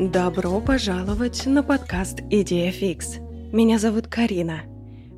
Добро 0.00 0.62
пожаловать 0.62 1.44
на 1.44 1.62
подкаст 1.62 2.20
«Идея 2.30 2.72
фикс». 2.72 3.18
Меня 3.52 3.78
зовут 3.78 4.06
Карина, 4.06 4.62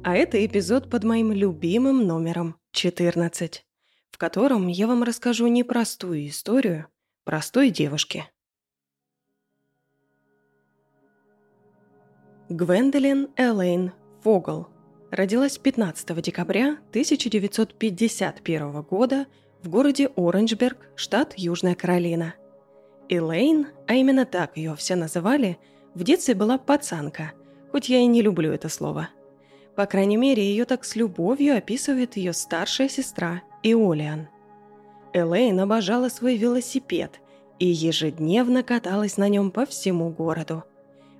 а 0.02 0.16
это 0.16 0.44
эпизод 0.44 0.90
под 0.90 1.04
моим 1.04 1.30
любимым 1.30 2.04
номером 2.04 2.56
14, 2.72 3.64
в 4.10 4.18
котором 4.18 4.66
я 4.66 4.88
вам 4.88 5.04
расскажу 5.04 5.46
непростую 5.46 6.26
историю 6.26 6.88
простой 7.22 7.70
девушки. 7.70 8.24
Гвендолин 12.48 13.28
Элейн 13.36 13.92
Фогл 14.24 14.66
родилась 15.12 15.58
15 15.58 16.20
декабря 16.20 16.78
1951 16.88 18.82
года 18.82 19.26
в 19.62 19.68
городе 19.68 20.10
Оранжберг, 20.16 20.88
штат 20.96 21.34
Южная 21.36 21.76
Каролина– 21.76 22.34
Элейн, 23.08 23.68
а 23.86 23.94
именно 23.94 24.24
так 24.24 24.56
ее 24.56 24.74
все 24.76 24.94
называли, 24.94 25.58
в 25.94 26.04
детстве 26.04 26.34
была 26.34 26.58
пацанка, 26.58 27.32
хоть 27.70 27.88
я 27.88 27.98
и 27.98 28.06
не 28.06 28.22
люблю 28.22 28.52
это 28.52 28.68
слово. 28.68 29.08
По 29.76 29.86
крайней 29.86 30.16
мере, 30.16 30.42
ее 30.42 30.64
так 30.64 30.84
с 30.84 30.96
любовью 30.96 31.56
описывает 31.56 32.16
ее 32.16 32.32
старшая 32.32 32.88
сестра 32.88 33.42
Иолиан. 33.62 34.28
Элейн 35.12 35.58
обожала 35.60 36.08
свой 36.08 36.36
велосипед 36.36 37.20
и 37.58 37.66
ежедневно 37.66 38.62
каталась 38.62 39.16
на 39.16 39.28
нем 39.28 39.50
по 39.50 39.66
всему 39.66 40.10
городу. 40.10 40.64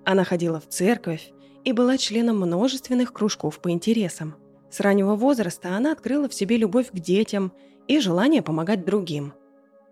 Она 0.05 0.24
ходила 0.24 0.60
в 0.60 0.69
церковь 0.69 1.33
и 1.64 1.72
была 1.72 1.96
членом 1.98 2.41
множественных 2.41 3.12
кружков 3.12 3.60
по 3.60 3.70
интересам. 3.70 4.34
С 4.70 4.80
раннего 4.80 5.14
возраста 5.14 5.77
она 5.77 5.92
открыла 5.92 6.28
в 6.28 6.34
себе 6.34 6.56
любовь 6.56 6.91
к 6.91 6.98
детям 6.98 7.53
и 7.86 8.00
желание 8.00 8.42
помогать 8.42 8.84
другим– 8.84 9.34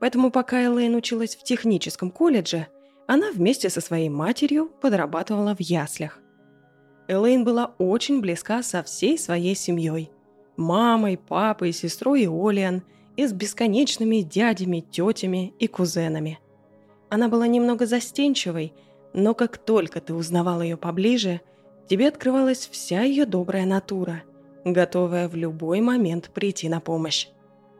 Поэтому 0.00 0.30
пока 0.30 0.64
Элейн 0.64 0.94
училась 0.94 1.36
в 1.36 1.44
техническом 1.44 2.10
колледже, 2.10 2.66
она 3.06 3.30
вместе 3.30 3.68
со 3.70 3.80
своей 3.80 4.08
матерью 4.08 4.70
подрабатывала 4.80 5.54
в 5.54 5.60
яслях. 5.60 6.18
Элейн 7.06 7.44
была 7.44 7.74
очень 7.78 8.20
близка 8.20 8.62
со 8.62 8.82
всей 8.82 9.18
своей 9.18 9.54
семьей. 9.54 10.10
Мамой, 10.56 11.18
папой, 11.18 11.72
сестрой 11.72 12.22
и 12.22 12.28
Олиан, 12.28 12.82
и 13.16 13.26
с 13.26 13.32
бесконечными 13.32 14.22
дядями, 14.22 14.80
тетями 14.80 15.52
и 15.58 15.66
кузенами. 15.66 16.38
Она 17.10 17.28
была 17.28 17.46
немного 17.46 17.86
застенчивой, 17.86 18.72
но 19.12 19.34
как 19.34 19.58
только 19.58 20.00
ты 20.00 20.14
узнавал 20.14 20.62
ее 20.62 20.76
поближе, 20.76 21.40
тебе 21.88 22.08
открывалась 22.08 22.68
вся 22.70 23.02
ее 23.02 23.26
добрая 23.26 23.66
натура, 23.66 24.22
готовая 24.64 25.28
в 25.28 25.34
любой 25.34 25.80
момент 25.80 26.30
прийти 26.32 26.68
на 26.68 26.80
помощь. 26.80 27.26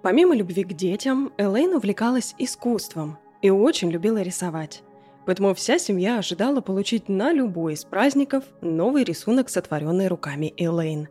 Помимо 0.02 0.34
любви 0.34 0.64
к 0.64 0.72
детям, 0.72 1.32
Элейн 1.36 1.74
увлекалась 1.74 2.34
искусством 2.38 3.18
и 3.42 3.50
очень 3.50 3.90
любила 3.90 4.22
рисовать. 4.22 4.82
Поэтому 5.26 5.54
вся 5.54 5.78
семья 5.78 6.18
ожидала 6.18 6.62
получить 6.62 7.08
на 7.08 7.32
любой 7.32 7.74
из 7.74 7.84
праздников 7.84 8.44
новый 8.62 9.04
рисунок, 9.04 9.50
сотворенный 9.50 10.08
руками 10.08 10.54
Элейн. 10.56 11.08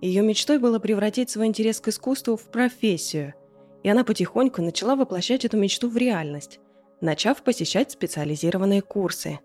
Ее 0.00 0.22
мечтой 0.22 0.58
было 0.58 0.78
превратить 0.78 1.28
свой 1.28 1.46
интерес 1.46 1.80
к 1.80 1.88
искусству 1.88 2.36
в 2.36 2.44
профессию, 2.44 3.34
и 3.82 3.90
она 3.90 4.04
потихоньку 4.04 4.62
начала 4.62 4.96
воплощать 4.96 5.44
эту 5.44 5.58
мечту 5.58 5.90
в 5.90 5.96
реальность, 5.96 6.60
начав 7.02 7.42
посещать 7.42 7.90
специализированные 7.90 8.80
курсы. 8.80 9.38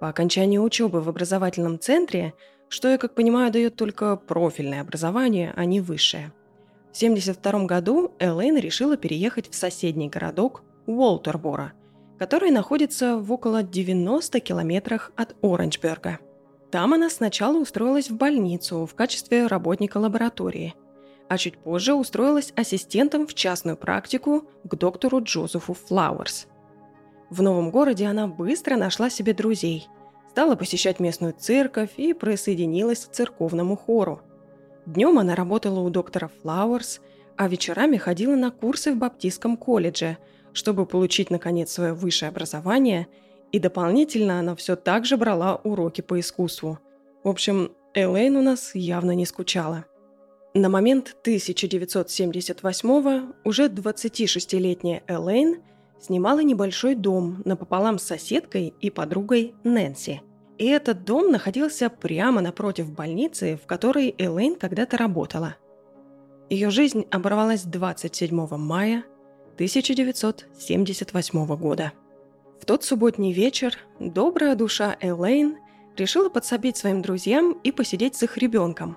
По 0.00 0.08
окончании 0.08 0.58
учебы 0.58 1.00
в 1.00 1.08
образовательном 1.08 1.78
центре, 1.78 2.34
что, 2.68 2.88
я 2.88 2.98
как 2.98 3.14
понимаю, 3.14 3.52
дает 3.52 3.76
только 3.76 4.16
профильное 4.16 4.80
образование, 4.80 5.52
а 5.56 5.64
не 5.64 5.80
высшее– 5.80 6.32
в 6.96 6.98
1972 6.98 7.66
году 7.66 8.14
Элейн 8.18 8.56
решила 8.56 8.96
переехать 8.96 9.50
в 9.50 9.54
соседний 9.54 10.08
городок 10.08 10.62
Уолтербора, 10.86 11.74
который 12.18 12.50
находится 12.50 13.18
в 13.18 13.30
около 13.30 13.62
90 13.62 14.40
километрах 14.40 15.12
от 15.14 15.36
Оранжберга. 15.42 16.20
Там 16.70 16.94
она 16.94 17.10
сначала 17.10 17.58
устроилась 17.58 18.08
в 18.08 18.16
больницу 18.16 18.86
в 18.86 18.94
качестве 18.94 19.46
работника 19.46 19.98
лаборатории, 19.98 20.74
а 21.28 21.36
чуть 21.36 21.58
позже 21.58 21.92
устроилась 21.92 22.54
ассистентом 22.56 23.26
в 23.26 23.34
частную 23.34 23.76
практику 23.76 24.48
к 24.64 24.74
доктору 24.74 25.22
Джозефу 25.22 25.74
Флауэрс. 25.74 26.46
В 27.28 27.42
новом 27.42 27.70
городе 27.70 28.06
она 28.06 28.26
быстро 28.26 28.76
нашла 28.76 29.10
себе 29.10 29.34
друзей, 29.34 29.86
стала 30.30 30.56
посещать 30.56 30.98
местную 30.98 31.34
церковь 31.38 31.90
и 31.98 32.14
присоединилась 32.14 33.04
к 33.04 33.12
церковному 33.12 33.76
хору– 33.76 34.22
Днем 34.86 35.18
она 35.18 35.34
работала 35.34 35.80
у 35.80 35.90
доктора 35.90 36.30
Флауэрс, 36.42 37.00
а 37.36 37.48
вечерами 37.48 37.96
ходила 37.96 38.36
на 38.36 38.52
курсы 38.52 38.92
в 38.92 38.96
Баптистском 38.96 39.56
колледже, 39.56 40.18
чтобы 40.52 40.86
получить, 40.86 41.30
наконец, 41.30 41.72
свое 41.72 41.92
высшее 41.92 42.28
образование, 42.28 43.08
и 43.50 43.58
дополнительно 43.58 44.38
она 44.38 44.54
все 44.54 44.76
так 44.76 45.04
же 45.04 45.16
брала 45.16 45.56
уроки 45.56 46.02
по 46.02 46.20
искусству. 46.20 46.78
В 47.24 47.28
общем, 47.28 47.72
Элейн 47.94 48.36
у 48.36 48.42
нас 48.42 48.74
явно 48.74 49.10
не 49.10 49.26
скучала. 49.26 49.86
На 50.54 50.68
момент 50.68 51.16
1978 51.22 53.32
уже 53.44 53.68
26-летняя 53.68 55.02
Элейн 55.08 55.62
снимала 56.00 56.40
небольшой 56.40 56.94
дом 56.94 57.42
напополам 57.44 57.98
с 57.98 58.04
соседкой 58.04 58.72
и 58.80 58.90
подругой 58.90 59.54
Нэнси– 59.64 60.22
и 60.58 60.66
этот 60.66 61.04
дом 61.04 61.30
находился 61.30 61.90
прямо 61.90 62.40
напротив 62.40 62.90
больницы, 62.90 63.58
в 63.62 63.66
которой 63.66 64.14
Элейн 64.16 64.56
когда-то 64.56 64.96
работала. 64.96 65.56
Ее 66.48 66.70
жизнь 66.70 67.06
оборвалась 67.10 67.62
27 67.62 68.56
мая 68.56 69.04
1978 69.54 71.56
года. 71.56 71.92
В 72.60 72.64
тот 72.64 72.84
субботний 72.84 73.32
вечер 73.32 73.76
добрая 74.00 74.54
душа 74.54 74.96
Элейн 75.00 75.56
решила 75.96 76.28
подсобить 76.28 76.76
своим 76.76 77.02
друзьям 77.02 77.52
и 77.64 77.72
посидеть 77.72 78.14
с 78.14 78.22
их 78.22 78.38
ребенком. 78.38 78.96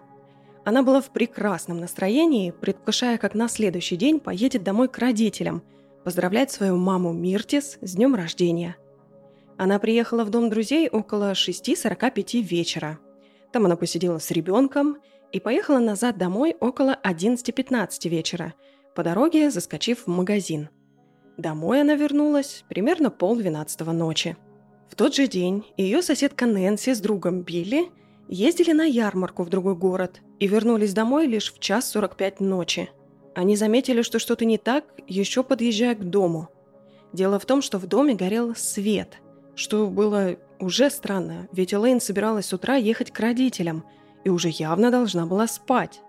Она 0.66 0.84
была 0.84 1.02
в 1.02 1.10
прекрасном 1.10 1.80
настроении, 1.80 2.52
предвкушая, 2.52 3.18
как 3.18 3.34
на 3.34 3.48
следующий 3.48 3.96
день 3.96 4.20
поедет 4.20 4.64
домой 4.64 4.88
к 4.88 4.98
родителям, 4.98 5.64
поздравлять 6.04 6.52
свою 6.52 6.78
маму 6.78 7.14
Миртис 7.14 7.78
с 7.82 7.96
днем 7.96 8.16
рождения– 8.16 8.76
она 9.60 9.78
приехала 9.78 10.24
в 10.24 10.30
дом 10.30 10.50
друзей 10.50 10.88
около 10.88 11.34
6.45 11.34 12.42
вечера. 12.42 12.98
Там 13.52 13.66
она 13.66 13.76
посидела 13.76 14.18
с 14.18 14.32
ребенком 14.32 15.00
и 15.34 15.42
поехала 15.42 15.80
назад 15.80 16.18
домой 16.18 16.56
около 16.62 16.98
11.15 17.04 18.08
вечера, 18.08 18.54
по 18.96 19.04
дороге 19.04 19.52
заскочив 19.52 20.06
в 20.06 20.08
магазин. 20.08 20.70
Домой 21.36 21.82
она 21.82 21.96
вернулась 21.96 22.64
примерно 22.70 23.12
полдвенадцатого 23.12 23.92
ночи. 23.92 24.38
В 24.90 24.96
тот 24.96 25.14
же 25.14 25.28
день 25.28 25.66
ее 25.76 26.02
соседка 26.04 26.46
Нэнси 26.46 26.94
с 26.94 27.02
другом 27.02 27.42
Билли 27.42 27.90
ездили 28.30 28.72
на 28.72 28.84
ярмарку 28.84 29.44
в 29.44 29.50
другой 29.50 29.76
город 29.76 30.22
и 30.40 30.48
вернулись 30.48 30.94
домой 30.94 31.28
лишь 31.28 31.54
в 31.54 31.60
час 31.60 31.92
45 31.92 32.40
ночи. 32.40 32.90
Они 33.36 33.58
заметили, 33.58 34.04
что 34.04 34.20
что-то 34.20 34.46
не 34.46 34.58
так, 34.58 34.86
еще 35.06 35.44
подъезжая 35.44 35.96
к 35.96 36.10
дому. 36.10 36.48
Дело 37.12 37.40
в 37.40 37.46
том, 37.46 37.62
что 37.62 37.78
в 37.78 37.88
доме 37.88 38.16
горел 38.16 38.56
свет– 38.56 39.18
что 39.60 39.88
было 39.88 40.38
уже 40.58 40.90
странно, 40.90 41.50
ведь 41.52 41.74
Элейн 41.74 42.00
собиралась 42.00 42.46
с 42.46 42.54
утра 42.54 42.76
ехать 42.76 43.12
к 43.12 43.20
родителям 43.20 43.84
и 44.24 44.30
уже 44.30 44.48
явно 44.48 44.90
должна 44.90 45.26
была 45.26 45.48
спать. 45.48 46.02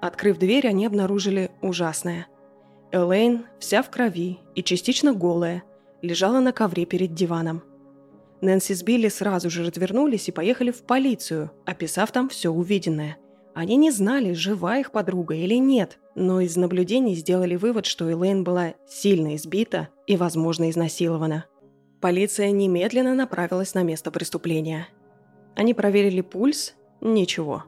Открыв 0.00 0.38
дверь, 0.38 0.66
они 0.66 0.86
обнаружили 0.86 1.50
ужасное. 1.60 2.28
Элейн, 2.90 3.44
вся 3.58 3.82
в 3.82 3.90
крови 3.90 4.38
и 4.54 4.62
частично 4.62 5.12
голая, 5.12 5.64
лежала 6.00 6.40
на 6.40 6.52
ковре 6.52 6.86
перед 6.86 7.12
диваном. 7.12 7.62
Нэнси 8.40 8.72
с 8.72 8.82
Билли 8.82 9.08
сразу 9.08 9.50
же 9.50 9.64
развернулись 9.66 10.28
и 10.28 10.32
поехали 10.32 10.70
в 10.70 10.82
полицию, 10.82 11.50
описав 11.66 12.10
там 12.10 12.30
все 12.30 12.48
увиденное. 12.48 13.18
Они 13.54 13.76
не 13.76 13.90
знали, 13.90 14.32
жива 14.32 14.78
их 14.78 14.92
подруга 14.92 15.34
или 15.34 15.56
нет, 15.56 15.98
но 16.14 16.40
из 16.40 16.56
наблюдений 16.56 17.16
сделали 17.16 17.54
вывод, 17.54 17.84
что 17.84 18.10
Элейн 18.10 18.44
была 18.44 18.74
сильно 18.88 19.36
избита 19.36 19.88
и, 20.06 20.16
возможно, 20.16 20.70
изнасилована. 20.70 21.44
Полиция 22.02 22.50
немедленно 22.50 23.14
направилась 23.14 23.74
на 23.74 23.84
место 23.84 24.10
преступления. 24.10 24.88
Они 25.54 25.72
проверили 25.72 26.20
пульс– 26.20 26.74
ничего. 27.00 27.62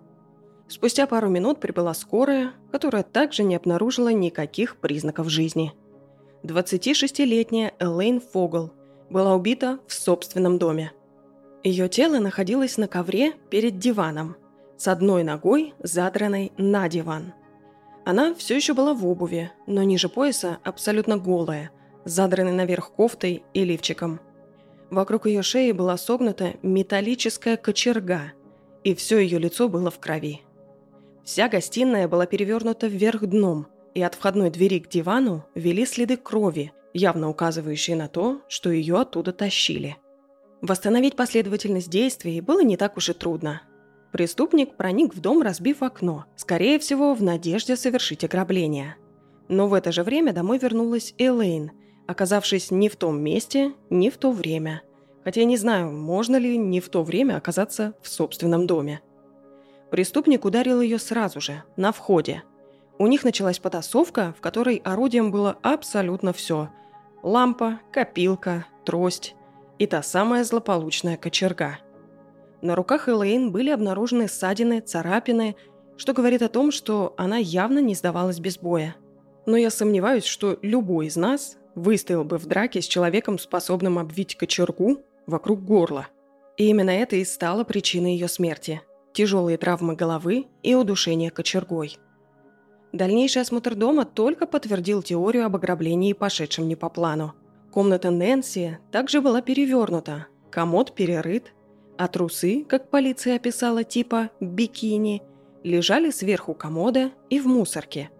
Спустя 0.66 1.06
пару 1.06 1.28
минут 1.28 1.60
прибыла 1.60 1.94
скорая, 1.94 2.50
которая 2.72 3.04
также 3.04 3.44
не 3.44 3.54
обнаружила 3.54 4.08
никаких 4.08 4.78
признаков 4.78 5.28
жизни. 5.28 5.72
26-летняя 6.42 7.74
Элейн 7.78 8.20
Фогл 8.20 8.72
была 9.08 9.36
убита 9.36 9.78
в 9.86 9.94
собственном 9.94 10.58
доме. 10.58 10.90
Ее 11.62 11.88
тело 11.88 12.18
находилось 12.18 12.76
на 12.76 12.88
ковре 12.88 13.34
перед 13.50 13.78
диваном, 13.78 14.34
с 14.76 14.88
одной 14.88 15.22
ногой, 15.22 15.74
задранной 15.78 16.50
на 16.56 16.88
диван. 16.88 17.34
Она 18.04 18.34
все 18.34 18.56
еще 18.56 18.74
была 18.74 18.94
в 18.94 19.06
обуви, 19.06 19.52
но 19.68 19.84
ниже 19.84 20.08
пояса 20.08 20.58
абсолютно 20.64 21.18
голая– 21.18 21.70
задранной 22.04 22.52
наверх 22.52 22.92
кофтой 22.92 23.42
и 23.54 23.64
лифчиком. 23.64 24.20
Вокруг 24.90 25.26
ее 25.26 25.42
шеи 25.42 25.72
была 25.72 25.96
согнута 25.96 26.54
металлическая 26.62 27.56
кочерга, 27.56 28.32
и 28.82 28.94
все 28.94 29.18
ее 29.18 29.38
лицо 29.38 29.68
было 29.68 29.90
в 29.90 29.98
крови. 29.98 30.42
Вся 31.24 31.48
гостиная 31.48 32.06
была 32.06 32.26
перевернута 32.26 32.86
вверх 32.86 33.26
дном, 33.26 33.66
и 33.94 34.02
от 34.02 34.14
входной 34.14 34.50
двери 34.50 34.80
к 34.80 34.88
дивану 34.88 35.44
вели 35.54 35.86
следы 35.86 36.16
крови, 36.16 36.72
явно 36.92 37.30
указывающие 37.30 37.96
на 37.96 38.08
то, 38.08 38.42
что 38.48 38.70
ее 38.70 39.00
оттуда 39.00 39.32
тащили. 39.32 39.96
Восстановить 40.60 41.16
последовательность 41.16 41.90
действий 41.90 42.40
было 42.40 42.62
не 42.62 42.76
так 42.76 42.96
уж 42.96 43.08
и 43.08 43.12
трудно. 43.12 43.62
Преступник 44.12 44.76
проник 44.76 45.14
в 45.14 45.20
дом, 45.20 45.42
разбив 45.42 45.82
окно, 45.82 46.26
скорее 46.36 46.78
всего, 46.78 47.14
в 47.14 47.22
надежде 47.22 47.76
совершить 47.76 48.24
ограбление. 48.24 48.96
Но 49.48 49.66
в 49.66 49.74
это 49.74 49.92
же 49.92 50.02
время 50.02 50.32
домой 50.32 50.58
вернулась 50.58 51.14
Элейн, 51.18 51.72
оказавшись 52.06 52.70
не 52.70 52.88
в 52.88 52.96
том 52.96 53.20
месте, 53.20 53.72
не 53.90 54.10
в 54.10 54.16
то 54.16 54.30
время. 54.30 54.82
Хотя 55.24 55.40
я 55.40 55.46
не 55.46 55.56
знаю, 55.56 55.90
можно 55.90 56.36
ли 56.36 56.58
не 56.58 56.80
в 56.80 56.88
то 56.88 57.02
время 57.02 57.36
оказаться 57.36 57.94
в 58.02 58.08
собственном 58.08 58.66
доме. 58.66 59.00
Преступник 59.90 60.44
ударил 60.44 60.80
ее 60.80 60.98
сразу 60.98 61.40
же, 61.40 61.62
на 61.76 61.92
входе. 61.92 62.42
У 62.98 63.06
них 63.06 63.24
началась 63.24 63.58
потасовка, 63.58 64.34
в 64.36 64.40
которой 64.40 64.76
орудием 64.84 65.30
было 65.30 65.56
абсолютно 65.62 66.32
все. 66.32 66.70
Лампа, 67.22 67.80
копилка, 67.92 68.66
трость 68.84 69.34
и 69.78 69.86
та 69.86 70.02
самая 70.02 70.44
злополучная 70.44 71.16
кочерга. 71.16 71.78
На 72.60 72.74
руках 72.74 73.08
Элейн 73.08 73.50
были 73.50 73.70
обнаружены 73.70 74.28
ссадины, 74.28 74.80
царапины, 74.80 75.56
что 75.96 76.12
говорит 76.12 76.42
о 76.42 76.48
том, 76.48 76.70
что 76.70 77.14
она 77.16 77.36
явно 77.36 77.78
не 77.78 77.94
сдавалась 77.94 78.40
без 78.40 78.58
боя. 78.58 78.96
Но 79.46 79.56
я 79.56 79.70
сомневаюсь, 79.70 80.24
что 80.24 80.58
любой 80.62 81.06
из 81.06 81.16
нас 81.16 81.56
выстоял 81.74 82.24
бы 82.24 82.38
в 82.38 82.46
драке 82.46 82.80
с 82.80 82.86
человеком, 82.86 83.38
способным 83.38 83.98
обвить 83.98 84.36
кочергу 84.36 85.00
вокруг 85.26 85.64
горла. 85.64 86.08
И 86.56 86.68
именно 86.68 86.90
это 86.90 87.16
и 87.16 87.24
стало 87.24 87.64
причиной 87.64 88.12
ее 88.12 88.28
смерти– 88.28 88.80
тяжелые 89.14 89.56
травмы 89.56 89.94
головы 89.94 90.46
и 90.62 90.74
удушение 90.74 91.30
кочергой. 91.30 91.96
Дальнейший 92.92 93.42
осмотр 93.42 93.74
дома 93.74 94.04
только 94.04 94.46
подтвердил 94.46 95.02
теорию 95.02 95.46
об 95.46 95.56
ограблении, 95.56 96.12
пошедшем 96.12 96.68
не 96.68 96.76
по 96.76 96.88
плану. 96.88 97.34
Комната 97.72 98.10
Нэнси 98.10 98.78
также 98.92 99.20
была 99.20 99.40
перевернута, 99.40 100.26
комод 100.50 100.94
перерыт, 100.94 101.52
а 101.96 102.06
трусы, 102.08 102.64
как 102.64 102.90
полиция 102.90 103.36
описала, 103.36 103.82
типа 103.82 104.30
«бикини», 104.40 105.22
лежали 105.64 106.10
сверху 106.10 106.54
комода 106.54 107.10
и 107.30 107.40
в 107.40 107.46
мусорке. 107.46 108.10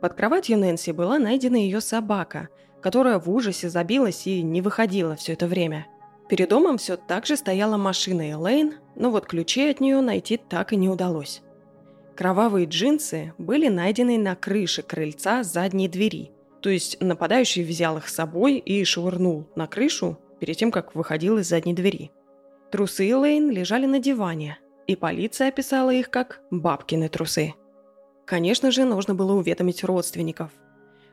Под 0.00 0.14
кроватью 0.14 0.58
Нэнси 0.58 0.90
была 0.90 1.18
найдена 1.18 1.56
ее 1.56 1.80
собака, 1.80 2.48
которая 2.82 3.18
в 3.18 3.30
ужасе 3.30 3.68
забилась 3.68 4.26
и 4.26 4.42
не 4.42 4.60
выходила 4.60 5.16
все 5.16 5.32
это 5.32 5.46
время. 5.46 5.86
Перед 6.28 6.48
домом 6.50 6.78
все 6.78 6.96
так 6.96 7.26
же 7.26 7.36
стояла 7.36 7.76
машина 7.76 8.30
Элейн, 8.30 8.74
но 8.96 9.10
вот 9.10 9.26
ключей 9.26 9.70
от 9.70 9.80
нее 9.80 10.00
найти 10.00 10.36
так 10.36 10.72
и 10.72 10.76
не 10.76 10.88
удалось. 10.88 11.42
Кровавые 12.16 12.66
джинсы 12.66 13.32
были 13.38 13.68
найдены 13.68 14.18
на 14.18 14.34
крыше 14.34 14.82
крыльца 14.82 15.42
задней 15.42 15.88
двери– 15.88 16.32
то 16.62 16.70
есть 16.70 16.98
нападающий 17.00 17.64
взял 17.64 17.98
их 17.98 18.08
с 18.08 18.14
собой 18.14 18.56
и 18.56 18.84
швырнул 18.84 19.46
на 19.56 19.66
крышу 19.66 20.18
перед 20.38 20.56
тем, 20.56 20.70
как 20.70 20.94
выходил 20.94 21.38
из 21.38 21.48
задней 21.48 21.74
двери. 21.74 22.12
Трусы 22.70 23.14
Лейн 23.14 23.50
лежали 23.50 23.86
на 23.86 23.98
диване, 23.98 24.58
и 24.86 24.96
полиция 24.96 25.48
описала 25.48 25.90
их 25.90 26.08
как 26.08 26.40
«бабкины 26.50 27.08
трусы». 27.08 27.54
Конечно 28.24 28.70
же, 28.70 28.84
нужно 28.84 29.14
было 29.14 29.32
уведомить 29.32 29.84
родственников. 29.84 30.50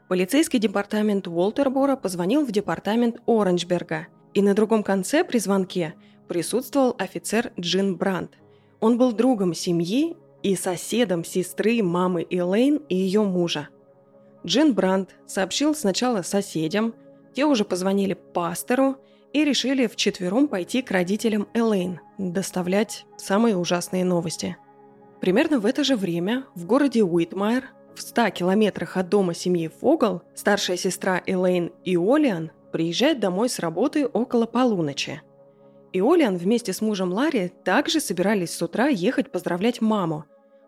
Полицейский 0.10 0.60
департамент 0.60 1.30
Уолтербора 1.30 1.96
позвонил 1.96 2.46
в 2.46 2.52
департамент 2.52 3.22
Оранжберга, 3.26 4.08
и 4.34 4.42
на 4.42 4.54
другом 4.54 4.84
конце 4.84 5.24
при 5.24 5.38
звонке 5.38 5.94
присутствовал 6.28 6.96
офицер 6.98 7.54
Джин 7.58 7.96
Брандт. 7.96 8.38
Он 8.82 8.98
был 8.98 9.14
другом 9.14 9.54
семьи 9.54 10.18
и 10.44 10.58
соседом 10.58 11.24
сестры, 11.24 11.82
мамы 11.82 12.28
Элейн 12.30 12.82
и 12.90 12.96
ее 12.96 13.24
мужа– 13.24 13.70
Джин 14.46 14.74
Брандт 14.74 15.16
сообщил 15.26 15.76
сначала 15.76 16.22
соседям, 16.22 16.94
те 17.34 17.46
уже 17.46 17.66
позвонили 17.66 18.14
пастору 18.14 18.98
и 19.34 19.44
решили 19.44 19.88
вчетвером 19.88 20.48
пойти 20.48 20.82
к 20.82 20.92
родителям 20.92 21.48
Элейн, 21.54 22.00
доставлять 22.18 23.06
самые 23.18 23.58
ужасные 23.58 24.06
новости. 24.06 24.58
Примерно 25.22 25.60
в 25.60 25.66
это 25.66 25.84
же 25.84 25.96
время 25.96 26.46
в 26.56 26.66
городе 26.66 27.04
Уитмайер, 27.04 27.66
в 28.00 28.02
100 28.02 28.32
километрах 28.32 28.98
от 28.98 29.10
дома 29.10 29.34
семьи 29.34 29.68
Фогл, 29.68 30.22
старшая 30.34 30.78
сестра 30.78 31.22
Элейн 31.26 31.72
Иолиан 31.86 32.52
приезжает 32.72 33.20
домой 33.20 33.50
с 33.50 33.60
работы 33.60 34.08
около 34.08 34.46
полуночи. 34.46 35.22
Иолиан 35.94 36.38
вместе 36.38 36.74
с 36.74 36.82
мужем 36.82 37.14
Ларри 37.14 37.52
также 37.64 38.00
собирались 38.00 38.56
с 38.56 38.62
утра 38.62 38.88
ехать 38.88 39.32
поздравлять 39.32 39.82
маму. 39.82 40.26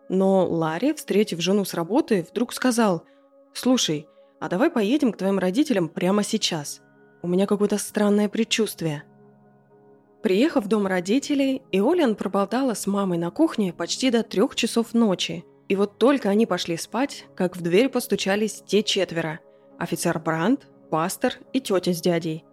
Но 0.08 0.46
Ларри, 0.46 0.92
встретив 0.92 1.40
жену 1.40 1.64
с 1.64 1.74
работы, 1.74 2.26
вдруг 2.30 2.52
сказал– 2.52 3.04
«Слушай, 3.54 4.08
а 4.40 4.48
давай 4.48 4.70
поедем 4.70 5.12
к 5.12 5.18
твоим 5.18 5.38
родителям 5.38 5.88
прямо 5.88 6.22
сейчас. 6.22 6.80
У 7.22 7.28
меня 7.28 7.46
какое-то 7.46 7.78
странное 7.78 8.28
предчувствие». 8.28 9.04
Приехав 10.22 10.64
в 10.64 10.68
дом 10.68 10.86
родителей, 10.86 11.62
Иолиан 11.72 12.14
проболтала 12.14 12.74
с 12.74 12.86
мамой 12.86 13.18
на 13.18 13.30
кухне 13.30 13.72
почти 13.72 14.10
до 14.10 14.22
трех 14.22 14.54
часов 14.54 14.94
ночи. 14.94 15.44
И 15.72 15.74
вот 15.74 15.96
только 15.96 16.28
они 16.28 16.44
пошли 16.44 16.76
спать, 16.76 17.24
как 17.34 17.56
в 17.56 17.62
дверь 17.62 17.88
постучались 17.88 18.62
те 18.66 18.82
четверо. 18.82 19.40
Офицер 19.78 20.18
Брандт, 20.18 20.66
пастор 20.90 21.38
и 21.54 21.62
тетя 21.62 21.94
с 21.94 22.02
дядей. 22.02 22.44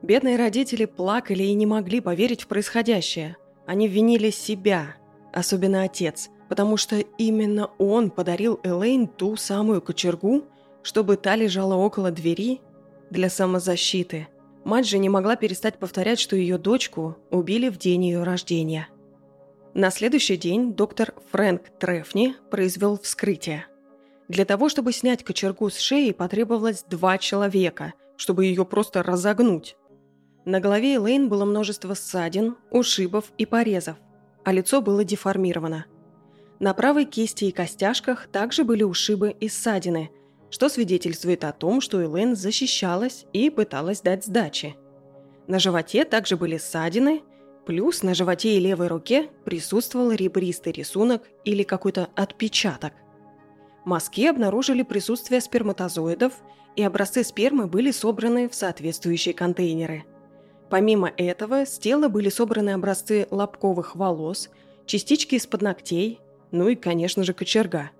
Бедные 0.00 0.38
родители 0.38 0.86
плакали 0.86 1.42
и 1.42 1.52
не 1.52 1.66
могли 1.66 2.00
поверить 2.00 2.44
в 2.44 2.46
происходящее. 2.46 3.36
Они 3.66 3.88
винили 3.88 4.30
себя, 4.30 4.96
особенно 5.32 5.82
отец– 5.82 6.30
потому 6.50 6.76
что 6.76 6.96
именно 7.16 7.70
он 7.78 8.10
подарил 8.10 8.58
Элейн 8.64 9.06
ту 9.06 9.36
самую 9.36 9.80
кочергу, 9.80 10.46
чтобы 10.82 11.16
та 11.16 11.36
лежала 11.36 11.74
около 11.74 12.10
двери 12.10 12.60
для 13.08 13.30
самозащиты. 13.30 14.26
Мать 14.64 14.88
же 14.88 14.98
не 14.98 15.08
могла 15.08 15.36
перестать 15.36 15.78
повторять, 15.78 16.18
что 16.18 16.34
ее 16.34 16.58
дочку 16.58 17.16
убили 17.30 17.68
в 17.68 17.78
день 17.78 18.06
ее 18.06 18.24
рождения. 18.24 18.88
На 19.74 19.90
следующий 19.90 20.36
день 20.36 20.74
доктор 20.74 21.14
Фрэнк 21.30 21.62
Трефни 21.78 22.34
произвел 22.50 22.98
вскрытие. 22.98 23.66
Для 24.28 24.44
того, 24.44 24.68
чтобы 24.68 24.92
снять 24.92 25.24
кочергу 25.24 25.70
с 25.70 25.78
шеи, 25.78 26.12
потребовалось 26.12 26.84
два 26.84 27.18
человека, 27.18 27.94
чтобы 28.16 28.46
ее 28.46 28.64
просто 28.64 29.02
разогнуть. 29.02 29.76
На 30.44 30.60
голове 30.60 30.96
Элейн 30.96 31.28
было 31.28 31.44
множество 31.44 31.94
ссадин, 31.94 32.56
ушибов 32.70 33.32
и 33.38 33.46
порезов, 33.46 33.96
а 34.44 34.52
лицо 34.52 34.80
было 34.80 35.04
деформировано– 35.04 35.86
на 36.60 36.74
правой 36.74 37.06
кисти 37.06 37.46
и 37.46 37.52
костяшках 37.52 38.26
также 38.26 38.64
были 38.64 38.82
ушибы 38.82 39.34
и 39.40 39.48
ссадины, 39.48 40.10
что 40.50 40.68
свидетельствует 40.68 41.42
о 41.44 41.52
том, 41.52 41.80
что 41.80 42.04
Элэйн 42.04 42.36
защищалась 42.36 43.24
и 43.32 43.48
пыталась 43.48 44.02
дать 44.02 44.26
сдачи. 44.26 44.76
На 45.46 45.58
животе 45.58 46.04
также 46.04 46.36
были 46.36 46.58
ссадины, 46.58 47.22
плюс 47.66 48.02
на 48.02 48.14
животе 48.14 48.56
и 48.56 48.60
левой 48.60 48.88
руке 48.88 49.28
присутствовал 49.44 50.12
ребристый 50.12 50.72
рисунок 50.72 51.22
или 51.44 51.62
какой-то 51.62 52.08
отпечаток. 52.14 52.92
Мазки 53.84 54.26
обнаружили 54.26 54.82
присутствие 54.82 55.40
сперматозоидов, 55.40 56.34
и 56.76 56.82
образцы 56.82 57.24
спермы 57.24 57.66
были 57.66 57.90
собраны 57.90 58.48
в 58.48 58.54
соответствующие 58.54 59.34
контейнеры. 59.34 60.04
Помимо 60.68 61.12
этого, 61.16 61.66
с 61.66 61.78
тела 61.78 62.08
были 62.08 62.28
собраны 62.28 62.70
образцы 62.70 63.26
лобковых 63.30 63.96
волос, 63.96 64.50
частички 64.86 65.34
из-под 65.34 65.62
ногтей, 65.62 66.20
ну 66.52 66.68
и, 66.68 66.76
конечно 66.76 67.24
же, 67.24 67.34
кочерга. 67.34 67.90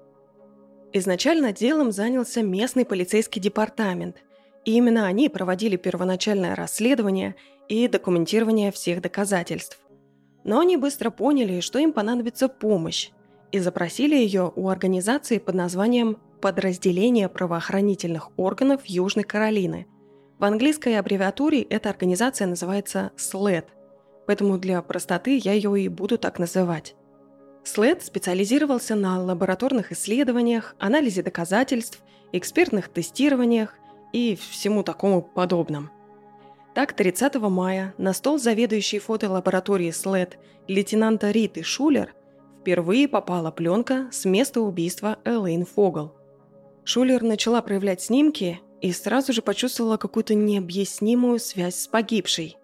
Изначально 0.92 1.52
делом 1.52 1.92
занялся 1.92 2.42
местный 2.42 2.84
полицейский 2.84 3.40
департамент, 3.40 4.16
и 4.64 4.72
именно 4.76 5.06
они 5.06 5.28
проводили 5.28 5.76
первоначальное 5.76 6.54
расследование 6.54 7.36
и 7.70 7.86
документирование 7.86 8.72
всех 8.72 9.00
доказательств. 9.00 9.78
Но 10.42 10.58
они 10.58 10.76
быстро 10.76 11.10
поняли, 11.10 11.60
что 11.60 11.78
им 11.78 11.92
понадобится 11.92 12.48
помощь, 12.48 13.10
и 13.52 13.60
запросили 13.60 14.16
ее 14.16 14.52
у 14.56 14.68
организации 14.68 15.38
под 15.38 15.54
названием 15.54 16.18
«Подразделение 16.40 17.28
правоохранительных 17.28 18.30
органов 18.36 18.82
Южной 18.86 19.24
Каролины». 19.24 19.86
В 20.38 20.44
английской 20.44 20.98
аббревиатуре 20.98 21.62
эта 21.62 21.90
организация 21.90 22.48
называется 22.48 23.12
SLED, 23.16 23.66
поэтому 24.26 24.58
для 24.58 24.82
простоты 24.82 25.36
я 25.36 25.52
ее 25.52 25.80
и 25.80 25.88
буду 25.88 26.18
так 26.18 26.40
называть. 26.40 26.96
След 27.62 28.02
специализировался 28.02 28.96
на 28.96 29.22
лабораторных 29.22 29.92
исследованиях, 29.92 30.74
анализе 30.80 31.22
доказательств, 31.22 32.02
экспертных 32.32 32.88
тестированиях 32.88 33.74
и 34.12 34.36
всему 34.50 34.82
такому 34.82 35.22
подобном. 35.22 35.90
Так, 36.74 36.92
30 36.94 37.34
мая 37.36 37.94
на 37.98 38.12
стол 38.12 38.38
заведующей 38.38 38.98
фотолаборатории 38.98 39.90
СЛЭД 39.90 40.38
лейтенанта 40.68 41.30
Риты 41.30 41.62
Шулер 41.62 42.14
впервые 42.60 43.08
попала 43.08 43.50
пленка 43.50 44.08
с 44.12 44.24
места 44.24 44.60
убийства 44.60 45.18
Элейн 45.24 45.64
Фогл. 45.64 46.12
Шулер 46.84 47.22
начала 47.22 47.62
проявлять 47.62 48.02
снимки 48.02 48.60
и 48.80 48.92
сразу 48.92 49.32
же 49.32 49.42
почувствовала 49.42 49.96
какую-то 49.96 50.34
необъяснимую 50.34 51.38
связь 51.38 51.76
с 51.76 51.86
погибшей. 51.88 52.56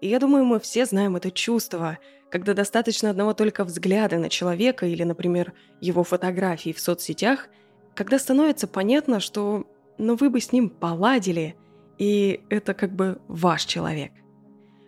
И 0.00 0.08
я 0.08 0.18
думаю, 0.18 0.44
мы 0.44 0.60
все 0.60 0.86
знаем 0.86 1.16
это 1.16 1.30
чувство– 1.30 1.98
когда 2.30 2.54
достаточно 2.54 3.10
одного 3.10 3.34
только 3.34 3.64
взгляда 3.64 4.18
на 4.18 4.30
человека 4.30 4.86
или, 4.86 5.02
например, 5.02 5.52
его 5.80 6.04
фотографии 6.04 6.72
в 6.72 6.80
соцсетях, 6.80 7.48
когда 7.94 8.18
становится 8.18 8.68
понятно, 8.68 9.20
что 9.20 9.66
ну 9.98 10.16
вы 10.16 10.30
бы 10.30 10.40
с 10.40 10.52
ним 10.52 10.70
поладили, 10.70 11.56
и 12.00 12.40
это 12.48 12.72
как 12.72 12.92
бы 12.96 13.20
ваш 13.28 13.66
человек. 13.66 14.10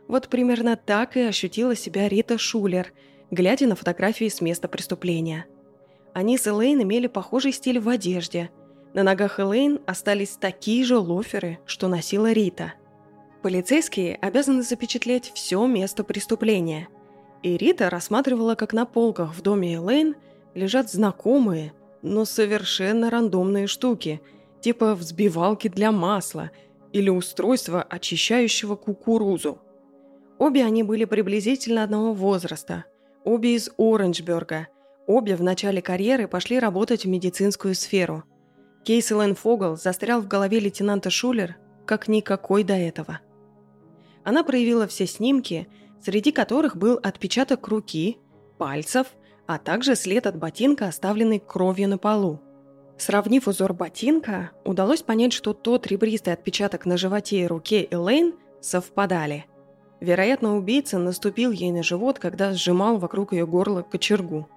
Вот 0.08 0.28
примерно 0.28 0.76
так 0.76 1.16
и 1.16 1.20
ощутила 1.20 1.76
себя 1.76 2.08
Рита 2.08 2.38
Шулер, 2.38 2.92
глядя 3.30 3.66
на 3.66 3.76
фотографии 3.76 4.28
с 4.28 4.40
места 4.40 4.66
преступления. 4.66 5.44
Они 6.14 6.38
с 6.38 6.48
Элейн 6.48 6.82
имели 6.82 7.06
похожий 7.06 7.52
стиль 7.52 7.78
в 7.80 7.88
одежде. 7.90 8.50
На 8.94 9.02
ногах 9.02 9.38
Элейн 9.38 9.80
остались 9.86 10.38
такие 10.40 10.84
же 10.84 10.96
лоферы, 10.96 11.58
что 11.66 11.86
носила 11.86 12.32
Рита. 12.32 12.72
Полицейские 13.42 14.16
обязаны 14.16 14.62
запечатлеть 14.62 15.32
все 15.34 15.66
место 15.66 16.04
преступления. 16.04 16.88
И 17.42 17.58
Рита 17.58 17.90
рассматривала, 17.90 18.54
как 18.54 18.72
на 18.72 18.86
полках 18.86 19.34
в 19.34 19.42
доме 19.42 19.74
Элейн 19.74 20.14
лежат 20.54 20.90
знакомые, 20.90 21.74
но 22.00 22.24
совершенно 22.24 23.10
рандомные 23.10 23.66
штуки, 23.66 24.22
типа 24.62 24.94
взбивалки 24.94 25.68
для 25.68 25.92
масла 25.92 26.50
или 26.92 27.08
устройства, 27.08 27.82
очищающего 27.82 28.76
кукурузу. 28.76 29.60
Обе 30.38 30.64
они 30.64 30.82
были 30.82 31.04
приблизительно 31.04 31.84
одного 31.84 32.12
возраста, 32.12 32.84
обе 33.24 33.54
из 33.54 33.70
Оранжберга, 33.78 34.68
обе 35.06 35.36
в 35.36 35.42
начале 35.42 35.80
карьеры 35.80 36.28
пошли 36.28 36.58
работать 36.58 37.04
в 37.04 37.08
медицинскую 37.08 37.74
сферу. 37.74 38.24
Кейс 38.84 39.12
Элен 39.12 39.34
Фогл 39.34 39.76
застрял 39.76 40.20
в 40.20 40.28
голове 40.28 40.58
лейтенанта 40.58 41.10
Шулер 41.10 41.56
как 41.86 42.08
никакой 42.08 42.64
до 42.64 42.74
этого. 42.74 43.20
Она 44.24 44.44
проявила 44.44 44.86
все 44.86 45.06
снимки, 45.06 45.68
среди 46.00 46.32
которых 46.32 46.76
был 46.76 46.98
отпечаток 47.02 47.66
руки, 47.68 48.18
пальцев– 48.58 49.06
а 49.46 49.58
также 49.58 49.96
след 49.96 50.26
от 50.26 50.36
ботинка, 50.36 50.88
оставленный 50.88 51.38
кровью 51.38 51.88
на 51.88 51.98
полу. 51.98 52.40
Сравнив 53.02 53.48
узор 53.48 53.74
ботинка, 53.74 54.52
удалось 54.64 55.02
понять, 55.02 55.32
что 55.32 55.54
тот 55.54 55.88
ребристый 55.88 56.34
отпечаток 56.34 56.86
на 56.86 56.96
животе 56.96 57.40
и 57.40 57.46
руке 57.48 57.88
Элейн 57.90 58.34
совпадали. 58.60 59.46
Вероятно, 59.98 60.56
убийца 60.56 60.98
наступил 60.98 61.50
ей 61.50 61.72
на 61.72 61.82
живот, 61.82 62.20
когда 62.20 62.52
сжимал 62.52 62.98
вокруг 62.98 63.32
ее 63.32 63.44
горла 63.44 63.82
кочергу. 63.82 64.48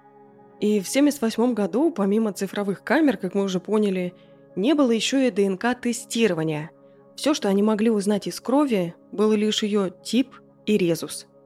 И 0.60 0.78
в 0.78 0.86
1978 0.88 1.54
году, 1.54 1.90
помимо 1.90 2.32
цифровых 2.32 2.84
камер, 2.84 3.16
как 3.16 3.34
мы 3.34 3.42
уже 3.42 3.58
поняли, 3.58 4.14
не 4.54 4.74
было 4.74 4.92
еще 4.92 5.26
и 5.26 5.32
ДНК-тестирования. 5.32 6.70
Все, 7.16 7.34
что 7.34 7.48
они 7.48 7.64
могли 7.64 7.90
узнать 7.90 8.28
из 8.28 8.38
крови, 8.40 8.94
было 9.10 9.32
лишь 9.32 9.64
ее 9.64 9.92
тип 10.04 10.36
и 10.66 10.78
резус– 10.78 11.26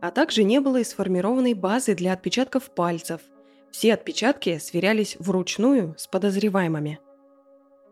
а 0.00 0.10
также 0.10 0.44
не 0.44 0.60
было 0.60 0.78
и 0.78 0.84
сформированной 0.84 1.54
базы 1.54 1.94
для 1.94 2.12
отпечатков 2.12 2.70
пальцев. 2.70 3.20
Все 3.76 3.92
отпечатки 3.92 4.56
сверялись 4.56 5.16
вручную 5.18 5.94
с 5.98 6.06
подозреваемыми. 6.06 6.98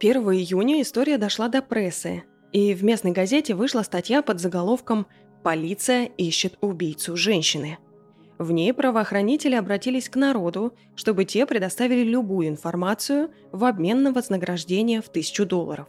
1 0.01 0.17
июня 0.33 0.81
история 0.81 1.19
дошла 1.19 1.49
до 1.49 1.61
прессы, 1.61 2.23
и 2.53 2.73
в 2.73 2.83
местной 2.83 3.11
газете 3.11 3.55
вышла 3.55 3.83
статья 3.83 4.23
под 4.23 4.41
заголовком 4.41 5.07
«Полиция 5.43 6.07
ищет 6.07 6.57
убийцу 6.63 7.19
женщины». 7.19 7.77
В 8.39 8.51
ней 8.51 8.73
правоохранители 8.73 9.57
обратились 9.57 10.09
к 10.09 10.17
народу, 10.17 10.73
чтобы 10.97 11.27
те 11.27 11.45
предоставили 11.45 12.03
любую 12.03 12.49
информацию 12.49 13.31
в 13.53 13.63
обмен 13.67 14.03
на 14.03 14.15
вознаграждение 14.15 15.03
в 15.03 15.11
тысячу 15.11 15.45
долларов. 15.45 15.87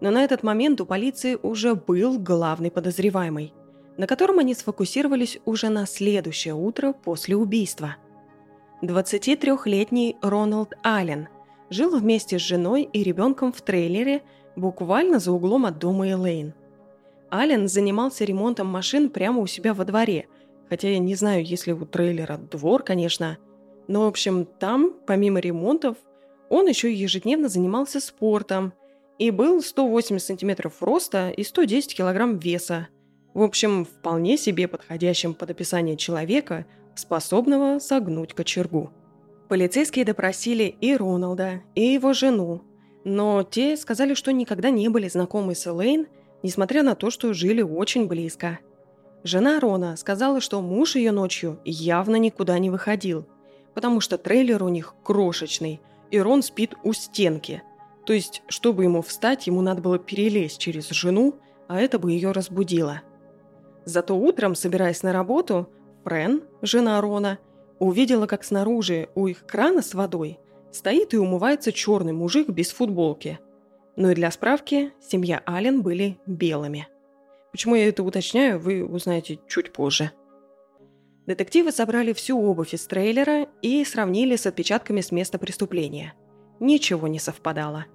Но 0.00 0.10
на 0.10 0.24
этот 0.24 0.42
момент 0.42 0.80
у 0.80 0.86
полиции 0.86 1.38
уже 1.42 1.74
был 1.74 2.18
главный 2.18 2.70
подозреваемый 2.70 3.52
на 3.96 4.06
котором 4.06 4.38
они 4.38 4.54
сфокусировались 4.54 5.38
уже 5.44 5.68
на 5.68 5.84
следующее 5.84 6.54
утро 6.54 6.94
после 6.94 7.36
убийства. 7.36 7.96
23-летний 8.82 10.16
Роналд 10.22 10.72
Аллен 10.82 11.28
жил 11.68 11.98
вместе 11.98 12.38
с 12.38 12.42
женой 12.42 12.88
и 12.90 13.02
ребенком 13.02 13.52
в 13.52 13.60
трейлере 13.60 14.22
буквально 14.56 15.18
за 15.18 15.32
углом 15.32 15.66
от 15.66 15.78
дома 15.78 16.08
Элейн. 16.08 16.54
Аллен 17.30 17.68
занимался 17.68 18.24
ремонтом 18.24 18.68
машин 18.68 19.10
прямо 19.10 19.40
у 19.40 19.46
себя 19.46 19.74
во 19.74 19.84
дворе, 19.84 20.28
хотя 20.68 20.88
я 20.88 20.98
не 20.98 21.14
знаю, 21.14 21.44
есть 21.44 21.66
ли 21.66 21.74
у 21.74 21.84
трейлера 21.84 22.38
двор, 22.38 22.82
конечно. 22.82 23.38
Но, 23.86 24.04
в 24.04 24.08
общем, 24.08 24.46
там, 24.46 24.94
помимо 25.06 25.40
ремонтов, 25.40 25.96
он 26.48 26.66
еще 26.66 26.92
ежедневно 26.92 27.48
занимался 27.48 28.00
спортом 28.00 28.72
и 29.18 29.30
был 29.30 29.62
180 29.62 30.26
сантиметров 30.26 30.82
роста 30.82 31.30
и 31.30 31.44
110 31.44 31.94
килограмм 31.94 32.38
веса– 32.38 32.88
в 33.34 33.42
общем, 33.42 33.84
вполне 33.84 34.36
себе 34.36 34.66
подходящим 34.66 35.34
под 35.34 35.50
описание 35.50 35.96
человека, 35.96 36.66
способного 36.94 37.78
согнуть 37.78 38.34
кочергу. 38.34 38.90
Полицейские 39.48 40.04
допросили 40.04 40.74
и 40.80 40.96
Роналда, 40.96 41.62
и 41.74 41.82
его 41.82 42.12
жену, 42.12 42.62
но 43.04 43.42
те 43.42 43.76
сказали, 43.76 44.14
что 44.14 44.32
никогда 44.32 44.70
не 44.70 44.88
были 44.88 45.08
знакомы 45.08 45.54
с 45.54 45.66
Элейн, 45.66 46.06
несмотря 46.42 46.82
на 46.82 46.94
то, 46.94 47.10
что 47.10 47.32
жили 47.32 47.62
очень 47.62 48.06
близко. 48.06 48.60
Жена 49.24 49.60
Рона 49.60 49.96
сказала, 49.96 50.40
что 50.40 50.62
муж 50.62 50.96
ее 50.96 51.12
ночью 51.12 51.58
явно 51.64 52.16
никуда 52.16 52.58
не 52.58 52.70
выходил, 52.70 53.26
потому 53.74 54.00
что 54.00 54.18
трейлер 54.18 54.62
у 54.62 54.68
них 54.68 54.94
крошечный, 55.02 55.80
и 56.10 56.18
Рон 56.18 56.42
спит 56.42 56.74
у 56.84 56.92
стенки. 56.92 57.62
То 58.06 58.12
есть, 58.12 58.42
чтобы 58.48 58.84
ему 58.84 59.02
встать, 59.02 59.46
ему 59.46 59.60
надо 59.60 59.82
было 59.82 59.98
перелезть 59.98 60.58
через 60.58 60.88
жену, 60.90 61.34
а 61.68 61.80
это 61.80 61.98
бы 61.98 62.12
ее 62.12 62.32
разбудило– 62.32 63.02
Зато 63.84 64.16
утром, 64.16 64.54
собираясь 64.54 65.02
на 65.02 65.12
работу, 65.12 65.68
Френ, 66.04 66.42
жена 66.62 67.00
Рона, 67.00 67.38
увидела, 67.78 68.26
как 68.26 68.44
снаружи 68.44 69.08
у 69.14 69.26
их 69.26 69.46
крана 69.46 69.82
с 69.82 69.94
водой 69.94 70.38
стоит 70.72 71.14
и 71.14 71.18
умывается 71.18 71.72
черный 71.72 72.12
мужик 72.12 72.48
без 72.48 72.70
футболки. 72.70 73.38
Ну 73.96 74.10
и 74.10 74.14
для 74.14 74.30
справки, 74.30 74.92
семья 75.00 75.42
Аллен 75.44 75.82
были 75.82 76.18
белыми. 76.26 76.88
Почему 77.50 77.74
я 77.74 77.88
это 77.88 78.02
уточняю, 78.04 78.60
вы 78.60 78.84
узнаете 78.84 79.40
чуть 79.48 79.72
позже. 79.72 80.12
Детективы 81.26 81.72
собрали 81.72 82.12
всю 82.12 82.40
обувь 82.40 82.72
из 82.72 82.86
трейлера 82.86 83.48
и 83.62 83.84
сравнили 83.84 84.36
с 84.36 84.46
отпечатками 84.46 85.00
с 85.00 85.10
места 85.10 85.38
преступления. 85.38 86.14
Ничего 86.60 87.08
не 87.08 87.18
совпадало. 87.18 87.86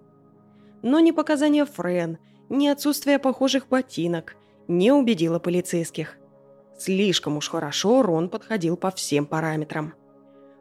Но 0.81 0.99
ни 0.99 1.11
показания 1.11 1.65
Френ, 1.65 2.17
ни 2.49 2.67
отсутствие 2.67 3.19
похожих 3.19 3.67
ботинок– 3.67 4.35
не 4.67 4.91
убедила 4.91 5.39
полицейских. 5.39 6.17
Слишком 6.77 7.37
уж 7.37 7.49
хорошо 7.49 8.01
Рон 8.01 8.29
подходил 8.29 8.75
по 8.77 8.91
всем 8.91 9.25
параметрам. 9.25 9.93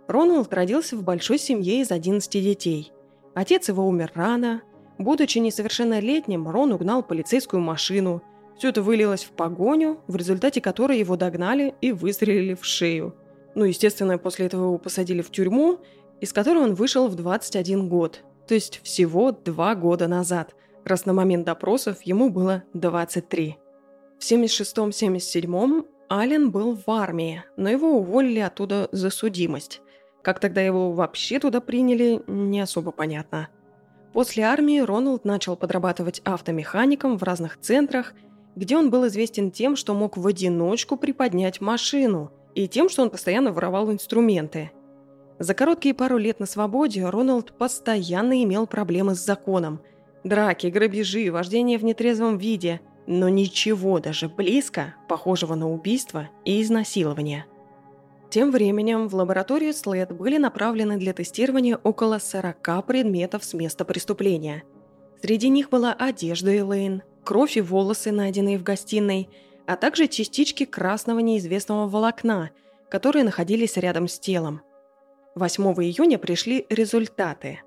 Роналд 0.07 0.53
родился 0.53 0.97
в 0.97 1.03
большой 1.03 1.39
семье 1.39 1.81
из 1.81 1.91
11 1.91 2.31
детей. 2.31 2.93
Отец 3.35 3.69
его 3.69 3.87
умер 3.87 4.13
рано. 4.15 4.63
Будучи 4.99 5.39
несовершеннолетним, 5.39 6.49
Рон 6.49 6.73
угнал 6.73 7.03
полицейскую 7.03 7.61
машину. 7.61 8.23
Все 8.57 8.69
это 8.69 8.83
вылилось 8.83 9.25
в 9.25 9.31
погоню, 9.31 10.01
в 10.07 10.15
результате 10.15 10.61
которой 10.61 10.99
его 10.99 11.17
догнали 11.17 11.75
и 11.81 11.91
выстрелили 11.91 12.55
в 12.55 12.65
шею. 12.65 13.17
Ну, 13.57 13.65
естественно, 13.65 14.19
после 14.19 14.47
этого 14.47 14.67
его 14.67 14.79
посадили 14.79 15.23
в 15.23 15.31
тюрьму, 15.31 15.81
из 16.21 16.33
которой 16.33 16.63
он 16.63 16.75
вышел 16.75 17.09
в 17.09 17.17
21 17.17 17.89
год. 17.89 18.23
То 18.47 18.55
есть 18.55 18.81
всего 18.85 19.33
два 19.33 19.75
года 19.75 20.07
назад, 20.07 20.55
раз 20.85 21.07
на 21.07 21.13
момент 21.13 21.47
допросов 21.47 22.03
ему 22.03 22.31
было 22.31 22.63
23. 22.75 23.57
В 24.19 24.23
76-77 24.23 25.85
Ален 26.15 26.53
был 26.53 26.77
в 26.77 26.89
армии, 26.89 27.43
но 27.57 27.69
его 27.69 27.99
уволили 27.99 28.39
оттуда 28.39 28.89
за 28.93 29.11
судимость. 29.11 29.83
Как 30.23 30.39
тогда 30.39 30.61
его 30.61 30.93
вообще 30.93 31.41
туда 31.41 31.61
приняли, 31.61 32.23
не 32.29 32.61
особо 32.61 32.93
понятно. 32.93 33.49
После 34.13 34.45
армии 34.45 34.79
Роналд 34.79 35.25
начал 35.25 35.57
подрабатывать 35.57 36.21
автомехаником 36.25 37.19
в 37.19 37.25
разных 37.25 37.59
центрах, 37.59 38.15
где 38.55 38.77
он 38.77 38.91
был 38.91 39.09
известен 39.09 39.51
тем, 39.51 39.75
что 39.75 39.93
мог 39.93 40.17
в 40.17 40.25
одиночку 40.25 40.97
приподнять 40.97 41.61
машину, 41.61 42.31
и 42.55 42.69
тем, 42.69 42.89
что 42.89 43.03
он 43.03 43.11
постоянно 43.11 43.51
воровал 43.51 43.91
инструменты. 43.91 44.71
За 45.41 45.53
короткие 45.53 45.97
пару 45.97 46.17
лет 46.17 46.39
на 46.39 46.47
свободе 46.47 47.09
Роналд 47.09 47.59
постоянно 47.59 48.41
имел 48.45 48.69
проблемы 48.69 49.17
с 49.17 49.25
законом. 49.25 49.81
Драки, 50.23 50.69
грабежи, 50.69 51.33
вождение 51.33 51.77
в 51.77 51.85
нетрезвом 51.85 52.39
виде– 52.39 52.81
но 53.07 53.29
ничего 53.29 54.01
даже 54.01 54.29
близко 54.29 54.95
похожего 55.09 55.55
на 55.55 55.71
убийство 55.71 56.29
и 56.45 56.63
изнасилование. 56.63 57.47
Тем 58.31 58.51
временем 58.51 59.09
в 59.09 59.15
лабораторию 59.15 59.73
СЛЭД 59.73 60.13
были 60.13 60.39
направлены 60.39 60.97
для 60.97 61.13
тестирования 61.13 61.77
около 61.77 62.19
40 62.19 62.87
предметов 62.87 63.45
с 63.45 63.55
места 63.55 63.85
преступления. 63.85 64.65
Среди 65.23 65.49
них 65.49 65.71
была 65.71 65.93
одежда 65.93 66.57
Элейн, 66.57 67.03
кровь 67.23 67.57
и 67.57 67.61
волосы, 67.61 68.11
найденные 68.11 68.59
в 68.59 68.63
гостиной, 68.63 69.29
а 69.67 69.77
также 69.77 70.09
частички 70.09 70.65
красного 70.65 71.21
неизвестного 71.21 71.89
волокна, 71.89 72.51
которые 72.91 73.25
находились 73.25 73.77
рядом 73.77 74.09
с 74.09 74.19
телом. 74.19 74.63
8 75.37 75.65
июня 75.65 76.19
пришли 76.19 76.67
результаты. 76.69 77.61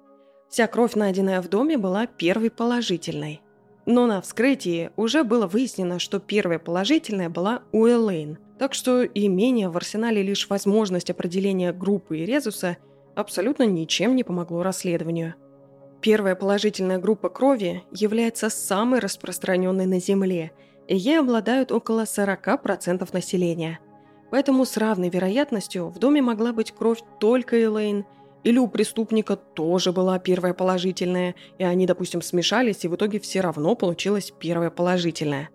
Вся 0.50 0.67
кровь, 0.67 0.96
найденная 0.96 1.41
в 1.41 1.50
доме, 1.50 1.77
была 1.77 2.08
первой 2.08 2.50
положительной– 2.50 3.41
но 3.88 4.06
на 4.06 4.22
вскрытии 4.22 4.91
уже 4.98 5.24
было 5.24 5.48
выяснено, 5.48 5.98
что 5.98 6.20
первая 6.20 6.60
положительная 6.60 7.29
была 7.29 7.63
у 7.72 7.88
Элейн, 7.88 8.38
так 8.60 8.74
что 8.74 9.06
имение 9.06 9.70
в 9.70 9.77
арсенале 9.77 10.22
лишь 10.22 10.50
возможность 10.50 11.10
определения 11.10 11.72
группы 11.72 12.17
и 12.17 12.25
резуса 12.25 12.77
абсолютно 13.15 13.63
ничем 13.63 14.17
не 14.17 14.25
помогло 14.25 14.62
расследованию. 14.62 15.36
Первая 16.01 16.36
положительная 16.36 17.00
группа 17.00 17.29
крови 17.29 17.84
является 17.91 18.50
самой 18.50 19.00
распространенной 19.00 19.86
на 19.86 20.01
Земле, 20.01 20.51
ей 20.89 21.20
обладают 21.20 21.72
около 21.72 22.03
40% 22.03 23.08
населения. 23.13 23.79
Поэтому 24.32 24.65
с 24.65 24.75
равной 24.75 25.10
вероятностью 25.10 25.88
в 25.88 25.98
доме 25.98 26.22
могла 26.22 26.51
быть 26.51 26.74
кровь 26.74 27.00
только 27.22 27.58
Элейн, 27.63 28.06
или 28.48 28.60
у 28.60 28.68
преступника 28.70 29.36
тоже 29.36 29.92
была 29.92 30.18
первая 30.20 30.54
положительная, 30.54 31.36
и 31.58 31.66
они, 31.66 31.86
допустим, 31.86 32.22
смешались, 32.22 32.86
и 32.86 32.88
в 32.88 32.96
итоге 32.96 33.20
все 33.20 33.42
равно 33.42 33.75
получилась 33.75 34.32
первая 34.32 34.70
положительная. 34.70 35.50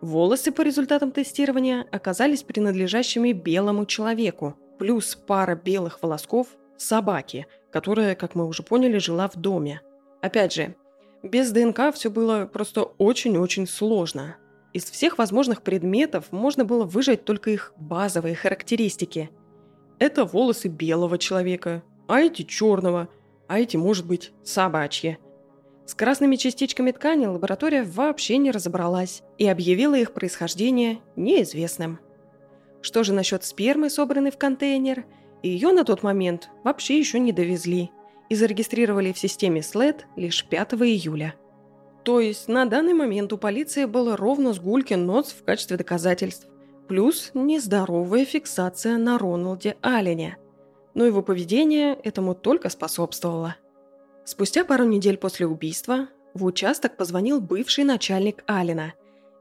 Волосы 0.00 0.50
по 0.50 0.62
результатам 0.62 1.12
тестирования 1.12 1.86
оказались 1.92 2.42
принадлежащими 2.42 3.32
белому 3.32 3.84
человеку, 3.84 4.56
плюс 4.78 5.16
пара 5.16 5.54
белых 5.54 6.02
волосков 6.02 6.46
собаки, 6.78 7.46
которая, 7.70 8.14
как 8.14 8.34
мы 8.34 8.46
уже 8.46 8.62
поняли, 8.62 8.96
жила 8.96 9.28
в 9.28 9.36
доме. 9.36 9.82
Опять 10.22 10.54
же, 10.54 10.74
без 11.22 11.50
ДНК 11.52 11.92
все 11.92 12.10
было 12.10 12.46
просто 12.46 12.84
очень-очень 12.84 13.66
сложно. 13.66 14.36
Из 14.72 14.84
всех 14.84 15.18
возможных 15.18 15.60
предметов 15.60 16.28
можно 16.30 16.64
было 16.64 16.84
выжать 16.84 17.26
только 17.26 17.50
их 17.50 17.74
базовые 17.76 18.34
характеристики. 18.34 19.28
Это 19.98 20.24
волосы 20.24 20.68
белого 20.68 21.18
человека, 21.18 21.82
а 22.10 22.20
эти 22.20 22.42
черного, 22.42 23.08
а 23.48 23.58
эти, 23.58 23.76
может 23.76 24.06
быть, 24.06 24.32
собачьи– 24.42 25.18
с 25.90 25.94
красными 25.96 26.36
частичками 26.36 26.92
ткани 26.92 27.26
лаборатория 27.26 27.82
вообще 27.82 28.36
не 28.36 28.52
разобралась 28.52 29.24
и 29.38 29.48
объявила 29.48 29.96
их 29.96 30.12
происхождение 30.12 31.00
неизвестным. 31.16 31.98
Что 32.80 33.02
же 33.02 33.12
насчет 33.12 33.42
спермы, 33.42 33.90
собранной 33.90 34.30
в 34.30 34.38
контейнер? 34.38 35.04
Ее 35.42 35.72
на 35.72 35.82
тот 35.82 36.04
момент 36.04 36.48
вообще 36.62 36.96
еще 36.96 37.18
не 37.18 37.32
довезли 37.32 37.90
и 38.28 38.36
зарегистрировали 38.36 39.12
в 39.12 39.18
системе 39.18 39.62
SLED 39.62 40.02
лишь 40.14 40.44
5 40.44 40.74
июля. 40.74 41.34
То 42.04 42.20
есть 42.20 42.46
на 42.46 42.66
данный 42.66 42.94
момент 42.94 43.32
у 43.32 43.36
полиции 43.36 43.84
было 43.86 44.16
ровно 44.16 44.52
сгулькин 44.52 45.04
нос 45.04 45.34
в 45.36 45.42
качестве 45.42 45.76
доказательств, 45.76 46.46
плюс 46.86 47.32
нездоровая 47.34 48.24
фиксация 48.24 48.96
на 48.96 49.18
Роналде 49.18 49.76
Аллене. 49.82 50.36
Но 51.00 51.06
его 51.06 51.22
поведение 51.22 51.94
этому 51.94 52.34
только 52.34 52.68
способствовало. 52.68 53.56
Спустя 54.26 54.66
пару 54.66 54.84
недель 54.84 55.16
после 55.16 55.46
убийства 55.46 56.08
в 56.34 56.44
участок 56.44 56.98
позвонил 56.98 57.40
бывший 57.40 57.84
начальник 57.84 58.44
Алина 58.46 58.92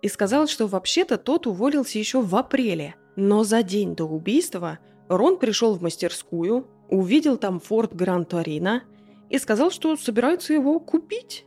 и 0.01 0.07
сказал, 0.07 0.47
что 0.47 0.67
вообще-то 0.67 1.17
тот 1.17 1.47
уволился 1.47 1.99
еще 1.99 2.21
в 2.21 2.33
апреле, 2.33 2.95
но 3.17 3.43
за 3.43 3.61
день 3.61 3.93
до 3.93 4.05
убийства 4.05 4.79
Рон 5.09 5.37
пришел 5.37 5.75
в 5.75 5.81
мастерскую, 5.81 6.65
увидел 6.87 7.35
там 7.35 7.59
Форд 7.59 7.93
Гранд 7.93 8.29
Торино 8.29 8.83
и 9.29 9.37
сказал, 9.37 9.69
что 9.69 9.97
собираются 9.97 10.53
его 10.53 10.79
купить. 10.79 11.45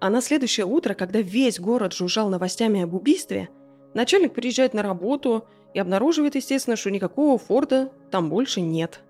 А 0.00 0.10
на 0.10 0.22
следующее 0.22 0.66
утро, 0.66 0.94
когда 0.94 1.20
весь 1.20 1.60
город 1.60 1.92
жужжал 1.92 2.30
новостями 2.30 2.82
об 2.82 2.94
убийстве, 2.94 3.48
начальник 3.94 4.34
приезжает 4.34 4.74
на 4.74 4.82
работу 4.82 5.46
и 5.72 5.78
обнаруживает, 5.78 6.34
естественно, 6.34 6.74
что 6.74 6.90
никакого 6.90 7.38
Форда 7.38 7.92
там 8.10 8.28
больше 8.28 8.60
нет– 8.60 9.02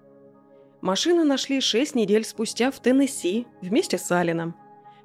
Машину 0.86 1.24
нашли 1.24 1.60
шесть 1.60 1.96
недель 1.96 2.24
спустя 2.24 2.70
в 2.70 2.78
Теннесси 2.78 3.48
вместе 3.60 3.98
с 3.98 4.12
Алином. 4.12 4.54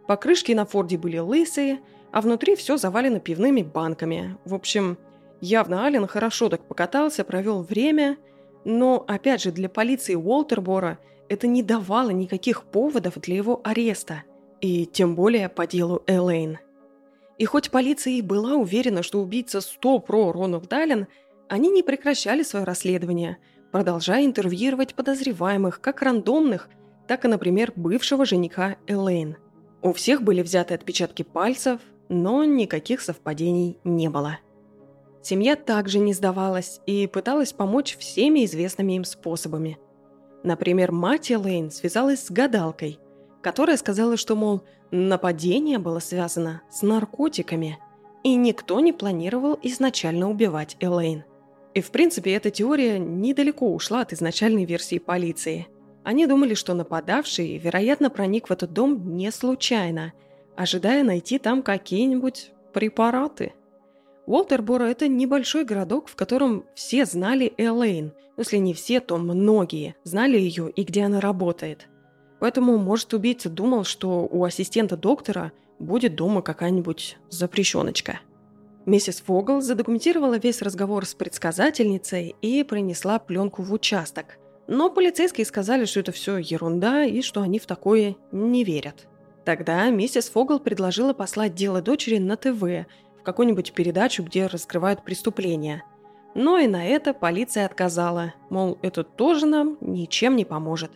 Покрышки 0.06 0.52
на 0.52 0.68
Форде 0.68 0.96
были 0.96 1.18
лысые, 1.18 1.80
а 2.12 2.22
внутри 2.22 2.56
все 2.56 2.78
завалено 2.78 3.20
пивными 3.20 3.64
банками. 3.64 4.38
В 4.46 4.54
общем, 4.54 5.00
явно 5.40 5.84
Ален 5.84 6.06
хорошо 6.06 6.50
так 6.50 6.68
покатался, 6.68 7.24
провел 7.24 7.64
время, 7.64 8.20
но, 8.64 9.04
опять 9.08 9.42
же, 9.42 9.52
для 9.52 9.70
полиции 9.70 10.14
Уолтербора 10.14 11.00
это 11.30 11.48
не 11.48 11.64
давало 11.64 12.12
никаких 12.12 12.66
поводов 12.66 13.20
для 13.20 13.38
его 13.38 13.60
ареста, 13.64 14.22
и 14.60 14.86
тем 14.86 15.16
более 15.16 15.50
по 15.50 15.66
делу 15.66 16.04
Элейн. 16.06 16.60
И 17.40 17.46
хоть 17.46 17.72
полиция 17.72 18.14
и 18.14 18.22
была 18.22 18.54
уверена, 18.54 19.02
что 19.02 19.20
убийца 19.20 19.62
100 19.62 19.98
про 19.98 20.32
Рональд 20.32 20.72
Аллен, 20.72 21.08
они 21.50 21.72
не 21.72 21.82
прекращали 21.82 22.44
свое 22.44 22.66
расследование– 22.66 23.40
продолжая 23.72 24.26
интервьюировать 24.26 24.96
подозреваемых, 24.96 25.82
как 25.82 26.02
рандомных, 26.02 26.70
так 27.08 27.26
и, 27.26 27.28
например, 27.28 27.74
бывшего 27.76 28.26
жениха 28.26 28.78
Элейн. 28.88 29.38
У 29.82 29.94
всех 29.94 30.22
были 30.22 30.42
взяты 30.42 30.74
отпечатки 30.74 31.24
пальцев, 31.24 31.82
но 32.10 32.44
никаких 32.44 33.02
совпадений 33.02 33.78
не 33.84 34.10
было. 34.10 34.40
Семья 35.24 35.56
также 35.56 36.00
не 36.00 36.14
сдавалась 36.14 36.82
и 36.86 37.08
пыталась 37.08 37.54
помочь 37.54 37.96
всеми 37.98 38.46
известными 38.46 38.94
им 38.94 39.04
способами. 39.04 39.78
Например, 40.44 40.92
мать 40.92 41.32
Элейн 41.32 41.72
связалась 41.72 42.26
с 42.26 42.32
гадалкой, 42.32 43.00
которая 43.42 43.78
сказала, 43.78 44.18
что, 44.18 44.36
мол, 44.36 44.64
нападение 44.90 45.78
было 45.78 46.00
связано 46.00 46.64
с 46.72 46.82
наркотиками, 46.82 47.78
и 48.24 48.36
никто 48.36 48.80
не 48.80 48.94
планировал 48.94 49.58
изначально 49.62 50.30
убивать 50.30 50.78
Элейн. 50.80 51.24
И 51.74 51.82
в 51.82 51.92
принципе 51.92 52.34
эта 52.34 52.52
теория 52.52 53.00
недалеко 53.00 53.74
ушла 53.74 54.02
от 54.02 54.14
изначальной 54.14 54.66
версии 54.66 55.00
полиции. 55.00 55.68
Они 56.04 56.26
думали, 56.26 56.54
что 56.54 56.74
нападавший, 56.74 57.58
вероятно, 57.58 58.10
проник 58.10 58.50
в 58.50 58.52
этот 58.52 58.74
дом 58.74 59.16
не 59.16 59.32
случайно, 59.32 60.14
ожидая 60.56 61.04
найти 61.04 61.38
там 61.38 61.62
какие-нибудь 61.64 62.52
препараты. 62.74 63.54
Уолтерборо– 64.26 64.84
это 64.86 65.08
небольшой 65.08 65.64
городок, 65.64 66.08
в 66.08 66.16
котором 66.16 66.66
все 66.76 67.06
знали 67.06 67.54
Элейн. 67.58 68.14
Если 68.38 68.58
не 68.58 68.74
все, 68.74 69.00
то 69.00 69.18
многие 69.18 69.96
знали 70.04 70.38
ее 70.38 70.70
и 70.72 70.84
где 70.84 71.04
она 71.04 71.20
работает. 71.20 71.88
Поэтому, 72.40 72.78
может, 72.78 73.14
убийца 73.14 73.50
думал, 73.50 73.84
что 73.84 74.28
у 74.30 74.44
ассистента 74.44 74.98
доктора 74.98 75.52
будет 75.80 76.16
дома 76.16 76.42
какая-нибудь 76.42 77.18
запрещеночка. 77.30 78.20
Миссис 78.86 79.22
Фогл 79.22 79.62
задокументировала 79.62 80.40
весь 80.40 80.62
разговор 80.62 81.06
с 81.06 81.14
предсказательницей 81.14 82.36
и 82.42 82.64
принесла 82.64 83.20
пленку 83.20 83.62
в 83.62 83.72
участок. 83.72 84.40
Но 84.68 84.90
полицейские 84.90 85.46
сказали, 85.46 85.86
что 85.86 86.00
это 86.00 86.12
все 86.12 86.38
ерунда 86.38 87.04
и 87.04 87.22
что 87.22 87.42
они 87.42 87.60
в 87.60 87.68
такое 87.68 88.16
не 88.32 88.64
верят. 88.64 89.08
Тогда 89.46 89.90
миссис 89.90 90.30
Фогл 90.30 90.60
предложила 90.60 91.14
послать 91.14 91.54
дело 91.54 91.82
дочери 91.82 92.18
на 92.18 92.38
ТВ, 92.38 92.62
в 92.62 93.24
какую-нибудь 93.24 93.74
передачу, 93.74 94.24
где 94.24 94.48
раскрывают 94.48 95.04
преступления. 95.04 95.84
Но 96.34 96.58
и 96.58 96.68
на 96.68 96.84
это 96.86 97.14
полиция 97.14 97.66
отказала, 97.66 98.34
мол, 98.50 98.80
это 98.82 99.04
тоже 99.04 99.46
нам 99.46 99.78
ничем 99.82 100.36
не 100.36 100.46
поможет. 100.46 100.92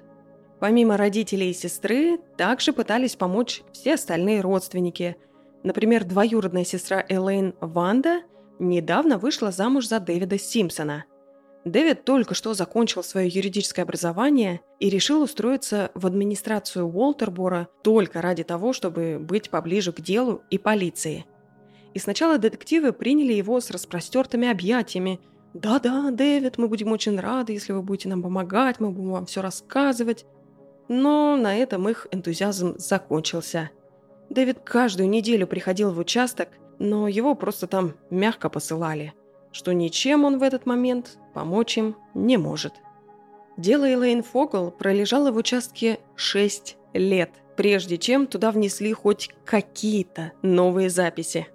Помимо 0.60 0.98
родителей 0.98 1.52
и 1.52 1.54
сестры, 1.54 2.18
также 2.38 2.74
пытались 2.74 3.16
помочь 3.16 3.62
все 3.74 3.94
остальные 3.94 4.42
родственники– 4.42 5.18
Например, 5.66 6.04
двоюродная 6.04 6.64
сестра 6.64 7.04
Элейн 7.10 7.56
Ванда 7.60 8.22
недавно 8.60 9.18
вышла 9.18 9.50
замуж 9.52 9.88
за 9.88 10.00
Дэвида 10.00 10.38
Симпсона. 10.38 11.06
Дэвид 11.66 12.06
только 12.06 12.36
что 12.36 12.54
закончил 12.54 13.02
свое 13.02 13.28
юридическое 13.28 13.84
образование 13.84 14.62
и 14.80 14.92
решил 14.92 15.24
устроиться 15.24 15.90
в 15.96 16.06
администрацию 16.06 16.86
Уолтербора 16.86 17.68
только 17.84 18.22
ради 18.22 18.44
того, 18.44 18.74
чтобы 18.74 19.18
быть 19.20 19.50
поближе 19.50 19.92
к 19.92 20.02
делу 20.02 20.44
и 20.52 20.60
полиции. 20.60 21.26
И 21.96 22.00
сначала 22.00 22.38
детективы 22.38 22.94
приняли 22.94 23.34
его 23.34 23.60
с 23.60 23.72
распростертыми 23.72 24.48
объятиями. 24.48 25.20
«Да-да, 25.56 26.12
Дэвид, 26.12 26.60
мы 26.60 26.68
будем 26.68 26.92
очень 26.92 27.20
рады, 27.20 27.54
если 27.54 27.74
вы 27.74 27.82
будете 27.82 28.10
нам 28.10 28.22
помогать, 28.22 28.80
мы 28.80 28.92
будем 28.92 29.14
вам 29.14 29.26
все 29.26 29.42
рассказывать». 29.42 30.28
Но 30.90 31.36
на 31.36 31.58
этом 31.58 31.90
их 31.90 32.06
энтузиазм 32.12 32.78
закончился– 32.78 33.72
Дэвид 34.30 34.60
каждую 34.60 35.10
неделю 35.10 35.48
приходил 35.48 35.92
в 35.92 36.00
участок, 36.00 36.50
но 36.80 37.08
его 37.08 37.36
просто 37.36 37.68
там 37.68 37.94
мягко 38.10 38.50
посылали, 38.50 39.14
что 39.52 39.72
ничем 39.74 40.26
он 40.26 40.40
в 40.40 40.44
этот 40.44 40.66
момент 40.66 41.18
помочь 41.34 41.78
им 41.78 41.96
не 42.14 42.38
может. 42.38 42.74
Дело 43.58 43.92
Элейн 43.92 44.24
Фогл 44.24 44.72
пролежало 44.72 45.32
в 45.32 45.38
участке 45.38 46.00
6 46.16 46.78
лет, 46.94 47.30
прежде 47.56 47.98
чем 47.98 48.28
туда 48.28 48.52
внесли 48.52 48.92
хоть 48.92 49.30
какие-то 49.46 50.34
новые 50.42 50.90
записи. 50.90 51.48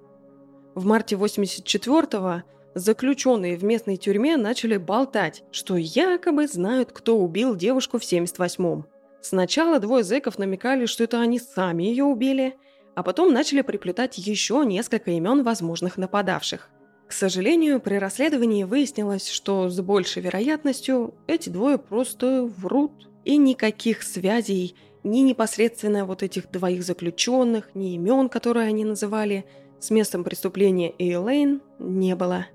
В 0.75 0.87
марте 0.87 1.17
84-го 1.17 2.43
заключенные 2.75 3.57
в 3.59 3.65
местной 3.65 3.97
тюрьме 3.97 4.37
начали 4.37 4.77
болтать, 4.77 5.43
что 5.51 5.77
якобы 5.77 6.47
знают, 6.47 6.93
кто 6.93 7.19
убил 7.19 7.55
девушку 7.55 7.99
в 7.99 8.03
78-м. 8.03 8.87
Сначала 9.23 9.79
двое 9.79 10.03
зэков 10.03 10.39
намекали, 10.39 10.87
что 10.87 11.05
это 11.05 11.21
они 11.21 11.39
сами 11.39 11.85
ее 11.85 12.05
убили, 12.05 12.57
а 12.95 13.03
потом 13.03 13.33
начали 13.33 13.61
приплетать 13.61 14.19
еще 14.19 14.65
несколько 14.65 15.11
имен 15.11 15.43
возможных 15.43 15.97
нападавших. 15.97 16.71
К 17.07 17.13
сожалению, 17.13 17.81
при 17.81 17.97
расследовании 17.97 18.65
выяснилось, 18.65 19.29
что 19.29 19.69
с 19.69 19.81
большей 19.81 20.23
вероятностью 20.23 21.15
эти 21.27 21.49
двое 21.49 21.77
просто 21.77 22.45
врут. 22.45 22.93
И 23.25 23.37
никаких 23.37 24.03
связей, 24.03 24.75
ни 25.03 25.19
непосредственно 25.19 26.07
вот 26.07 26.23
этих 26.23 26.51
двоих 26.51 26.83
заключенных, 26.83 27.75
ни 27.75 27.95
имен, 27.95 28.29
которые 28.29 28.69
они 28.69 28.85
называли, 28.85 29.45
с 29.79 29.91
местом 29.91 30.25
преступления 30.25 30.95
Эйлейн 30.99 31.61
не 31.79 32.15
было. 32.15 32.47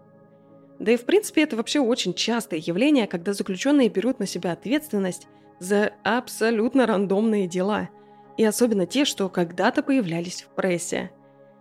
Да 0.80 0.92
и 0.92 0.98
в 0.98 1.06
принципе 1.06 1.44
это 1.44 1.56
вообще 1.56 1.80
очень 1.80 2.14
частое 2.14 2.60
явление, 2.60 3.08
когда 3.08 3.34
заключенные 3.34 3.90
берут 3.90 4.20
на 4.20 4.26
себя 4.26 4.54
ответственность 4.54 5.28
за 5.60 5.94
абсолютно 6.04 6.86
рандомные 6.86 7.48
дела, 7.48 7.90
и 8.38 8.44
особенно 8.44 8.86
те, 8.86 9.06
что 9.06 9.30
когда-то 9.30 9.84
появлялись 9.84 10.44
в 10.44 10.48
прессе. 10.56 11.12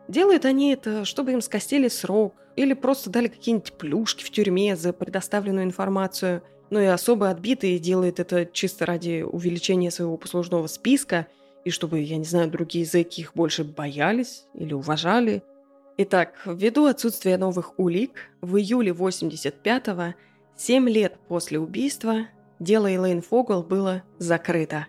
Делают 0.09 0.45
они 0.45 0.73
это, 0.73 1.05
чтобы 1.05 1.33
им 1.33 1.41
скостили 1.41 1.89
срок 1.89 2.35
или 2.57 2.75
просто 2.75 3.11
дали 3.11 3.29
какие-нибудь 3.29 3.73
плюшки 3.75 4.25
в 4.25 4.31
тюрьме 4.31 4.77
за 4.77 4.93
предоставленную 4.93 5.65
информацию. 5.65 6.43
Но 6.71 6.81
и 6.81 6.87
особо 6.87 7.31
отбитые 7.31 7.79
делают 7.79 8.21
это 8.21 8.47
чисто 8.47 8.87
ради 8.87 9.23
увеличения 9.23 9.91
своего 9.91 10.17
послужного 10.17 10.67
списка 10.67 11.27
и 11.65 11.71
чтобы, 11.71 12.01
я 12.01 12.17
не 12.17 12.25
знаю, 12.25 12.51
другие 12.51 12.85
языки 12.85 13.23
их 13.23 13.33
больше 13.35 13.65
боялись 13.65 14.45
или 14.55 14.75
уважали. 14.75 15.43
Итак, 15.97 16.35
ввиду 16.45 16.87
отсутствия 16.87 17.39
новых 17.39 17.79
улик, 17.79 18.31
в 18.41 18.57
июле 18.57 18.93
85-го, 18.93 20.15
7 20.57 20.89
лет 20.89 21.17
после 21.29 21.59
убийства, 21.59 22.27
дело 22.59 22.93
Элейн 22.93 23.23
Фогл 23.23 23.63
было 23.63 24.03
закрыто. 24.19 24.87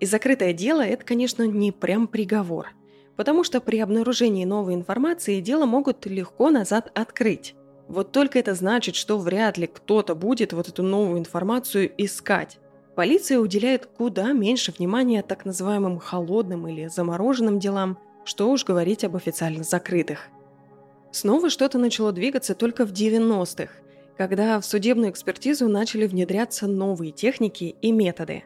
И 0.00 0.06
закрытое 0.06 0.52
дело– 0.52 0.80
это, 0.82 1.04
конечно, 1.04 1.44
не 1.46 1.72
прям 1.72 2.06
приговор– 2.06 2.68
потому 3.16 3.44
что 3.44 3.60
при 3.60 3.78
обнаружении 3.78 4.44
новой 4.44 4.74
информации 4.74 5.40
дело 5.40 5.66
могут 5.66 6.06
легко 6.06 6.50
назад 6.50 6.90
открыть. 6.94 7.54
Вот 7.88 8.12
только 8.12 8.38
это 8.38 8.54
значит, 8.54 8.94
что 8.94 9.18
вряд 9.18 9.58
ли 9.58 9.66
кто-то 9.66 10.14
будет 10.14 10.52
вот 10.52 10.68
эту 10.68 10.82
новую 10.82 11.18
информацию 11.18 11.92
искать. 11.98 12.58
Полиция 12.94 13.38
уделяет 13.38 13.86
куда 13.86 14.32
меньше 14.32 14.72
внимания 14.76 15.22
так 15.22 15.44
называемым 15.44 15.98
холодным 15.98 16.68
или 16.68 16.88
замороженным 16.88 17.58
делам, 17.58 17.98
что 18.24 18.50
уж 18.50 18.64
говорить 18.64 19.04
об 19.04 19.16
официально 19.16 19.64
закрытых. 19.64 20.28
Снова 21.10 21.50
что-то 21.50 21.78
начало 21.78 22.12
двигаться 22.12 22.54
только 22.54 22.86
в 22.86 22.92
90-х, 22.92 23.72
когда 24.16 24.60
в 24.60 24.64
судебную 24.64 25.10
экспертизу 25.10 25.68
начали 25.68 26.06
внедряться 26.06 26.66
новые 26.66 27.12
техники 27.12 27.76
и 27.80 27.92
методы. 27.92 28.44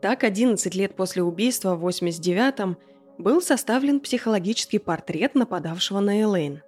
Так, 0.00 0.24
11 0.24 0.74
лет 0.74 0.94
после 0.96 1.22
убийства 1.22 1.74
в 1.74 1.86
89-м 1.86 2.76
был 3.18 3.42
составлен 3.42 4.00
психологический 4.00 4.78
портрет 4.78 5.34
нападавшего 5.34 6.00
на 6.00 6.22
Элейн. 6.22 6.62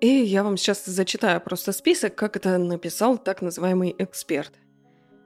И 0.00 0.08
я 0.08 0.42
вам 0.44 0.58
сейчас 0.58 0.84
зачитаю 0.84 1.40
просто 1.40 1.72
список, 1.72 2.14
как 2.14 2.36
это 2.36 2.58
написал 2.58 3.16
так 3.16 3.40
называемый 3.40 3.94
эксперт. 3.98 4.52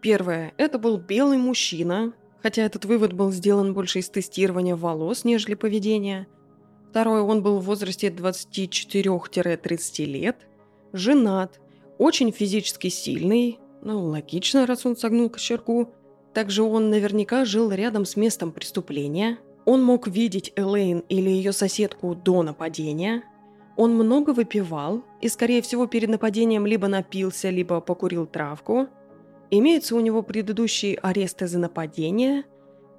Первое. 0.00 0.52
Это 0.56 0.78
был 0.78 0.96
белый 0.96 1.38
мужчина, 1.38 2.12
хотя 2.40 2.62
этот 2.62 2.84
вывод 2.84 3.12
был 3.12 3.32
сделан 3.32 3.74
больше 3.74 3.98
из 3.98 4.08
тестирования 4.08 4.76
волос, 4.76 5.24
нежели 5.24 5.54
поведения. 5.54 6.28
Второе. 6.88 7.22
Он 7.22 7.42
был 7.42 7.58
в 7.58 7.64
возрасте 7.64 8.08
24-30 8.08 10.04
лет, 10.04 10.46
женат, 10.92 11.60
очень 12.00 12.32
физически 12.32 12.88
сильный, 12.88 13.60
ну, 13.82 14.06
логично, 14.06 14.66
раз 14.66 14.84
он 14.84 14.96
согнул 14.96 15.30
кочергу. 15.30 15.94
Также 16.34 16.62
он 16.62 16.90
наверняка 16.90 17.44
жил 17.44 17.70
рядом 17.70 18.04
с 18.04 18.16
местом 18.16 18.50
преступления– 18.50 19.38
он 19.64 19.82
мог 19.82 20.08
видеть 20.08 20.52
Элейн 20.56 21.04
или 21.08 21.28
ее 21.30 21.52
соседку 21.52 22.14
до 22.14 22.42
нападения. 22.42 23.24
Он 23.76 23.94
много 23.94 24.30
выпивал 24.30 25.04
и, 25.20 25.28
скорее 25.28 25.62
всего, 25.62 25.86
перед 25.86 26.08
нападением 26.08 26.66
либо 26.66 26.88
напился, 26.88 27.50
либо 27.50 27.80
покурил 27.80 28.26
травку. 28.26 28.88
Имеются 29.50 29.96
у 29.96 30.00
него 30.00 30.22
предыдущие 30.22 30.96
аресты 30.96 31.46
за 31.46 31.58
нападение. 31.58 32.44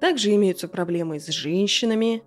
Также 0.00 0.34
имеются 0.34 0.68
проблемы 0.68 1.20
с 1.20 1.28
женщинами. 1.28 2.22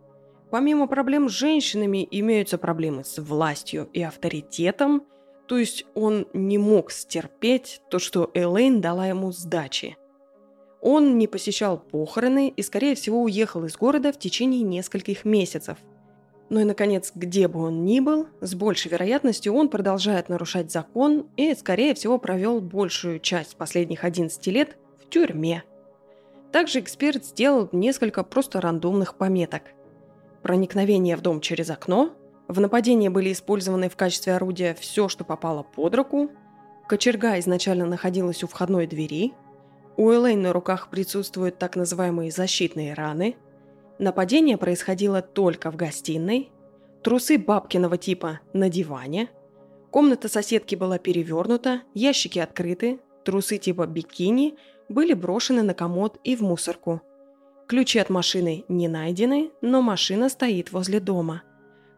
Помимо 0.52 0.88
проблем 0.88 1.28
с 1.28 1.34
женщинами, 1.34 2.08
имеются 2.12 2.58
проблемы 2.58 3.04
с 3.04 3.22
властью 3.22 3.90
и 3.94 4.02
авторитетом. 4.02 5.04
То 5.48 5.58
есть 5.58 5.86
он 5.94 6.28
не 6.34 6.58
мог 6.58 6.92
стерпеть 6.92 7.82
то, 7.90 8.00
что 8.00 8.32
Элейн 8.34 8.82
дала 8.82 9.08
ему 9.08 9.32
сдачи– 9.32 9.98
он 10.88 11.18
не 11.18 11.26
посещал 11.26 11.80
похороны 11.80 12.54
и, 12.56 12.62
скорее 12.62 12.94
всего, 12.94 13.24
уехал 13.24 13.66
из 13.66 13.76
города 13.76 14.14
в 14.14 14.20
течение 14.20 14.62
нескольких 14.62 15.26
месяцев. 15.26 15.80
Ну 16.52 16.60
и, 16.60 16.64
наконец, 16.64 17.12
где 17.16 17.48
бы 17.48 17.60
он 17.64 17.86
ни 17.86 18.00
был, 18.00 18.28
с 18.40 18.54
большей 18.54 18.92
вероятностью 18.92 19.52
он 19.56 19.70
продолжает 19.70 20.30
нарушать 20.30 20.72
закон 20.72 21.26
и, 21.38 21.56
скорее 21.56 21.96
всего, 21.96 22.20
провел 22.20 22.62
большую 22.62 23.20
часть 23.20 23.56
последних 23.56 24.04
11 24.04 24.46
лет 24.46 24.78
в 25.04 25.10
тюрьме. 25.10 25.64
Также 26.52 26.82
эксперт 26.82 27.26
сделал 27.26 27.68
несколько 27.72 28.24
просто 28.24 28.62
рандомных 28.62 29.16
пометок. 29.16 29.64
Проникновение 30.44 31.18
в 31.18 31.22
дом 31.22 31.42
через 31.42 31.72
окно, 31.72 32.14
в 32.48 32.60
нападении 32.60 33.10
были 33.10 33.32
использованы 33.32 33.90
в 33.90 33.96
качестве 33.96 34.36
орудия 34.36 34.76
все, 34.80 35.10
что 35.10 35.24
попало 35.24 35.64
под 35.64 35.96
руку, 35.96 36.32
кочерга 36.88 37.40
изначально 37.40 37.86
находилась 37.86 38.44
у 38.44 38.48
входной 38.48 38.88
двери– 38.88 39.34
у 39.98 40.12
Элейн 40.12 40.42
на 40.42 40.52
руках 40.52 40.90
присутствуют 40.90 41.58
так 41.58 41.76
называемые 41.78 42.30
защитные 42.30 42.94
раны. 42.94 43.38
Нападение 43.98 44.58
происходило 44.58 45.22
только 45.22 45.72
в 45.72 45.78
гостиной. 45.78 46.52
Трусы 47.02 47.38
бабкиного 47.38 47.98
типа 47.98 48.42
на 48.52 48.70
диване. 48.70 49.30
Комната 49.92 50.28
соседки 50.28 50.76
была 50.76 50.98
перевернута, 50.98 51.84
ящики 51.94 52.40
открыты, 52.40 53.00
трусы 53.24 53.58
типа 53.58 53.88
бикини 53.88 54.56
были 54.90 55.14
брошены 55.14 55.62
на 55.62 55.74
комод 55.74 56.20
и 56.26 56.36
в 56.36 56.42
мусорку. 56.42 57.02
Ключи 57.68 58.00
от 58.00 58.10
машины 58.10 58.66
не 58.68 58.90
найдены, 58.90 59.52
но 59.62 59.82
машина 59.82 60.28
стоит 60.28 60.74
возле 60.74 61.00
дома. 61.00 61.44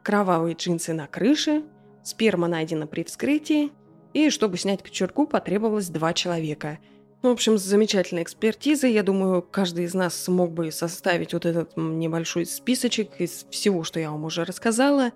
Кровавые 0.07 0.55
джинсы 0.55 0.93
на 0.93 1.05
крыше, 1.05 1.63
сперма 2.01 2.47
найдена 2.47 2.87
при 2.87 3.03
вскрытии, 3.03 3.73
и 4.13 4.29
чтобы 4.29 4.55
снять 4.57 4.81
кочергу 4.81 5.27
потребовалось 5.27 5.89
два 5.89 6.13
человека– 6.13 6.79
ну, 7.23 7.29
в 7.29 7.33
общем, 7.33 7.57
с 7.57 7.63
замечательной 7.63 8.23
экспертизой. 8.23 8.93
Я 8.93 9.03
думаю, 9.03 9.41
каждый 9.41 9.83
из 9.85 9.93
нас 9.93 10.15
смог 10.15 10.51
бы 10.51 10.71
составить 10.71 11.33
вот 11.33 11.45
этот 11.45 11.75
небольшой 11.75 12.45
списочек 12.45 13.19
из 13.19 13.45
всего, 13.49 13.83
что 13.83 13.99
я 13.99 14.11
вам 14.11 14.23
уже 14.23 14.45
рассказала. 14.45 15.11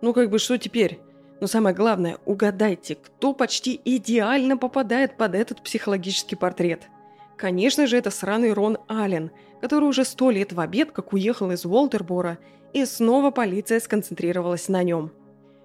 Ну, 0.00 0.14
как 0.14 0.30
бы, 0.30 0.38
что 0.38 0.56
теперь? 0.56 1.00
Но 1.40 1.46
самое 1.46 1.74
главное, 1.74 2.18
угадайте, 2.24 2.94
кто 2.94 3.34
почти 3.34 3.78
идеально 3.84 4.56
попадает 4.56 5.16
под 5.16 5.34
этот 5.34 5.62
психологический 5.62 6.36
портрет. 6.36 6.88
Конечно 7.36 7.86
же, 7.88 7.96
это 7.96 8.10
сраный 8.10 8.52
Рон 8.52 8.78
Аллен, 8.86 9.32
который 9.60 9.88
уже 9.88 10.04
сто 10.04 10.30
лет 10.30 10.52
в 10.52 10.60
обед 10.60 10.92
как 10.92 11.12
уехал 11.12 11.50
из 11.50 11.66
Уолтербора, 11.66 12.38
и 12.72 12.84
снова 12.84 13.30
полиция 13.30 13.80
сконцентрировалась 13.80 14.68
на 14.68 14.82
нем. 14.82 15.12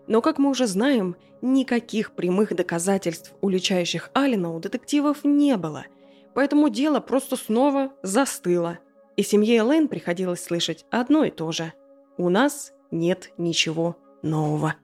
Но, 0.08 0.22
как 0.22 0.38
мы 0.38 0.50
уже 0.50 0.68
знаем, 0.68 1.15
никаких 1.41 2.12
прямых 2.12 2.56
доказательств, 2.56 3.34
уличающих 3.41 4.10
Алина, 4.13 4.56
у 4.56 4.60
детективов 4.60 5.24
не 5.24 5.58
было. 5.58 5.86
Поэтому 6.34 6.70
дело 6.70 7.00
просто 7.00 7.36
снова 7.36 7.94
застыло. 8.04 8.80
И 9.15 9.24
семье 9.24 9.58
Элейн 9.60 9.88
приходилось 9.88 10.44
слышать 10.44 10.86
одно 10.91 11.24
и 11.24 11.32
то 11.32 11.52
же. 11.52 11.74
«У 12.18 12.30
нас 12.30 12.74
нет 12.91 13.32
ничего 13.38 13.98
нового». 14.22 14.76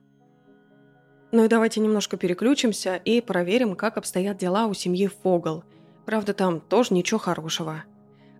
Ну 1.32 1.44
и 1.44 1.48
давайте 1.48 1.80
немножко 1.80 2.18
переключимся 2.18 2.96
и 2.96 3.20
проверим, 3.22 3.74
как 3.74 3.96
обстоят 3.96 4.36
дела 4.36 4.66
у 4.66 4.74
семьи 4.74 5.08
Фогл. 5.22 5.64
Правда, 6.04 6.34
там 6.34 6.60
тоже 6.60 6.92
ничего 6.92 7.18
хорошего. 7.18 7.84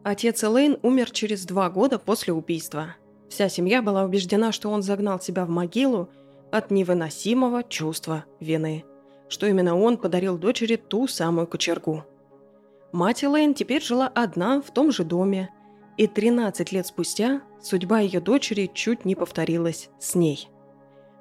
Отец 0.02 0.42
Элейн 0.44 0.78
умер 0.82 1.10
через 1.10 1.46
два 1.46 1.70
года 1.70 1.98
после 1.98 2.32
убийства. 2.32 2.96
Вся 3.32 3.48
семья 3.48 3.80
была 3.80 4.04
убеждена, 4.04 4.52
что 4.52 4.68
он 4.68 4.82
загнал 4.82 5.18
себя 5.18 5.46
в 5.46 5.48
могилу– 5.48 6.10
от 6.52 6.70
невыносимого 6.70 7.62
чувства 7.62 8.26
вины, 8.40 8.84
что 9.30 9.46
именно 9.46 9.74
он 9.74 9.96
подарил 9.96 10.36
дочери 10.36 10.76
ту 10.76 11.08
самую 11.08 11.46
кочергу. 11.46 12.04
Мать 12.92 13.24
Элейн 13.24 13.54
теперь 13.54 13.82
жила 13.82 14.06
одна 14.06 14.60
в 14.60 14.70
том 14.70 14.92
же 14.92 15.02
доме, 15.02 15.48
и 15.96 16.06
13 16.06 16.72
лет 16.72 16.86
спустя 16.86 17.40
судьба 17.62 18.00
ее 18.00 18.20
дочери 18.20 18.70
чуть 18.74 19.06
не 19.06 19.14
повторилась 19.14 19.88
с 19.98 20.14
ней. 20.14 20.50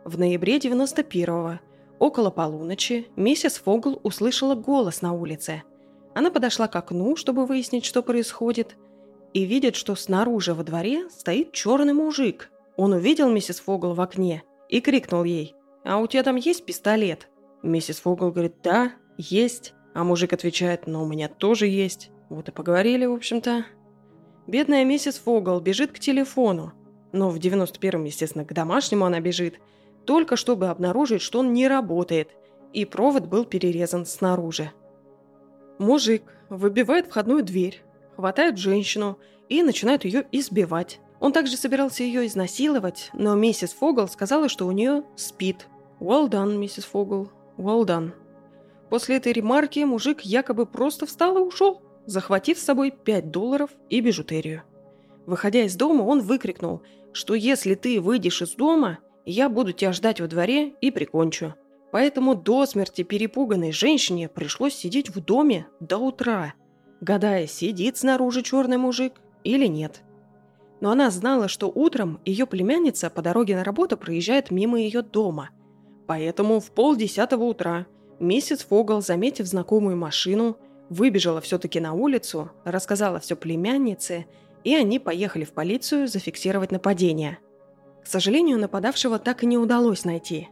В 0.04 0.20
ноябре 0.20 0.58
91-го, 0.58 1.62
около 1.98 2.30
полуночи, 2.30 3.08
миссис 3.16 3.56
Фогл 3.56 4.02
услышала 4.04 4.56
голос 4.56 5.02
на 5.02 5.14
улице. 5.14 5.64
Она 6.14 6.30
подошла 6.30 6.68
к 6.68 6.76
окну, 6.76 7.16
чтобы 7.16 7.46
выяснить, 7.46 7.86
что 7.86 8.04
происходит, 8.04 8.76
и 9.34 9.46
видит, 9.46 9.76
что 9.76 9.96
снаружи 9.96 10.54
во 10.54 10.64
дворе 10.64 11.10
стоит 11.10 11.52
черный 11.52 11.94
мужик. 11.94 12.50
Он 12.76 12.94
увидел 12.94 13.30
миссис 13.30 13.60
Фогл 13.60 13.94
в 13.94 14.02
окне 14.02 14.44
и 14.70 14.82
крикнул 14.82 15.24
ей 15.24 15.56
«А 15.84 15.98
у 15.98 16.08
тебя 16.08 16.24
там 16.24 16.36
есть 16.36 16.66
пистолет?» 16.66 17.30
Миссис 17.64 18.00
Фогл 18.00 18.32
говорит 18.32 18.56
«Да, 18.64 18.94
есть». 19.18 19.74
А 19.94 20.04
мужик 20.04 20.34
отвечает 20.34 20.88
«Но 20.88 21.04
у 21.04 21.08
меня 21.08 21.28
тоже 21.28 21.68
есть». 21.68 22.12
Вот 22.30 22.48
и 22.48 22.52
поговорили, 22.52 23.06
в 23.06 23.14
общем-то. 23.14 23.66
Бедная 24.48 24.86
миссис 24.86 25.18
Фогл 25.20 25.60
бежит 25.60 25.92
к 25.92 26.00
телефону. 26.00 26.74
Но 27.12 27.30
в 27.30 27.38
91-м, 27.38 28.06
естественно, 28.06 28.46
к 28.46 28.54
домашнему 28.54 29.06
она 29.06 29.20
бежит, 29.20 29.60
только 30.06 30.38
чтобы 30.38 30.68
обнаружить, 30.68 31.22
что 31.22 31.40
он 31.40 31.54
не 31.54 31.68
работает, 31.68 32.30
и 32.72 32.86
провод 32.86 33.26
был 33.26 33.44
перерезан 33.44 34.06
снаружи. 34.06 34.72
Мужик 35.78 36.24
выбивает 36.50 37.08
входную 37.08 37.44
дверь, 37.44 37.84
хватает 38.22 38.60
женщину 38.60 39.18
и 39.50 39.64
начинает 39.64 40.06
ее 40.06 40.28
избивать. 40.32 41.00
Он 41.20 41.34
также 41.34 41.58
собирался 41.58 42.04
ее 42.04 42.28
изнасиловать, 42.28 43.10
но 43.14 43.34
миссис 43.34 43.74
Фогл 43.74 44.08
сказала, 44.08 44.48
что 44.48 44.68
у 44.68 44.72
нее 44.72 45.04
спит. 45.16 45.68
«Well 46.00 46.30
done, 46.30 46.56
миссис 46.56 46.86
Фогл, 46.86 47.32
well 47.58 47.84
done». 47.84 48.12
После 48.92 49.18
этой 49.18 49.34
ремарки 49.34 49.80
мужик 49.80 50.22
якобы 50.22 50.68
просто 50.68 51.08
встал 51.08 51.38
и 51.38 51.42
ушел, 51.42 51.82
захватив 52.06 52.60
с 52.60 52.64
собой 52.64 52.92
5 52.92 53.32
долларов 53.32 53.72
и 53.90 54.02
бижутерию. 54.02 54.62
Выходя 55.26 55.64
из 55.64 55.76
дома, 55.76 56.04
он 56.04 56.22
выкрикнул, 56.22 56.84
что 57.14 57.34
если 57.34 57.74
ты 57.74 58.00
выйдешь 58.00 58.44
из 58.44 58.52
дома, 58.52 59.00
я 59.26 59.50
буду 59.50 59.72
тебя 59.72 59.94
ждать 59.94 60.22
во 60.22 60.28
дворе 60.28 60.70
и 60.80 60.92
прикончу. 60.92 61.56
Поэтому 61.92 62.36
до 62.36 62.68
смерти 62.68 63.02
перепуганной 63.02 63.72
женщине 63.72 64.30
пришлось 64.30 64.76
сидеть 64.76 65.10
в 65.10 65.24
доме 65.24 65.66
до 65.80 65.98
утра, 65.98 66.54
гадая, 67.02 67.48
сидит 67.48 67.98
снаружи 67.98 68.44
черный 68.44 68.78
мужик 68.78 69.14
или 69.44 69.66
нет. 69.66 70.02
Но 70.80 70.92
она 70.92 71.12
знала, 71.12 71.48
что 71.48 71.72
утром 71.74 72.20
ее 72.26 72.46
племянница 72.46 73.10
по 73.10 73.22
дороге 73.22 73.56
на 73.56 73.64
работу 73.64 73.98
проезжает 73.98 74.50
мимо 74.50 74.80
ее 74.80 75.02
дома. 75.02 75.50
Поэтому 76.08 76.60
в 76.60 76.72
полдесятого 76.72 77.44
утра 77.44 77.86
миссис 78.20 78.60
Фогл, 78.62 79.02
заметив 79.02 79.46
знакомую 79.46 79.98
машину, 79.98 80.58
выбежала 80.90 81.42
все-таки 81.42 81.80
на 81.80 81.94
улицу, 81.94 82.52
рассказала 82.64 83.20
все 83.20 83.36
племяннице, 83.36 84.26
и 84.64 84.76
они 84.76 85.00
поехали 85.00 85.44
в 85.44 85.54
полицию 85.54 86.08
зафиксировать 86.08 86.72
нападение. 86.72 87.40
К 88.04 88.08
сожалению, 88.08 88.60
нападавшего 88.60 89.20
так 89.20 89.44
и 89.44 89.46
не 89.46 89.58
удалось 89.58 90.06
найти. 90.06 90.50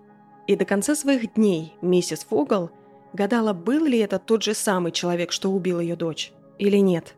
И 0.47 0.55
до 0.55 0.65
конца 0.65 0.95
своих 0.95 1.33
дней 1.33 1.73
миссис 1.81 2.23
Фогл 2.29 2.69
гадала, 3.13 3.53
был 3.53 3.85
ли 3.85 3.99
это 3.99 4.19
тот 4.19 4.43
же 4.43 4.53
самый 4.53 4.91
человек, 4.91 5.31
что 5.31 5.51
убил 5.51 5.79
ее 5.79 5.95
дочь, 5.95 6.31
или 6.59 6.77
нет. 6.77 7.15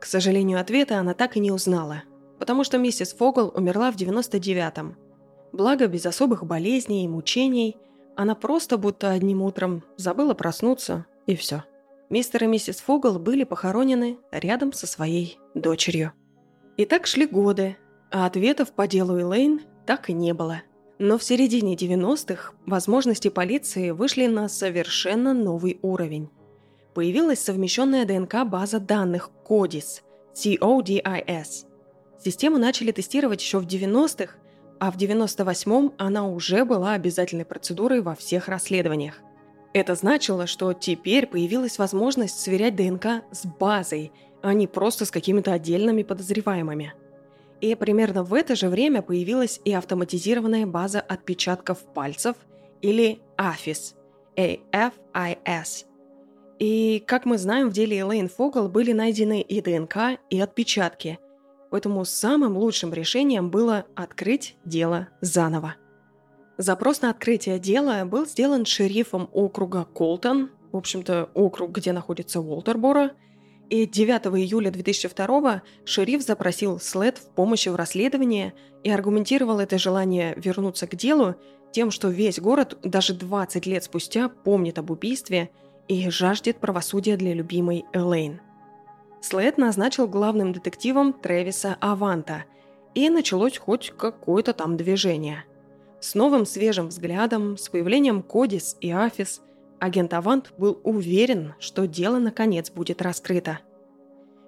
К 0.00 0.06
сожалению, 0.06 0.60
ответа 0.60 0.98
она 0.98 1.14
так 1.14 1.36
и 1.36 1.40
не 1.40 1.52
узнала, 1.52 2.02
потому 2.38 2.64
что 2.64 2.78
миссис 2.78 3.12
Фогл 3.12 3.52
умерла 3.54 3.92
в 3.92 3.96
99-м. 3.96 4.96
Благо, 5.52 5.86
без 5.86 6.06
особых 6.06 6.44
болезней 6.44 7.04
и 7.04 7.08
мучений, 7.08 7.76
она 8.16 8.34
просто 8.34 8.78
будто 8.78 9.12
одним 9.12 9.42
утром 9.42 9.84
забыла 9.96 10.34
проснуться, 10.34 11.06
и 11.26 11.36
все. 11.36 11.64
Мистер 12.10 12.44
и 12.44 12.46
миссис 12.46 12.80
Фогл 12.80 13.18
были 13.18 13.44
похоронены 13.44 14.18
рядом 14.32 14.72
со 14.72 14.86
своей 14.86 15.38
дочерью. 15.54 16.12
И 16.76 16.84
так 16.84 17.06
шли 17.06 17.26
годы, 17.26 17.76
а 18.10 18.26
ответов 18.26 18.72
по 18.72 18.86
делу 18.86 19.20
Элейн 19.20 19.60
так 19.86 20.08
и 20.10 20.12
не 20.12 20.32
было. 20.32 20.62
Но 20.98 21.18
в 21.18 21.24
середине 21.24 21.76
90-х 21.76 22.54
возможности 22.66 23.28
полиции 23.28 23.90
вышли 23.90 24.26
на 24.26 24.48
совершенно 24.48 25.34
новый 25.34 25.78
уровень. 25.82 26.30
Появилась 26.98 27.38
совмещенная 27.38 28.04
ДНК-база 28.04 28.80
данных 28.80 29.30
CODIS, 29.48 30.02
CODIS. 30.34 31.66
Систему 32.18 32.58
начали 32.58 32.90
тестировать 32.90 33.40
еще 33.40 33.60
в 33.60 33.68
90-х, 33.68 34.34
а 34.80 34.90
в 34.90 34.96
98-м 34.96 35.94
она 35.96 36.26
уже 36.26 36.64
была 36.64 36.94
обязательной 36.94 37.44
процедурой 37.44 38.00
во 38.00 38.16
всех 38.16 38.48
расследованиях. 38.48 39.14
Это 39.74 39.94
значило, 39.94 40.48
что 40.48 40.72
теперь 40.72 41.28
появилась 41.28 41.78
возможность 41.78 42.40
сверять 42.40 42.74
ДНК 42.74 43.22
с 43.30 43.46
базой, 43.46 44.10
а 44.42 44.52
не 44.52 44.66
просто 44.66 45.04
с 45.04 45.12
какими-то 45.12 45.52
отдельными 45.52 46.02
подозреваемыми. 46.02 46.94
И 47.60 47.76
примерно 47.76 48.24
в 48.24 48.34
это 48.34 48.56
же 48.56 48.68
время 48.68 49.02
появилась 49.02 49.60
и 49.64 49.72
автоматизированная 49.72 50.66
база 50.66 51.00
отпечатков 51.00 51.78
пальцев 51.94 52.34
или 52.82 53.20
AFIS. 53.36 53.94
AFIS. 54.36 55.87
И, 56.58 57.02
как 57.06 57.24
мы 57.24 57.38
знаем, 57.38 57.70
в 57.70 57.72
деле 57.72 58.00
Элейн 58.00 58.28
Фогл 58.28 58.68
были 58.68 58.92
найдены 58.92 59.40
и 59.40 59.60
ДНК, 59.60 60.18
и 60.28 60.40
отпечатки. 60.40 61.18
Поэтому 61.70 62.04
самым 62.04 62.56
лучшим 62.56 62.92
решением 62.92 63.50
было 63.50 63.84
открыть 63.94 64.56
дело 64.64 65.08
заново. 65.20 65.76
Запрос 66.56 67.02
на 67.02 67.10
открытие 67.10 67.60
дела 67.60 68.04
был 68.04 68.26
сделан 68.26 68.64
шерифом 68.64 69.28
округа 69.32 69.84
Колтон, 69.84 70.50
в 70.72 70.76
общем-то, 70.76 71.30
округ, 71.34 71.72
где 71.72 71.92
находится 71.92 72.40
Уолтерборо, 72.40 73.12
и 73.70 73.86
9 73.86 74.26
июля 74.38 74.70
2002 74.70 75.62
шериф 75.84 76.22
запросил 76.22 76.80
След 76.80 77.18
в 77.18 77.28
помощи 77.34 77.68
в 77.68 77.76
расследовании 77.76 78.54
и 78.82 78.90
аргументировал 78.90 79.60
это 79.60 79.78
желание 79.78 80.34
вернуться 80.36 80.86
к 80.86 80.96
делу 80.96 81.36
тем, 81.70 81.90
что 81.90 82.08
весь 82.08 82.40
город 82.40 82.78
даже 82.82 83.14
20 83.14 83.66
лет 83.66 83.84
спустя 83.84 84.28
помнит 84.28 84.78
об 84.78 84.90
убийстве 84.90 85.50
и 85.88 86.08
жаждет 86.10 86.58
правосудия 86.58 87.16
для 87.16 87.34
любимой 87.34 87.84
Элейн. 87.92 88.40
След 89.20 89.58
назначил 89.58 90.06
главным 90.06 90.52
детективом 90.52 91.12
Трэвиса 91.12 91.76
Аванта, 91.80 92.44
и 92.94 93.10
началось 93.10 93.58
хоть 93.58 93.92
какое-то 93.96 94.52
там 94.52 94.76
движение– 94.76 95.44
с 96.00 96.14
новым 96.14 96.46
свежим 96.46 96.88
взглядом, 96.88 97.56
с 97.56 97.68
появлением 97.68 98.22
Кодис 98.22 98.76
и 98.80 98.90
Афис, 98.90 99.42
агент 99.80 100.14
Авант 100.14 100.52
был 100.56 100.80
уверен, 100.84 101.54
что 101.58 101.86
дело 101.88 102.18
наконец 102.18 102.70
будет 102.70 103.02
раскрыто. 103.02 103.58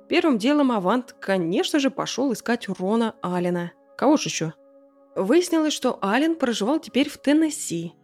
Первым 0.08 0.38
делом 0.38 0.70
Авант, 0.70 1.12
конечно 1.18 1.80
же, 1.80 1.90
пошел 1.90 2.32
искать 2.32 2.68
Рона 2.68 3.16
Аллена. 3.20 3.72
Кого 3.96 4.16
же 4.16 4.28
еще? 4.28 4.54
Выяснилось, 5.16 5.72
что 5.72 5.98
Аллен 6.00 6.36
проживал 6.36 6.78
теперь 6.78 7.08
в 7.08 7.18
Теннесси. 7.18 7.94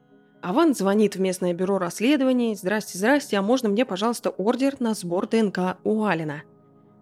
Авант 0.42 0.76
звонит 0.76 1.16
в 1.16 1.20
местное 1.20 1.54
бюро 1.54 1.78
расследований. 1.78 2.54
«Здрасте, 2.54 2.98
здрасте, 2.98 3.36
а 3.36 3.42
можно 3.42 3.68
мне, 3.68 3.84
пожалуйста, 3.84 4.30
ордер 4.30 4.76
на 4.80 4.94
сбор 4.94 5.28
ДНК 5.28 5.78
у 5.84 6.04
Аллена?» 6.04 6.42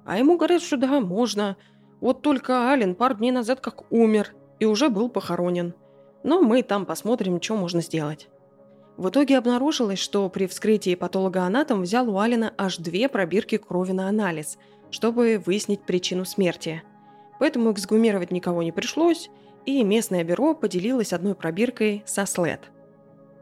А 0.04 0.18
ему 0.18 0.36
говорят, 0.36 0.62
что 0.62 0.76
да, 0.76 1.00
можно. 1.00 1.56
Вот 2.00 2.22
только 2.22 2.70
Аллен 2.70 2.94
пару 2.94 3.14
дней 3.14 3.30
назад 3.30 3.60
как 3.60 3.90
умер 3.90 4.34
и 4.58 4.66
уже 4.66 4.88
был 4.88 5.08
похоронен. 5.08 5.74
Но 6.22 6.40
мы 6.40 6.62
там 6.62 6.86
посмотрим, 6.86 7.40
что 7.40 7.56
можно 7.56 7.80
сделать. 7.80 8.28
В 8.96 9.08
итоге 9.08 9.38
обнаружилось, 9.38 9.98
что 9.98 10.28
при 10.28 10.46
вскрытии 10.46 10.94
патологоанатом 10.94 11.82
взял 11.82 12.08
у 12.08 12.18
Алина 12.18 12.54
аж 12.56 12.76
две 12.76 13.08
пробирки 13.08 13.56
крови 13.56 13.92
на 13.92 14.08
анализ, 14.08 14.56
чтобы 14.90 15.42
выяснить 15.44 15.82
причину 15.82 16.24
смерти. 16.24 16.82
Поэтому 17.40 17.72
эксгумировать 17.72 18.30
никого 18.30 18.62
не 18.62 18.70
пришлось, 18.70 19.30
и 19.66 19.82
местное 19.82 20.22
бюро 20.22 20.54
поделилось 20.54 21.12
одной 21.12 21.34
пробиркой 21.34 22.04
со 22.06 22.24
СЛЭД. 22.26 22.70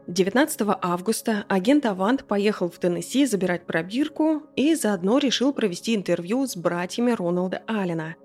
19 0.07 0.61
августа 0.81 1.45
агент 1.47 1.85
Авант 1.85 2.25
поехал 2.25 2.69
в 2.69 2.77
Теннесси 2.77 3.25
забирать 3.25 3.65
пробирку 3.65 4.43
и 4.55 4.75
заодно 4.75 5.17
решил 5.17 5.53
провести 5.53 5.95
интервью 5.95 6.45
с 6.45 6.57
братьями 6.57 7.11
Роналда 7.11 7.63
Аллена. 7.67 8.15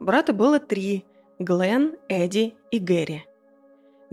Брата 0.00 0.32
было 0.32 0.60
три– 0.60 1.04
Глен, 1.38 1.96
Эдди 2.08 2.54
и 2.70 2.78
Гэри– 2.78 3.24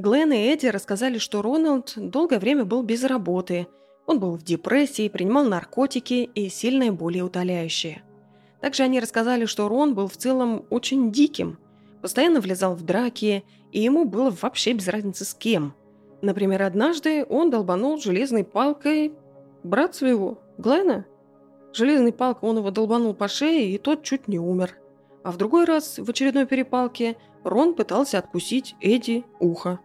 Глен 0.02 0.32
и 0.32 0.38
Эдди 0.38 0.66
рассказали, 0.66 1.20
что 1.20 1.44
Роналд 1.44 1.94
долгое 1.96 2.40
время 2.40 2.66
был 2.66 2.82
без 2.82 3.04
работы. 3.04 3.68
Он 4.08 4.20
был 4.20 4.36
в 4.36 4.44
депрессии, 4.44 5.10
принимал 5.10 5.46
наркотики 5.46 6.30
и 6.34 6.50
сильные 6.50 6.92
боли 6.92 7.22
утоляющие. 7.22 8.02
Также 8.62 8.82
они 8.84 9.00
рассказали, 9.00 9.46
что 9.46 9.68
Рон 9.68 9.94
был 9.94 10.08
в 10.08 10.18
целом 10.18 10.66
очень 10.72 11.12
диким, 11.12 11.60
постоянно 12.02 12.42
влезал 12.42 12.74
в 12.76 12.84
драки, 12.84 13.44
и 13.72 13.80
ему 13.80 14.06
было 14.06 14.36
вообще 14.42 14.74
без 14.74 14.88
разницы 14.88 15.24
с 15.24 15.36
кем. 15.36 15.76
Например, 16.22 16.64
однажды 16.64 17.26
он 17.28 17.50
долбанул 17.50 17.98
железной 17.98 18.44
палкой 18.44 19.14
брат 19.64 19.96
своего, 19.96 20.40
Глена. 20.58 21.06
Железной 21.74 22.14
палкой 22.14 22.50
он 22.50 22.58
его 22.58 22.72
долбанул 22.72 23.14
по 23.14 23.28
шее, 23.28 23.72
и 23.72 23.78
тот 23.78 24.04
чуть 24.04 24.28
не 24.28 24.40
умер. 24.40 24.78
А 25.24 25.32
в 25.32 25.38
другой 25.38 25.66
раз, 25.66 25.98
в 25.98 26.10
очередной 26.10 26.46
перепалке, 26.46 27.18
Рон 27.44 27.74
пытался 27.74 28.20
откусить 28.20 28.76
Эдди 28.82 29.24
ухо. 29.40 29.80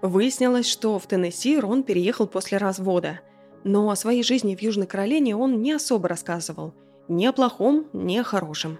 Выяснилось, 0.00 0.66
что 0.66 0.98
в 0.98 1.06
Теннесси 1.06 1.58
Рон 1.58 1.84
переехал 1.84 2.26
после 2.26 2.58
развода, 2.58 3.20
но 3.62 3.88
о 3.88 3.96
своей 3.96 4.24
жизни 4.24 4.56
в 4.56 4.62
Южной 4.62 4.86
Каролине 4.86 5.36
он 5.36 5.62
не 5.62 5.72
особо 5.72 6.08
рассказывал. 6.08 6.74
Ни 7.08 7.26
о 7.26 7.32
плохом, 7.32 7.86
ни 7.92 8.18
о 8.18 8.24
хорошем. 8.24 8.78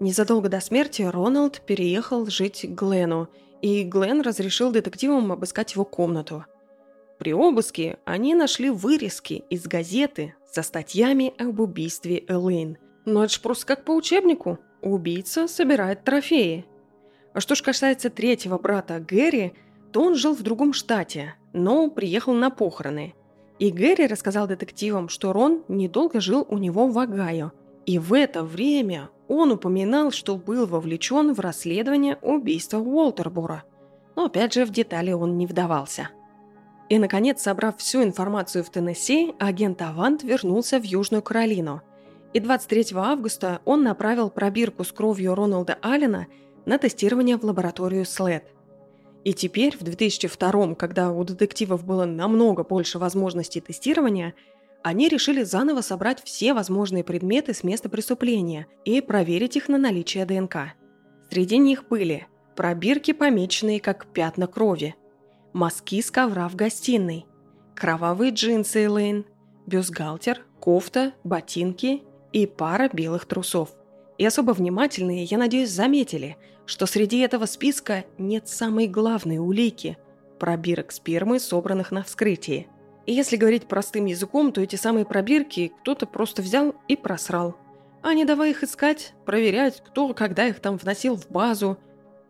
Незадолго 0.00 0.48
до 0.48 0.60
смерти 0.60 1.02
Роналд 1.02 1.60
переехал 1.66 2.26
жить 2.26 2.62
к 2.62 2.70
Глену, 2.70 3.28
и 3.62 3.82
Глен 3.84 4.20
разрешил 4.20 4.70
детективам 4.70 5.32
обыскать 5.32 5.74
его 5.74 5.84
комнату. 5.84 6.44
При 7.18 7.32
обыске 7.32 7.98
они 8.04 8.34
нашли 8.34 8.70
вырезки 8.70 9.44
из 9.48 9.66
газеты 9.66 10.34
со 10.50 10.62
статьями 10.62 11.32
об 11.38 11.60
убийстве 11.60 12.24
Элейн. 12.28 12.78
Но 13.04 13.24
это 13.24 13.32
ж 13.34 13.40
просто 13.40 13.66
как 13.66 13.84
по 13.84 13.92
учебнику. 13.92 14.58
Убийца 14.82 15.48
собирает 15.48 16.04
трофеи. 16.04 16.66
А 17.32 17.40
что 17.40 17.54
ж 17.54 17.62
касается 17.62 18.10
третьего 18.10 18.58
брата 18.58 19.00
Гэри– 19.00 19.54
то 19.96 20.02
он 20.02 20.14
жил 20.14 20.34
в 20.34 20.42
другом 20.42 20.74
штате, 20.74 21.36
но 21.54 21.88
приехал 21.88 22.34
на 22.34 22.50
похороны. 22.50 23.14
И 23.58 23.70
Гэри 23.70 24.06
рассказал 24.06 24.46
детективам, 24.46 25.08
что 25.08 25.32
Рон 25.32 25.64
недолго 25.68 26.20
жил 26.20 26.46
у 26.50 26.58
него 26.58 26.86
в 26.86 26.98
Огайо. 26.98 27.52
И 27.86 27.98
в 28.00 28.12
это 28.12 28.42
время 28.42 29.10
он 29.28 29.52
упоминал, 29.52 30.10
что 30.10 30.36
был 30.36 30.66
вовлечен 30.66 31.32
в 31.32 31.40
расследование 31.40 32.18
убийства 32.20 32.78
Уолтербора. 32.78 33.64
Но 34.16 34.26
опять 34.26 34.54
же 34.54 34.64
в 34.64 34.70
детали 34.70 35.12
он 35.12 35.38
не 35.38 35.46
вдавался. 35.46 36.10
И, 36.88 36.98
наконец, 36.98 37.42
собрав 37.42 37.78
всю 37.78 38.02
информацию 38.02 38.62
в 38.64 38.70
Теннесси, 38.70 39.34
агент 39.38 39.82
Авант 39.82 40.22
вернулся 40.22 40.78
в 40.78 40.84
Южную 40.84 41.22
Каролину. 41.22 41.82
И 42.32 42.40
23 42.40 42.86
августа 42.94 43.60
он 43.64 43.82
направил 43.82 44.30
пробирку 44.30 44.84
с 44.84 44.92
кровью 44.92 45.34
Роналда 45.34 45.78
Аллена 45.80 46.26
на 46.64 46.78
тестирование 46.78 47.36
в 47.38 47.44
лабораторию 47.44 48.04
СЛЭД. 48.04 48.44
И 49.24 49.32
теперь, 49.32 49.76
в 49.76 49.82
2002 49.82 50.74
когда 50.74 51.10
у 51.10 51.24
детективов 51.24 51.84
было 51.84 52.04
намного 52.04 52.62
больше 52.62 52.98
возможностей 52.98 53.60
тестирования, 53.60 54.34
они 54.86 55.08
решили 55.08 55.42
заново 55.42 55.80
собрать 55.80 56.22
все 56.22 56.54
возможные 56.54 57.02
предметы 57.02 57.52
с 57.52 57.64
места 57.64 57.88
преступления 57.88 58.68
и 58.84 59.00
проверить 59.00 59.56
их 59.56 59.68
на 59.68 59.78
наличие 59.78 60.24
ДНК. 60.24 60.74
Среди 61.28 61.58
них 61.58 61.88
были 61.88 62.28
пробирки, 62.54 63.12
помеченные 63.12 63.80
как 63.80 64.06
пятна 64.12 64.46
крови, 64.46 64.94
мазки 65.52 66.00
с 66.00 66.12
ковра 66.12 66.48
в 66.48 66.54
гостиной, 66.54 67.26
кровавые 67.74 68.30
джинсы 68.30 68.84
Элейн, 68.84 69.26
бюстгальтер, 69.66 70.46
кофта, 70.60 71.14
ботинки 71.24 72.04
и 72.32 72.46
пара 72.46 72.88
белых 72.88 73.26
трусов. 73.26 73.70
И 74.18 74.24
особо 74.24 74.52
внимательные, 74.52 75.24
я 75.24 75.36
надеюсь, 75.36 75.70
заметили, 75.70 76.36
что 76.64 76.86
среди 76.86 77.18
этого 77.18 77.46
списка 77.46 78.04
нет 78.18 78.46
самой 78.46 78.86
главной 78.86 79.38
улики– 79.38 79.98
пробирок 80.38 80.92
спермы, 80.92 81.40
собранных 81.40 81.90
на 81.90 82.04
вскрытии. 82.04 82.68
И 83.06 83.12
если 83.12 83.36
говорить 83.36 83.68
простым 83.68 84.04
языком, 84.06 84.52
то 84.52 84.60
эти 84.60 84.76
самые 84.76 85.06
пробирки 85.06 85.72
кто-то 85.80 86.06
просто 86.06 86.42
взял 86.42 86.74
и 86.88 86.96
просрал. 86.96 87.56
А 88.02 88.14
не 88.14 88.24
давай 88.24 88.50
их 88.50 88.62
искать, 88.62 89.14
проверять, 89.24 89.82
кто 89.84 90.12
когда 90.12 90.46
их 90.46 90.60
там 90.60 90.76
вносил 90.76 91.16
в 91.16 91.30
базу. 91.30 91.78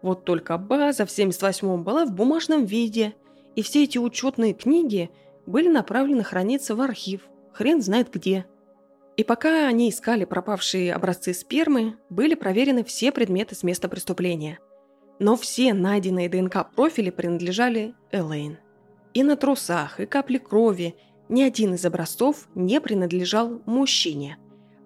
Вот 0.03 0.25
только 0.25 0.57
база 0.59 1.07
в 1.07 1.09
78-м 1.09 1.83
была 1.83 2.05
в 2.05 2.12
бумажном 2.12 2.65
виде, 2.65 3.15
и 3.55 3.62
все 3.62 3.85
эти 3.85 3.99
учетные 3.99 4.53
книги 4.53 5.11
были 5.47 5.69
направлены 5.69 6.23
храниться 6.23 6.75
в 6.75 6.81
архив, 6.81 7.23
хрен 7.53 7.81
знает 7.81 8.11
где– 8.12 8.47
и 9.17 9.25
пока 9.25 9.67
они 9.67 9.89
искали 9.89 10.25
пропавшие 10.25 10.93
образцы 10.93 11.33
спермы, 11.33 11.97
были 12.11 12.35
проверены 12.35 12.85
все 12.85 13.12
предметы 13.12 13.55
с 13.55 13.62
места 13.62 13.89
преступления. 13.89 14.59
Но 15.19 15.37
все 15.37 15.73
найденные 15.73 16.29
ДНК-профили 16.29 17.09
принадлежали 17.09 17.95
Элейн. 18.12 18.59
И 19.17 19.23
на 19.23 19.35
трусах, 19.35 19.99
и 19.99 20.05
капли 20.05 20.37
крови 20.37 20.95
ни 21.31 21.41
один 21.41 21.73
из 21.73 21.87
образцов 21.87 22.49
не 22.55 22.83
принадлежал 22.83 23.63
мужчине. 23.65 24.37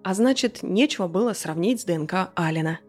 А 0.03 0.13
значит, 0.13 0.63
нечего 0.63 1.09
было 1.09 1.33
сравнить 1.33 1.81
с 1.81 1.83
ДНК 1.83 2.31
Алина. 2.33 2.79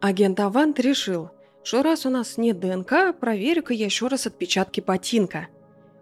Агент 0.00 0.38
Авант 0.38 0.78
решил, 0.78 1.30
что 1.64 1.82
раз 1.82 2.06
у 2.06 2.10
нас 2.10 2.36
нет 2.36 2.60
ДНК, 2.60 3.12
проверю-ка 3.18 3.74
я 3.74 3.86
еще 3.86 4.06
раз 4.06 4.28
отпечатки 4.28 4.80
ботинка. 4.80 5.48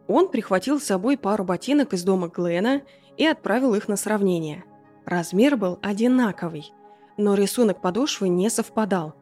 Он 0.09 0.29
прихватил 0.29 0.79
с 0.79 0.85
собой 0.85 1.17
пару 1.17 1.43
ботинок 1.43 1.95
из 1.95 2.05
дома 2.05 2.29
Глена 2.29 2.83
и 3.17 3.25
отправил 3.25 3.75
их 3.75 3.89
на 3.89 3.97
сравнение. 3.97 4.63
Размер 5.07 5.57
был 5.57 5.79
одинаковый, 5.81 6.71
но 7.17 7.35
рисунок 7.35 7.81
подошвы 7.81 8.29
не 8.29 8.51
совпадал. 8.51 9.15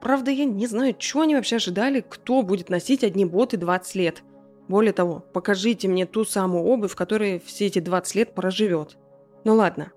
Правда, 0.00 0.30
я 0.30 0.44
не 0.44 0.68
знаю, 0.68 0.94
что 0.96 1.22
они 1.22 1.34
вообще 1.34 1.56
ожидали, 1.56 2.04
кто 2.08 2.42
будет 2.42 2.68
носить 2.68 3.02
одни 3.02 3.24
боты 3.24 3.56
20 3.56 3.96
лет. 3.96 4.22
Более 4.68 4.92
того, 4.92 5.24
покажите 5.32 5.88
мне 5.88 6.06
ту 6.06 6.24
самую 6.24 6.64
обувь, 6.64 6.94
которая 6.94 7.40
все 7.40 7.66
эти 7.66 7.78
20 7.78 8.14
лет 8.14 8.34
проживет. 8.34 8.96
Ну 9.44 9.54
ладно. 9.54 9.92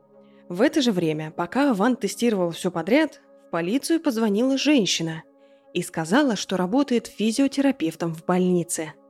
В 0.50 0.62
это 0.62 0.82
же 0.82 0.92
время, 0.92 1.32
пока 1.32 1.74
Ван 1.74 1.96
тестировал 1.96 2.52
все 2.52 2.72
подряд, 2.72 3.22
в 3.48 3.52
полицию 3.52 4.00
позвонила 4.00 4.58
женщина 4.58 5.24
и 5.74 5.82
сказала, 5.82 6.36
что 6.36 6.58
работает 6.58 7.08
физиотерапевтом 7.08 8.14
в 8.14 8.26
больнице– 8.26 8.94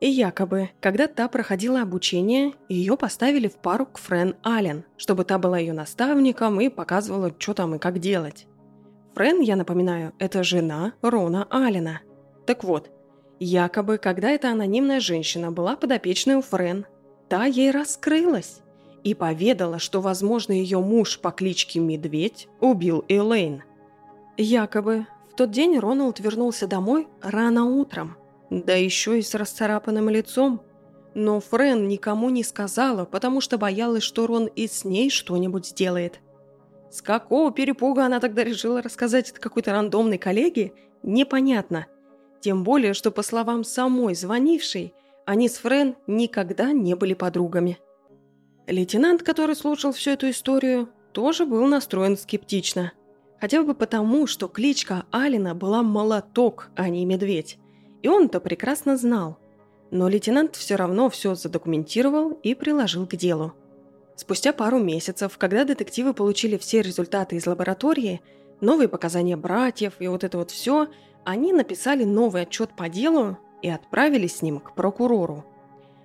и 0.00 0.08
якобы, 0.08 0.70
когда 0.80 1.06
та 1.06 1.28
проходила 1.28 1.82
обучение, 1.82 2.54
ее 2.70 2.96
поставили 2.96 3.48
в 3.48 3.56
пару 3.56 3.84
к 3.84 3.98
Френ 3.98 4.34
Аллен, 4.42 4.84
чтобы 4.96 5.24
та 5.24 5.38
была 5.38 5.58
ее 5.58 5.74
наставником 5.74 6.58
и 6.58 6.70
показывала, 6.70 7.34
что 7.38 7.52
там 7.52 7.74
и 7.74 7.78
как 7.78 7.98
делать. 7.98 8.46
Френ, 9.14 9.40
я 9.40 9.56
напоминаю, 9.56 10.14
это 10.18 10.42
жена 10.42 10.94
Рона 11.02 11.46
Аллена. 11.50 12.00
Так 12.46 12.64
вот, 12.64 12.90
якобы, 13.40 13.98
когда 13.98 14.30
эта 14.30 14.50
анонимная 14.50 15.00
женщина 15.00 15.50
была 15.50 15.74
подопечной 15.74 16.36
у 16.36 16.42
Френ, 16.42 16.86
та 17.28 17.46
ей 17.46 17.70
раскрылась 17.70 18.60
и 19.02 19.14
поведала, 19.14 19.78
что, 19.78 20.00
возможно, 20.00 20.52
ее 20.52 20.78
муж 20.80 21.18
по 21.18 21.30
кличке 21.30 21.80
Медведь 21.80 22.48
убил 22.60 23.04
Элейн. 23.08 23.62
Якобы, 24.36 25.06
в 25.32 25.36
тот 25.36 25.50
день 25.50 25.78
Роналд 25.78 26.20
вернулся 26.20 26.66
домой 26.66 27.08
рано 27.22 27.64
утром, 27.64 28.16
да 28.50 28.74
еще 28.74 29.18
и 29.18 29.22
с 29.22 29.34
расцарапанным 29.34 30.08
лицом. 30.10 30.60
Но 31.14 31.40
Френ 31.40 31.88
никому 31.88 32.30
не 32.30 32.44
сказала, 32.44 33.04
потому 33.04 33.40
что 33.40 33.58
боялась, 33.58 34.02
что 34.02 34.26
Рон 34.26 34.46
и 34.46 34.68
с 34.68 34.84
ней 34.84 35.10
что-нибудь 35.10 35.66
сделает. 35.66 36.20
С 36.90 37.02
какого 37.02 37.52
перепуга 37.52 38.04
она 38.04 38.20
тогда 38.20 38.44
решила 38.44 38.82
рассказать 38.82 39.30
это 39.30 39.40
какой-то 39.40 39.72
рандомной 39.72 40.18
коллеге, 40.18 40.72
непонятно. 41.02 41.86
Тем 42.40 42.64
более, 42.64 42.94
что 42.94 43.10
по 43.10 43.22
словам 43.22 43.64
самой 43.64 44.14
звонившей, 44.14 44.94
они 45.26 45.48
с 45.48 45.58
Френ 45.58 45.96
никогда 46.06 46.72
не 46.72 46.94
были 46.94 47.14
подругами. 47.14 47.78
Лейтенант, 48.66 49.22
который 49.22 49.56
слушал 49.56 49.92
всю 49.92 50.10
эту 50.10 50.30
историю, 50.30 50.88
тоже 51.12 51.44
был 51.44 51.64
настроен 51.66 52.16
скептично. 52.16 52.92
Хотя 53.40 53.62
бы 53.62 53.74
потому, 53.74 54.26
что 54.26 54.48
кличка 54.48 55.06
Алина 55.10 55.54
была 55.54 55.82
«Молоток», 55.82 56.70
а 56.76 56.88
не 56.88 57.04
«Медведь». 57.04 57.58
И 58.02 58.08
он 58.08 58.26
это 58.26 58.40
прекрасно 58.40 58.96
знал. 58.96 59.38
Но 59.90 60.08
лейтенант 60.08 60.56
все 60.56 60.76
равно 60.76 61.10
все 61.10 61.34
задокументировал 61.34 62.30
и 62.42 62.54
приложил 62.54 63.06
к 63.06 63.16
делу. 63.16 63.54
Спустя 64.16 64.52
пару 64.52 64.78
месяцев, 64.78 65.36
когда 65.38 65.64
детективы 65.64 66.14
получили 66.14 66.58
все 66.58 66.82
результаты 66.82 67.36
из 67.36 67.46
лаборатории, 67.46 68.20
новые 68.60 68.88
показания 68.88 69.36
братьев 69.36 69.94
и 69.98 70.08
вот 70.08 70.22
это 70.22 70.38
вот 70.38 70.50
все, 70.50 70.88
они 71.24 71.52
написали 71.52 72.04
новый 72.04 72.42
отчет 72.42 72.70
по 72.76 72.88
делу 72.88 73.38
и 73.62 73.68
отправили 73.68 74.26
с 74.26 74.42
ним 74.42 74.60
к 74.60 74.74
прокурору. 74.74 75.44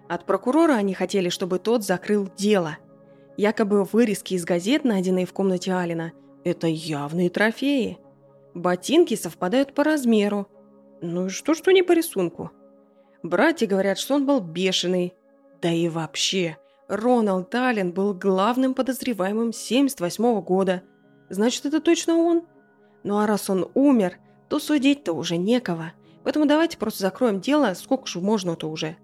От 0.07 0.25
прокурора 0.25 0.73
они 0.73 0.93
хотели, 0.93 1.29
чтобы 1.29 1.59
тот 1.59 1.83
закрыл 1.83 2.29
дело. 2.37 2.77
Якобы 3.37 3.83
вырезки 3.83 4.33
из 4.33 4.45
газет, 4.45 4.83
найденные 4.83 5.25
в 5.25 5.33
комнате 5.33 5.73
Алина, 5.73 6.13
это 6.43 6.67
явные 6.67 7.29
трофеи. 7.29 7.97
Ботинки 8.53 9.15
совпадают 9.15 9.73
по 9.73 9.83
размеру, 9.83 10.47
ну 11.01 11.27
и 11.27 11.29
что, 11.29 11.53
что 11.53 11.71
не 11.71 11.83
по 11.83 11.91
рисунку? 11.91 12.51
Братья 13.21 13.67
говорят, 13.67 13.97
что 13.97 14.15
он 14.15 14.25
был 14.25 14.39
бешеный. 14.39 15.13
Да 15.61 15.71
и 15.71 15.89
вообще, 15.89 16.57
Роналд 16.87 17.53
Аллен 17.55 17.91
был 17.91 18.13
главным 18.13 18.73
подозреваемым 18.73 19.51
78 19.51 20.23
-го 20.23 20.41
года. 20.41 20.83
Значит, 21.29 21.65
это 21.65 21.81
точно 21.81 22.17
он? 22.17 22.43
Ну 23.03 23.17
а 23.17 23.27
раз 23.27 23.49
он 23.49 23.69
умер, 23.73 24.17
то 24.49 24.59
судить-то 24.59 25.13
уже 25.13 25.37
некого. 25.37 25.93
Поэтому 26.23 26.45
давайте 26.45 26.77
просто 26.77 27.01
закроем 27.01 27.39
дело, 27.39 27.73
сколько 27.75 28.07
же 28.07 28.19
можно-то 28.19 28.69
уже. 28.69 28.97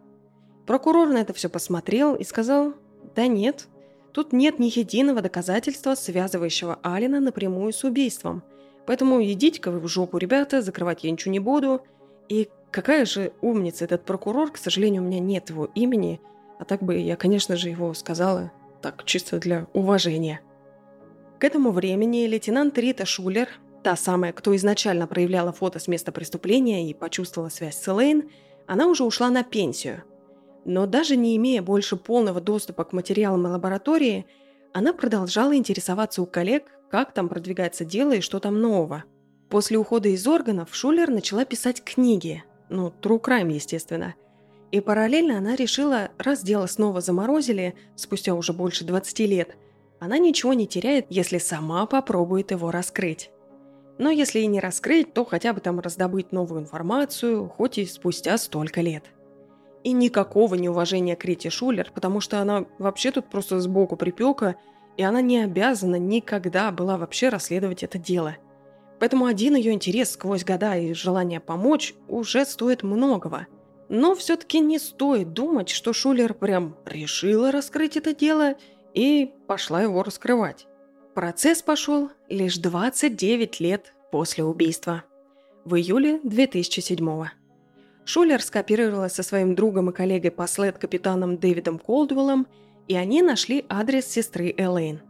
Прокурор 0.66 1.10
на 1.10 1.18
это 1.18 1.34
все 1.34 1.50
посмотрел 1.50 2.16
и 2.16 2.24
сказал, 2.24 2.74
да 3.16 3.28
нет, 3.28 3.68
тут 4.12 4.34
нет 4.34 4.60
ни 4.60 4.68
единого 4.68 5.22
доказательства, 5.22 5.96
связывающего 5.96 6.80
Алина 6.82 7.20
напрямую 7.20 7.74
с 7.74 7.84
убийством. 7.84 8.44
Поэтому 8.86 9.24
идите-ка 9.24 9.72
вы 9.72 9.80
в 9.80 9.88
жопу, 9.88 10.18
ребята, 10.18 10.62
закрывать 10.62 11.04
я 11.04 11.12
ничего 11.12 11.32
не 11.32 11.40
буду. 11.40 11.82
И 12.30 12.50
какая 12.72 13.06
же 13.06 13.34
умница 13.42 13.86
этот 13.86 14.04
прокурор, 14.04 14.52
к 14.52 14.58
сожалению, 14.58 15.04
у 15.04 15.06
меня 15.06 15.20
нет 15.20 15.50
его 15.50 15.66
имени, 15.76 16.22
а 16.60 16.66
так 16.66 16.82
бы 16.82 16.98
я, 16.98 17.16
конечно 17.16 17.56
же, 17.56 17.70
его 17.70 17.94
сказала, 17.94 18.52
так, 18.82 19.04
чисто 19.06 19.40
для 19.40 19.68
уважения. 19.74 20.42
К 21.40 21.44
этому 21.44 21.72
времени 21.72 22.28
лейтенант 22.28 22.78
Рита 22.78 23.06
Шулер, 23.06 23.50
та 23.84 23.96
самая, 23.96 24.32
кто 24.34 24.56
изначально 24.56 25.08
проявляла 25.08 25.52
фото 25.52 25.80
с 25.80 25.88
места 25.88 26.12
преступления 26.12 26.90
и 26.90 26.94
почувствовала 26.94 27.50
связь 27.50 27.78
с 27.78 27.88
Элейн, 27.88 28.30
она 28.68 28.88
уже 28.88 29.04
ушла 29.04 29.30
на 29.30 29.44
пенсию. 29.44 30.04
Но 30.66 30.86
даже 30.86 31.16
не 31.16 31.36
имея 31.38 31.62
больше 31.62 31.96
полного 31.96 32.40
доступа 32.40 32.84
к 32.84 32.94
материалам 32.94 33.46
лаборатории, 33.46 34.26
она 34.74 34.94
продолжала 34.94 35.56
интересоваться 35.56 36.22
у 36.22 36.26
коллег, 36.26 36.64
как 36.90 37.14
там 37.14 37.30
продвигается 37.30 37.84
дело 37.84 38.14
и 38.14 38.22
что 38.22 38.40
там 38.40 38.60
нового. 38.60 39.04
После 39.50 39.78
ухода 39.78 40.10
из 40.10 40.26
органов 40.28 40.70
Шулер 40.72 41.10
начала 41.10 41.44
писать 41.46 41.84
книги, 41.84 42.44
ну, 42.70 42.94
true 43.02 43.20
crime, 43.20 43.52
естественно. 43.52 44.16
И 44.72 44.80
параллельно 44.80 45.38
она 45.38 45.56
решила, 45.56 46.12
раз 46.18 46.44
дело 46.44 46.68
снова 46.68 47.02
заморозили, 47.02 47.76
спустя 47.96 48.34
уже 48.34 48.54
больше 48.54 48.86
20 48.86 49.20
лет, 49.20 49.58
она 50.00 50.18
ничего 50.18 50.54
не 50.54 50.68
теряет, 50.68 51.08
если 51.10 51.38
сама 51.38 51.86
попробует 51.86 52.52
его 52.52 52.72
раскрыть. 52.72 53.30
Но 54.02 54.10
если 54.10 54.40
и 54.40 54.48
не 54.48 54.60
раскрыть, 54.60 55.14
то 55.14 55.24
хотя 55.26 55.54
бы 55.54 55.62
там 55.62 55.80
раздобыть 55.80 56.32
новую 56.32 56.62
информацию, 56.62 57.48
хоть 57.48 57.78
и 57.78 57.86
спустя 57.86 58.36
столько 58.40 58.82
лет. 58.82 59.04
И 59.84 59.92
никакого 59.92 60.56
неуважения 60.56 61.16
к 61.16 61.24
Рите 61.24 61.52
Шулер, 61.52 61.92
потому 61.94 62.20
что 62.20 62.42
она 62.42 62.66
вообще 62.80 63.12
тут 63.12 63.30
просто 63.30 63.60
сбоку 63.60 63.98
припека 63.98 64.56
и 64.98 65.04
она 65.04 65.22
не 65.22 65.44
обязана 65.44 65.98
никогда 65.98 66.72
была 66.72 66.98
вообще 66.98 67.30
расследовать 67.30 67.84
это 67.84 68.00
дело. 68.00 68.38
Поэтому 69.00 69.26
один 69.26 69.54
ее 69.54 69.72
интерес 69.72 70.14
сквозь 70.14 70.44
года 70.44 70.76
и 70.76 70.94
желание 70.94 71.40
помочь 71.40 71.94
уже 72.08 72.44
стоит 72.46 72.82
многого. 72.82 73.46
Но 73.88 74.16
все-таки 74.16 74.62
не 74.62 74.80
стоит 74.80 75.34
думать, 75.34 75.70
что 75.70 75.94
Шулер 75.94 76.34
прям 76.34 76.76
решила 76.88 77.52
раскрыть 77.52 77.98
это 77.98 78.16
дело 78.16 78.56
и 78.96 79.32
пошла 79.46 79.84
его 79.84 80.02
раскрывать. 80.02 80.66
Процесс 81.14 81.62
пошел 81.62 82.10
лишь 82.30 82.58
29 82.58 83.60
лет 83.60 83.94
после 84.12 84.44
убийства. 84.44 85.04
В 85.66 85.76
июле 85.76 86.20
2007 86.24 86.98
-го. 87.06 87.28
Шулер 88.06 88.42
скопировала 88.42 89.10
со 89.10 89.22
своим 89.22 89.54
другом 89.54 89.90
и 89.90 89.94
коллегой 89.94 90.32
по 90.32 90.48
слэт-капитаном 90.48 91.38
Дэвидом 91.38 91.80
Колдуэллом 91.80 92.48
и 92.88 92.96
они 92.96 93.22
нашли 93.22 93.66
адрес 93.70 94.06
сестры 94.06 94.54
Элейн. 94.58 95.02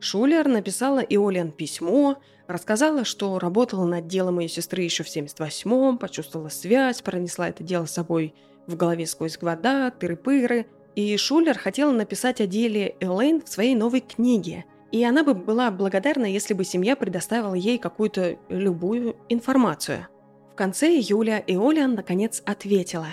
Шулер 0.00 0.48
написала 0.48 1.00
Иолен 1.00 1.52
письмо, 1.52 2.18
рассказала, 2.46 3.04
что 3.04 3.38
работала 3.38 3.84
над 3.84 4.06
делом 4.06 4.40
ее 4.40 4.48
сестры 4.48 4.82
еще 4.82 5.02
в 5.02 5.08
78-м, 5.08 5.98
почувствовала 5.98 6.48
связь, 6.48 7.02
пронесла 7.02 7.48
это 7.48 7.62
дело 7.62 7.86
с 7.86 7.92
собой 7.92 8.34
В 8.66 8.76
голове 8.76 9.06
сквозь 9.06 9.38
вода, 9.40 9.90
тыры-пыры. 9.90 10.66
И 10.94 11.16
Шулер 11.16 11.58
хотела 11.58 11.92
написать 11.92 12.40
о 12.40 12.46
деле 12.46 12.94
Элейн 13.00 13.42
в 13.42 13.48
своей 13.48 13.74
новой 13.74 14.00
книге. 14.00 14.64
И 14.92 15.04
она 15.04 15.22
бы 15.22 15.34
была 15.34 15.70
благодарна, 15.70 16.26
если 16.26 16.54
бы 16.54 16.64
семья 16.64 16.96
предоставила 16.96 17.54
ей 17.54 17.78
какую-то 17.78 18.38
любую 18.48 19.16
информацию. 19.28 20.08
В 20.52 20.56
конце 20.56 20.88
июля 20.88 21.42
Иолиан 21.46 21.94
наконец 21.94 22.42
ответила. 22.44 23.08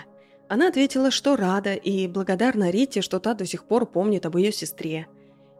Она 0.50 0.70
ответила, 0.70 1.12
что 1.12 1.36
рада 1.36 1.74
и 1.74 2.08
благодарна 2.08 2.72
Рите, 2.72 3.02
что 3.02 3.20
та 3.20 3.34
до 3.34 3.46
сих 3.46 3.66
пор 3.66 3.86
помнит 3.86 4.26
об 4.26 4.38
ее 4.38 4.52
сестре– 4.52 5.08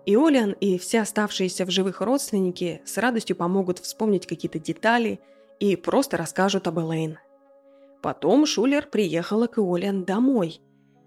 и 0.08 0.16
Олиан, 0.16 0.54
и 0.62 0.78
все 0.78 1.02
оставшиеся 1.02 1.66
в 1.66 1.70
живых 1.70 2.00
родственники 2.00 2.82
с 2.86 2.98
радостью 2.98 3.36
помогут 3.36 3.80
вспомнить 3.80 4.26
какие-то 4.26 4.58
детали 4.58 5.20
и 5.60 5.76
просто 5.76 6.16
расскажут 6.16 6.66
об 6.66 6.80
Элейн. 6.80 7.20
Потом 8.02 8.46
Шулер 8.46 8.88
приехала 8.88 9.48
к 9.48 9.60
Иолиан 9.60 10.06
домой, 10.06 10.62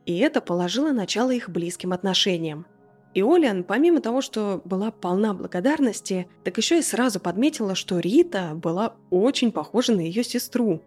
и 0.05 0.19
это 0.19 0.43
положило 0.43 0.93
начало 0.93 1.31
их 1.31 1.49
близким 1.49 1.95
отношениям. 1.95 2.67
И 3.15 3.23
Олиан, 3.23 3.65
помимо 3.65 4.01
того, 4.01 4.21
что 4.21 4.63
была 4.65 4.91
полна 4.91 5.35
благодарности, 5.35 6.29
так 6.45 6.57
еще 6.59 6.79
и 6.79 6.83
сразу 6.83 7.19
подметила, 7.19 7.75
что 7.75 7.99
Рита 7.99 8.53
была 8.55 8.95
очень 9.11 9.51
похожа 9.51 9.93
на 9.93 10.01
ее 10.01 10.23
сестру. 10.23 10.81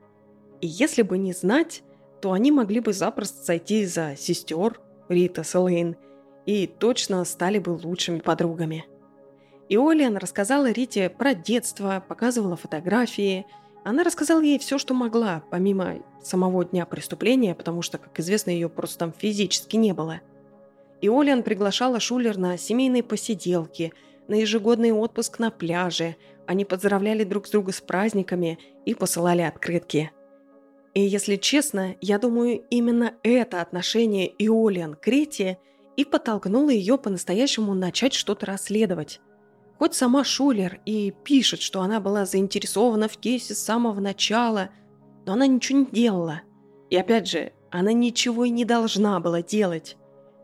И 0.62 0.68
если 0.68 1.02
бы 1.02 1.18
не 1.18 1.34
знать, 1.34 1.84
то 2.22 2.32
они 2.32 2.52
могли 2.52 2.80
бы 2.80 2.94
запросто 2.94 3.44
сойти 3.44 3.86
за 3.86 4.16
сестер 4.18 4.80
Рита 5.10 5.44
с 5.44 5.56
Элейн– 5.56 5.98
и 6.46 6.68
точно 6.68 7.24
стали 7.26 7.60
бы 7.60 7.72
лучшими 7.72 8.20
подругами. 8.20 8.86
И 9.70 9.78
Олиан 9.78 10.18
рассказала 10.18 10.72
Рите 10.72 11.10
про 11.10 11.34
детство, 11.34 12.04
показывала 12.08 12.56
фотографии. 12.56 13.46
Она 13.84 14.04
рассказала 14.04 14.42
ей 14.42 14.60
все, 14.60 14.78
что 14.78 14.94
могла, 14.94 15.44
помимо 15.50 16.04
самого 16.22 16.66
дня 16.66 16.86
преступления, 16.86 17.56
потому 17.56 17.82
что, 17.82 17.98
как 17.98 18.20
известно, 18.20 18.52
ее 18.52 18.70
просто 18.70 19.00
там 19.00 19.14
физически 19.14 19.78
не 19.78 19.94
было. 19.94 20.22
И 21.04 21.10
Олиан 21.10 21.44
приглашала 21.44 22.00
Шулер 22.00 22.38
на 22.38 22.58
семейные 22.58 23.04
посиделки, 23.04 23.94
на 24.28 24.36
ежегодный 24.36 24.92
отпуск 24.92 25.38
на 25.38 25.52
пляже. 25.52 26.16
Они 26.48 26.66
поздравляли 26.66 27.24
друг 27.24 27.46
с 27.46 27.52
друга 27.52 27.72
с 27.74 27.82
праздниками 27.82 28.58
и 28.86 28.96
посылали 28.96 29.42
открытки. 29.42 30.12
И 30.96 31.02
если 31.02 31.36
честно, 31.36 31.96
я 32.02 32.18
думаю, 32.18 32.64
именно 32.72 33.14
это 33.22 33.62
отношение 33.62 34.34
Иолиан 34.40 34.96
к 34.96 35.06
Рите– 35.08 35.60
и 35.96 36.06
подтолкнула 36.06 36.70
ее 36.70 36.98
по-настоящему 36.98 37.74
начать 37.74 38.14
что-то 38.14 38.46
расследовать. 38.46 39.22
Хоть 39.78 39.94
сама 39.94 40.24
Шулер 40.24 40.80
и 40.86 41.14
пишет, 41.24 41.62
что 41.62 41.82
она 41.82 42.00
была 42.00 42.26
заинтересована 42.26 43.08
в 43.08 43.18
кейсе 43.18 43.54
с 43.54 43.60
самого 43.60 44.00
начала, 44.00 44.70
но 45.26 45.34
она 45.34 45.48
ничего 45.48 45.80
не 45.80 45.86
делала. 45.86 46.42
И 46.90 46.98
опять 46.98 47.28
же, 47.28 47.54
она 47.72 47.92
ничего 47.92 48.46
и 48.46 48.50
не 48.50 48.66
должна 48.66 49.20
была 49.20 49.42
делать. 49.42 49.98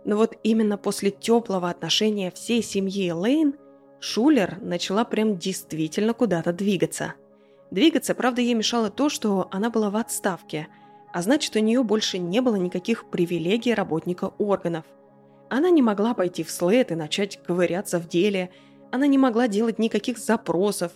Но 0.06 0.18
вот 0.18 0.38
именно 0.44 0.78
после 0.78 1.12
теплого 1.12 1.70
отношения 1.70 2.32
всей 2.32 2.64
семьи 2.64 3.12
Лейн 3.12 3.56
Шулер 4.00 4.58
начала 4.62 5.04
прям 5.04 5.38
действительно 5.38 6.14
куда-то 6.14 6.54
двигаться. 6.54 7.16
Двигаться, 7.72 8.16
правда, 8.16 8.42
ей 8.42 8.54
мешало 8.54 8.90
то, 8.90 9.10
что 9.10 9.48
она 9.52 9.70
была 9.70 9.90
в 9.90 9.98
отставке, 9.98 10.68
а 11.14 11.22
значит, 11.22 11.56
у 11.56 11.60
нее 11.60 11.84
больше 11.84 12.18
не 12.18 12.42
было 12.42 12.56
никаких 12.56 13.10
привилегий 13.10 13.74
работника 13.74 14.32
органов– 14.38 14.86
она 15.50 15.72
не 15.72 15.82
могла 15.82 16.14
пойти 16.14 16.44
в 16.44 16.52
слэт 16.52 16.92
и 16.92 16.96
начать 16.96 17.42
ковыряться 17.44 18.00
в 18.00 18.08
деле. 18.08 18.52
Она 18.92 19.08
не 19.08 19.18
могла 19.18 19.48
делать 19.48 19.80
никаких 19.80 20.20
запросов. 20.20 20.92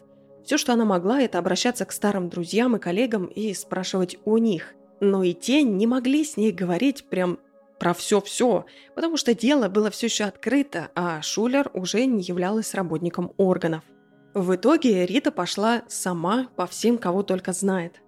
Все, 0.46 0.58
что 0.58 0.74
она 0.74 0.86
могла, 0.86 1.22
это 1.22 1.40
обращаться 1.40 1.86
к 1.86 1.92
старым 1.92 2.30
друзьям 2.30 2.76
и 2.76 2.80
коллегам 2.80 3.26
и 3.26 3.54
спрашивать 3.54 4.20
у 4.26 4.38
них. 4.38 4.76
Но 5.00 5.24
и 5.24 5.34
те 5.34 5.64
не 5.64 5.88
могли 5.88 6.24
с 6.24 6.38
ней 6.38 6.52
говорить 6.52 7.06
прям 7.10 7.40
про 7.80 7.94
все-все, 7.94 8.66
потому 8.96 9.18
что 9.18 9.34
дело 9.34 9.68
было 9.68 9.90
все 9.90 10.08
еще 10.08 10.24
открыто, 10.26 10.90
а 10.96 11.22
Шулер 11.22 11.70
уже 11.74 12.06
не 12.06 12.24
являлась 12.24 12.74
работником 12.74 13.34
органов. 13.38 13.84
В 14.34 14.56
итоге 14.56 15.06
Рита 15.06 15.32
пошла 15.32 15.84
сама 15.88 16.48
по 16.56 16.66
всем, 16.66 16.98
кого 16.98 17.24
только 17.24 17.54
знает. 17.54 18.02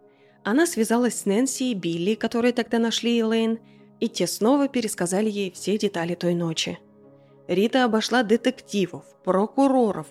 Она 0.43 0.65
связалась 0.65 1.19
с 1.19 1.25
Нэнси 1.25 1.71
и 1.71 1.73
Билли, 1.73 2.15
которые 2.15 2.53
тогда 2.53 2.79
нашли 2.79 3.19
Элейн, 3.19 3.59
и 3.99 4.07
те 4.07 4.27
снова 4.27 4.67
пересказали 4.67 5.29
ей 5.29 5.51
все 5.51 5.77
детали 5.77 6.15
той 6.15 6.35
ночи. 6.35 6.79
Рита 7.47 7.83
обошла 7.83 8.23
детективов, 8.23 9.05
прокуроров, 9.23 10.07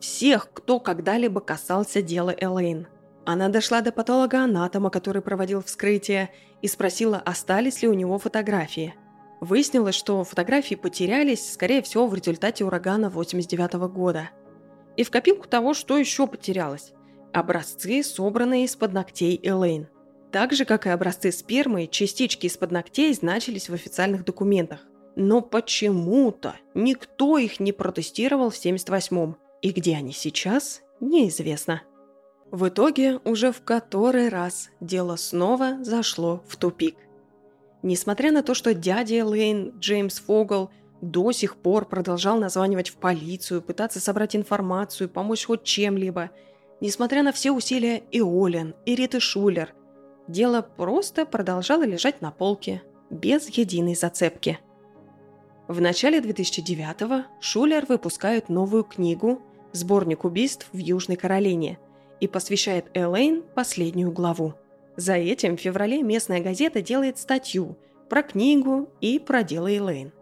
всех, 0.00 0.50
кто 0.52 0.78
когда-либо 0.78 1.40
касался 1.40 2.02
дела 2.02 2.34
Элейн. 2.36 2.86
Она 3.26 3.48
дошла 3.48 3.80
до 3.80 3.90
патолога-анатома, 3.90 4.88
который 4.88 5.20
проводил 5.20 5.60
вскрытие, 5.60 6.30
и 6.62 6.68
спросила, 6.68 7.18
остались 7.18 7.82
ли 7.82 7.88
у 7.88 7.92
него 7.92 8.18
фотографии. 8.18 8.94
Выяснилось, 9.40 9.96
что 9.96 10.22
фотографии 10.22 10.76
потерялись, 10.76 11.52
скорее 11.52 11.82
всего, 11.82 12.06
в 12.06 12.14
результате 12.14 12.64
урагана 12.64 13.10
89 13.10 13.74
-го 13.74 13.88
года. 13.88 14.30
И 14.96 15.02
в 15.02 15.10
копилку 15.10 15.48
того, 15.48 15.74
что 15.74 15.98
еще 15.98 16.28
потерялось. 16.28 16.92
Образцы, 17.32 18.04
собранные 18.04 18.64
из-под 18.64 18.92
ногтей 18.92 19.38
Элейн. 19.42 19.88
Так 20.30 20.52
же, 20.52 20.64
как 20.64 20.86
и 20.86 20.90
образцы 20.90 21.32
спермы, 21.32 21.88
частички 21.88 22.46
из-под 22.46 22.70
ногтей 22.70 23.12
значились 23.12 23.68
в 23.68 23.74
официальных 23.74 24.24
документах. 24.24 24.86
Но 25.16 25.40
почему-то 25.40 26.54
никто 26.74 27.38
их 27.38 27.58
не 27.58 27.72
протестировал 27.72 28.50
в 28.50 28.54
78-м. 28.54 29.36
И 29.62 29.70
где 29.70 29.96
они 29.96 30.12
сейчас, 30.12 30.82
неизвестно. 31.00 31.82
В 32.56 32.68
итоге 32.68 33.20
уже 33.24 33.52
в 33.52 33.60
который 33.60 34.30
раз 34.30 34.70
дело 34.80 35.16
снова 35.16 35.84
зашло 35.84 36.42
в 36.48 36.56
тупик. 36.56 36.96
Несмотря 37.82 38.32
на 38.32 38.42
то, 38.42 38.54
что 38.54 38.72
дядя 38.72 39.26
Лейн, 39.26 39.74
Джеймс 39.78 40.20
Фогл, 40.20 40.70
до 41.02 41.32
сих 41.32 41.56
пор 41.56 41.84
продолжал 41.86 42.38
названивать 42.38 42.88
в 42.88 42.96
полицию, 42.96 43.60
пытаться 43.60 44.00
собрать 44.00 44.34
информацию, 44.34 45.10
помочь 45.10 45.44
хоть 45.44 45.64
чем-либо, 45.64 46.30
несмотря 46.80 47.22
на 47.22 47.32
все 47.32 47.52
усилия 47.52 48.02
и 48.10 48.22
Олен, 48.22 48.74
и 48.86 48.94
Риты 48.94 49.20
Шулер– 49.20 49.74
Дело 50.28 50.60
просто 50.62 51.24
продолжало 51.24 51.84
лежать 51.84 52.20
на 52.20 52.32
полке, 52.32 52.82
без 53.10 53.48
единой 53.48 53.94
зацепки. 53.94 54.58
В 55.68 55.80
начале 55.80 56.18
2009-го 56.18 57.26
Шулер 57.40 57.86
выпускает 57.86 58.48
новую 58.48 58.82
книгу 58.82 59.40
«Сборник 59.72 60.24
убийств 60.24 60.68
в 60.72 60.78
Южной 60.78 61.16
Каролине» 61.16 61.78
и 62.20 62.26
посвящает 62.26 62.86
Элейн 62.94 63.42
последнюю 63.54 64.12
главу. 64.12 64.54
За 64.96 65.14
этим 65.14 65.56
в 65.56 65.60
феврале 65.60 66.02
местная 66.02 66.40
газета 66.40 66.80
делает 66.80 67.18
статью 67.18 67.76
про 68.08 68.22
книгу 68.22 68.88
и 69.00 69.18
про 69.18 69.42
дело 69.42 69.74
Элейн. 69.74 70.12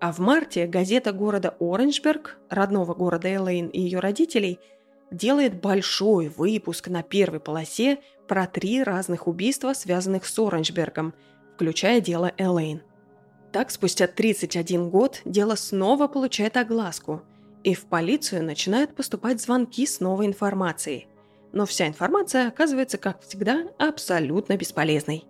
А 0.00 0.12
в 0.12 0.18
марте 0.18 0.66
газета 0.66 1.12
города 1.12 1.56
Оранжберг, 1.60 2.38
родного 2.48 2.94
города 2.94 3.32
Элейн 3.32 3.68
и 3.68 3.80
ее 3.80 4.00
родителей– 4.00 4.58
делает 5.10 5.60
большой 5.60 6.28
выпуск 6.28 6.88
на 6.88 7.02
первой 7.02 7.40
полосе 7.40 7.98
про 8.26 8.46
три 8.46 8.82
разных 8.82 9.26
убийства, 9.26 9.72
связанных 9.72 10.26
с 10.26 10.38
Оранжбергом, 10.38 11.14
включая 11.54 12.00
дело 12.00 12.32
Элейн. 12.36 12.82
Так, 13.52 13.70
спустя 13.70 14.06
31 14.06 14.90
год 14.90 15.22
дело 15.24 15.54
снова 15.54 16.06
получает 16.06 16.56
огласку, 16.56 17.22
и 17.64 17.74
в 17.74 17.86
полицию 17.86 18.44
начинают 18.44 18.94
поступать 18.94 19.40
звонки 19.40 19.86
с 19.86 20.00
новой 20.00 20.26
информацией. 20.26 21.07
Но 21.52 21.66
вся 21.66 21.86
информация 21.86 22.48
оказывается, 22.48 22.98
как 22.98 23.22
всегда, 23.22 23.68
абсолютно 23.78 24.56
бесполезной. 24.56 25.24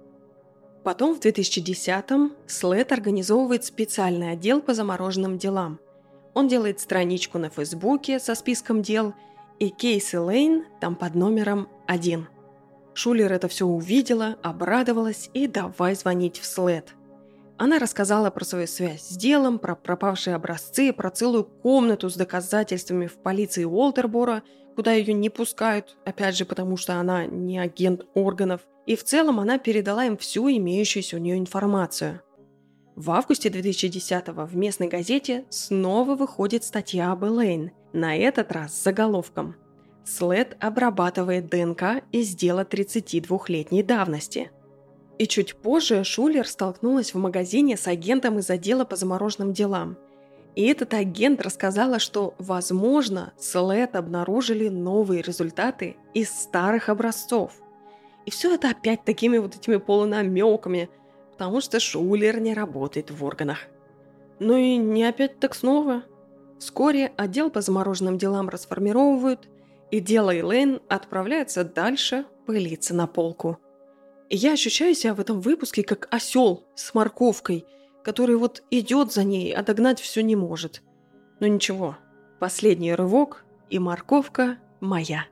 Потом 0.84 1.14
в 1.14 1.20
2010-м 1.20 2.34
Слэт 2.46 2.92
организовывает 2.92 3.64
специальный 3.64 4.32
отдел 4.32 4.60
по 4.60 4.74
замороженным 4.74 5.38
делам. 5.38 5.80
Он 6.34 6.48
делает 6.48 6.80
страничку 6.80 7.38
на 7.38 7.50
Фейсбуке 7.50 8.18
со 8.18 8.34
списком 8.34 8.82
дел– 8.82 9.14
и 9.58 9.70
Кейси 9.70 10.16
Лейн 10.16 10.64
там 10.80 10.94
под 10.94 11.14
номером 11.14 11.68
один. 11.86 12.28
Шулер 12.94 13.32
это 13.32 13.48
все 13.48 13.66
увидела, 13.66 14.36
обрадовалась 14.42 15.30
и 15.34 15.46
давай 15.46 15.94
звонить 15.94 16.38
в 16.38 16.44
след. 16.44 16.94
Она 17.56 17.78
рассказала 17.78 18.30
про 18.30 18.44
свою 18.44 18.68
связь 18.68 19.02
с 19.02 19.16
делом, 19.16 19.58
про 19.58 19.74
пропавшие 19.74 20.36
образцы, 20.36 20.92
про 20.92 21.10
целую 21.10 21.44
комнату 21.44 22.08
с 22.08 22.14
доказательствами 22.14 23.06
в 23.06 23.14
полиции 23.18 23.64
Уолтербора, 23.64 24.44
куда 24.78 24.92
ее 24.92 25.12
не 25.12 25.28
пускают, 25.28 25.96
опять 26.04 26.36
же 26.36 26.44
потому 26.44 26.76
что 26.76 27.00
она 27.00 27.26
не 27.26 27.58
агент 27.58 28.06
органов. 28.14 28.60
И 28.86 28.94
в 28.94 29.02
целом 29.02 29.40
она 29.40 29.58
передала 29.58 30.04
им 30.04 30.16
всю 30.16 30.48
имеющуюся 30.48 31.16
у 31.16 31.18
нее 31.18 31.36
информацию. 31.36 32.20
В 32.94 33.10
августе 33.10 33.48
2010-го 33.48 34.46
в 34.46 34.54
местной 34.54 34.86
газете 34.86 35.46
снова 35.50 36.14
выходит 36.14 36.62
статья 36.62 37.10
об 37.10 37.24
Элейн, 37.24 37.72
на 37.92 38.16
этот 38.16 38.52
раз 38.52 38.72
с 38.72 38.84
заголовком 38.84 39.56
«След 40.04 40.56
обрабатывает 40.60 41.48
ДНК 41.48 42.04
из 42.12 42.36
дела 42.36 42.62
32-летней 42.62 43.82
давности». 43.82 44.52
И 45.18 45.26
чуть 45.26 45.56
позже 45.56 46.04
Шулер 46.04 46.46
столкнулась 46.46 47.14
в 47.14 47.18
магазине 47.18 47.76
с 47.76 47.88
агентом 47.88 48.38
из 48.38 48.48
отдела 48.48 48.84
по 48.84 48.94
замороженным 48.94 49.52
делам. 49.52 49.98
И 50.58 50.66
этот 50.66 50.92
агент 50.92 51.40
рассказала, 51.40 51.98
что, 51.98 52.34
возможно, 52.38 53.32
След 53.38 53.94
обнаружили 53.96 54.68
новые 54.68 55.22
результаты 55.22 55.96
из 56.14 56.30
старых 56.30 56.88
образцов. 56.88 57.52
И 58.26 58.30
все 58.30 58.54
это 58.54 58.70
опять 58.70 59.04
такими 59.04 59.38
вот 59.38 59.54
этими 59.56 59.76
полунамеками– 59.76 60.90
потому 61.38 61.60
что 61.60 61.78
Шулер 61.78 62.40
не 62.40 62.52
работает 62.52 63.12
в 63.12 63.24
органах. 63.24 63.58
Ну 64.40 64.56
и 64.56 64.76
не 64.76 65.04
опять 65.04 65.38
так 65.38 65.54
снова. 65.54 66.02
Вскоре 66.58 67.12
отдел 67.16 67.48
по 67.48 67.60
замороженным 67.60 68.18
делам 68.18 68.48
расформировывают, 68.48 69.48
и 69.92 70.00
дело 70.00 70.36
Элейн 70.36 70.80
отправляется 70.88 71.62
дальше 71.62 72.26
пылиться 72.44 72.92
на 72.92 73.06
полку. 73.06 73.58
И 74.28 74.36
я 74.36 74.54
ощущаю 74.54 74.96
себя 74.96 75.14
в 75.14 75.20
этом 75.20 75.40
выпуске 75.40 75.84
как 75.84 76.08
осел 76.10 76.66
с 76.74 76.92
морковкой, 76.92 77.64
который 78.08 78.36
вот 78.36 78.62
идет 78.70 79.12
за 79.12 79.22
ней, 79.22 79.52
а 79.54 79.62
догнать 79.62 80.00
все 80.00 80.22
не 80.22 80.34
может. 80.34 80.80
Но 81.40 81.46
ничего, 81.46 81.98
последний 82.40 82.94
рывок, 82.94 83.44
и 83.68 83.78
морковка 83.78 84.56
моя. 84.80 85.26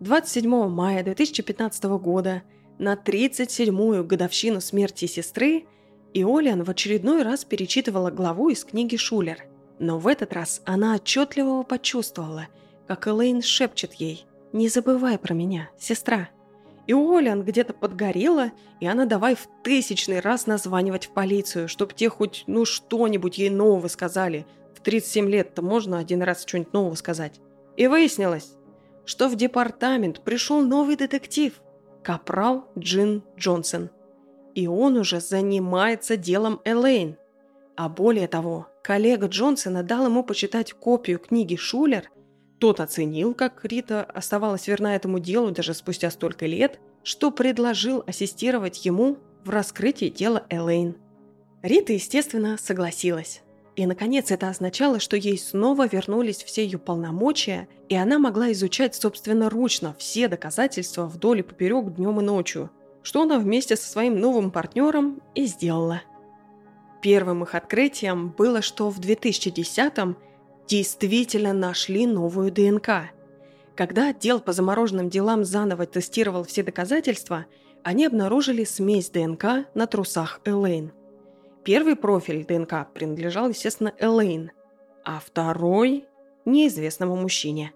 27 0.00 0.68
мая 0.68 1.04
2015 1.04 1.84
года, 1.84 2.42
на 2.80 2.94
37-ю 2.94 4.02
годовщину 4.02 4.60
смерти 4.60 5.04
сестры, 5.04 5.66
Иолиан 6.12 6.64
в 6.64 6.70
очередной 6.70 7.22
раз 7.22 7.44
перечитывала 7.44 8.10
главу 8.10 8.48
из 8.48 8.64
книги 8.64 8.96
Шулер. 8.96 9.44
Но 9.78 10.00
в 10.00 10.08
этот 10.08 10.32
раз 10.32 10.62
она 10.64 10.96
отчетливо 10.96 11.62
почувствовала, 11.62 12.48
как 12.88 13.06
Элейн 13.06 13.42
шепчет 13.42 13.94
ей 13.94 14.26
«Не 14.52 14.68
забывай 14.68 15.18
про 15.18 15.34
меня, 15.34 15.70
сестра». 15.78 16.30
И 16.86 16.92
Олиан 16.92 17.42
где-то 17.42 17.72
подгорела, 17.72 18.52
и 18.80 18.86
она 18.86 19.06
давай 19.06 19.34
в 19.34 19.48
тысячный 19.62 20.20
раз 20.20 20.46
названивать 20.46 21.06
в 21.06 21.10
полицию, 21.10 21.68
чтоб 21.68 21.92
те 21.92 22.08
хоть 22.08 22.44
ну 22.46 22.64
что-нибудь 22.64 23.38
ей 23.38 23.50
нового 23.50 23.88
сказали. 23.88 24.46
В 24.74 24.80
37 24.80 25.28
лет-то 25.28 25.62
можно 25.62 25.98
один 25.98 26.22
раз 26.22 26.44
что-нибудь 26.46 26.72
нового 26.72 26.94
сказать. 26.94 27.40
И 27.76 27.88
выяснилось, 27.88 28.56
что 29.04 29.28
в 29.28 29.36
департамент 29.36 30.20
пришел 30.20 30.62
новый 30.62 30.96
детектив– 30.96 31.52
капрал 32.06 32.68
Джин 32.78 33.24
Джонсон. 33.36 33.90
И 34.54 34.68
он 34.68 34.96
уже 34.96 35.18
занимается 35.18 36.16
делом 36.16 36.60
Элейн. 36.64 37.16
А 37.74 37.88
более 37.88 38.28
того, 38.28 38.68
коллега 38.84 39.26
Джонсона 39.26 39.82
дал 39.82 40.06
ему 40.06 40.22
почитать 40.22 40.72
копию 40.72 41.18
книги 41.18 41.56
Шулер. 41.56 42.08
Тот 42.58 42.80
оценил, 42.80 43.34
как 43.34 43.64
Рита 43.64 44.02
оставалась 44.02 44.66
верна 44.66 44.96
этому 44.96 45.18
делу 45.18 45.50
даже 45.50 45.74
спустя 45.74 46.10
столько 46.10 46.46
лет, 46.46 46.80
что 47.02 47.30
предложил 47.30 48.02
ассистировать 48.06 48.84
ему 48.84 49.18
в 49.44 49.50
раскрытии 49.50 50.08
дела 50.08 50.44
Элейн. 50.48 50.96
Рита, 51.62 51.92
естественно, 51.92 52.56
согласилась. 52.58 53.42
И, 53.76 53.84
наконец, 53.84 54.30
это 54.30 54.48
означало, 54.48 55.00
что 55.00 55.18
ей 55.18 55.38
снова 55.38 55.86
вернулись 55.86 56.42
все 56.42 56.64
ее 56.64 56.78
полномочия, 56.78 57.68
и 57.90 57.94
она 57.94 58.18
могла 58.18 58.50
изучать 58.52 58.94
собственноручно 58.94 59.94
все 59.98 60.28
доказательства 60.28 61.06
вдоль 61.06 61.40
и 61.40 61.42
поперек 61.42 61.94
днем 61.94 62.20
и 62.20 62.24
ночью, 62.24 62.70
что 63.02 63.22
она 63.22 63.38
вместе 63.38 63.76
со 63.76 63.86
своим 63.86 64.18
новым 64.18 64.50
партнером 64.50 65.20
и 65.34 65.44
сделала. 65.44 66.00
Первым 67.02 67.42
их 67.42 67.54
открытием 67.54 68.30
было, 68.30 68.62
что 68.62 68.88
в 68.88 68.98
2010-м 68.98 70.16
действительно 70.66 71.52
нашли 71.52 72.06
новую 72.06 72.50
ДНК. 72.52 73.10
Когда 73.74 74.08
отдел 74.08 74.40
по 74.40 74.52
замороженным 74.52 75.08
делам 75.08 75.44
заново 75.44 75.86
тестировал 75.86 76.44
все 76.44 76.62
доказательства, 76.62 77.46
они 77.82 78.06
обнаружили 78.06 78.64
смесь 78.64 79.10
ДНК 79.10 79.66
на 79.74 79.86
трусах 79.86 80.40
Элейн. 80.44 80.92
Первый 81.64 81.96
профиль 81.96 82.44
ДНК 82.44 82.88
принадлежал, 82.92 83.48
естественно, 83.48 83.92
Элейн, 83.98 84.50
а 85.04 85.20
второй– 85.24 86.06
неизвестному 86.44 87.16
мужчине. 87.16 87.72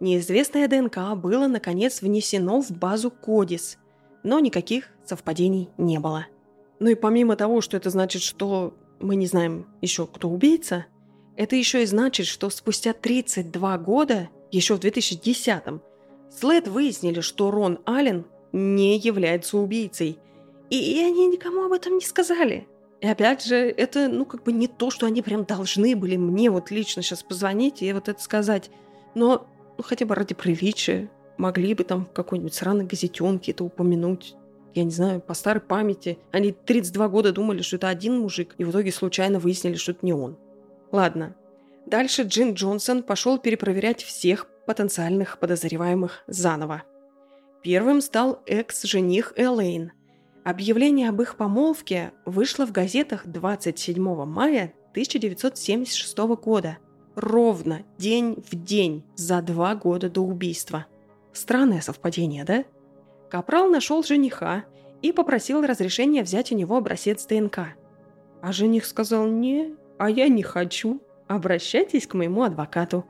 Неизвестная 0.00 0.66
ДНК 0.68 1.14
было, 1.16 1.46
наконец, 1.46 2.00
внесено 2.00 2.62
в 2.62 2.70
базу 2.70 3.10
Кодис, 3.10 3.78
но 4.22 4.40
никаких 4.40 4.88
совпадений 5.04 5.68
не 5.76 5.98
было. 5.98 6.26
Ну 6.78 6.88
и 6.88 6.94
помимо 6.94 7.36
того, 7.36 7.60
что 7.60 7.76
это 7.76 7.90
значит, 7.90 8.22
что 8.22 8.74
мы 9.00 9.16
не 9.16 9.26
знаем 9.26 9.66
еще, 9.82 10.06
кто 10.06 10.30
убийца, 10.30 10.86
это 11.36 11.56
еще 11.56 11.82
и 11.82 11.86
значит, 11.86 12.26
что 12.26 12.50
спустя 12.50 12.92
32 12.92 13.78
года, 13.78 14.28
еще 14.50 14.76
в 14.76 14.80
2010-м, 14.80 15.82
След 16.30 16.68
выяснили, 16.68 17.20
что 17.20 17.50
Рон 17.50 17.80
Аллен 17.84 18.24
не 18.52 18.96
является 18.98 19.58
убийцей. 19.58 20.18
И, 20.70 20.76
и 20.76 21.02
они 21.02 21.26
никому 21.26 21.64
об 21.64 21.72
этом 21.72 21.94
не 21.96 22.04
сказали. 22.04 22.68
И 23.00 23.06
опять 23.06 23.44
же, 23.44 23.56
это, 23.56 24.08
ну, 24.08 24.24
как 24.24 24.44
бы 24.44 24.52
не 24.52 24.68
то, 24.68 24.90
что 24.90 25.06
они 25.06 25.22
прям 25.22 25.44
должны 25.44 25.96
были 25.96 26.16
мне 26.16 26.50
вот 26.50 26.70
лично 26.70 27.02
сейчас 27.02 27.22
позвонить 27.22 27.82
и 27.82 27.92
вот 27.92 28.08
это 28.08 28.22
сказать. 28.22 28.70
Но 29.14 29.46
ну, 29.76 29.82
хотя 29.82 30.06
бы 30.06 30.14
ради 30.14 30.34
приличия 30.34 31.10
могли 31.36 31.74
бы 31.74 31.82
там 31.82 32.06
в 32.06 32.12
какой-нибудь 32.12 32.54
сраной 32.54 32.84
газетенке 32.84 33.52
это 33.52 33.64
упомянуть. 33.64 34.36
Я 34.74 34.84
не 34.84 34.90
знаю, 34.90 35.20
по 35.20 35.34
старой 35.34 35.60
памяти. 35.60 36.18
Они 36.30 36.52
32 36.52 37.08
года 37.08 37.32
думали, 37.32 37.62
что 37.62 37.76
это 37.76 37.88
один 37.88 38.20
мужик, 38.20 38.54
и 38.58 38.64
в 38.64 38.70
итоге 38.70 38.92
случайно 38.92 39.40
выяснили, 39.40 39.74
что 39.74 39.92
это 39.92 40.06
не 40.06 40.12
он. 40.12 40.36
Ладно. 40.92 41.36
Дальше 41.86 42.22
Джин 42.22 42.54
Джонсон 42.54 43.02
пошел 43.02 43.38
перепроверять 43.38 44.02
всех 44.02 44.46
потенциальных 44.66 45.38
подозреваемых 45.38 46.22
заново. 46.26 46.82
Первым 47.62 48.00
стал 48.00 48.42
экс-жених 48.46 49.32
Элейн– 49.36 49.92
Объявление 50.42 51.10
об 51.10 51.20
их 51.20 51.36
помолвке 51.36 52.12
вышло 52.24 52.66
в 52.66 52.72
газетах 52.72 53.26
27 53.26 54.02
мая 54.24 54.72
1976 54.92 56.16
года, 56.42 56.78
ровно 57.14 57.82
день 57.98 58.42
в 58.50 58.54
день 58.54 59.04
за 59.16 59.42
два 59.42 59.74
года 59.74 60.08
до 60.08 60.22
убийства. 60.22 60.86
Странное 61.32 61.82
совпадение, 61.82 62.44
да? 62.44 62.64
Капрал 63.28 63.68
нашел 63.68 64.02
жениха 64.02 64.64
и 65.02 65.12
попросил 65.12 65.62
разрешения 65.62 66.22
взять 66.22 66.52
у 66.52 66.56
него 66.56 66.78
образец 66.78 67.26
ДНК. 67.26 67.58
А 68.40 68.52
жених 68.52 68.86
сказал 68.86 69.26
«Не, 69.26 69.76
а 70.00 70.08
я 70.08 70.28
не 70.28 70.42
хочу. 70.42 71.02
Обращайтесь 71.28 72.06
к 72.06 72.14
моему 72.14 72.42
адвокату». 72.42 73.04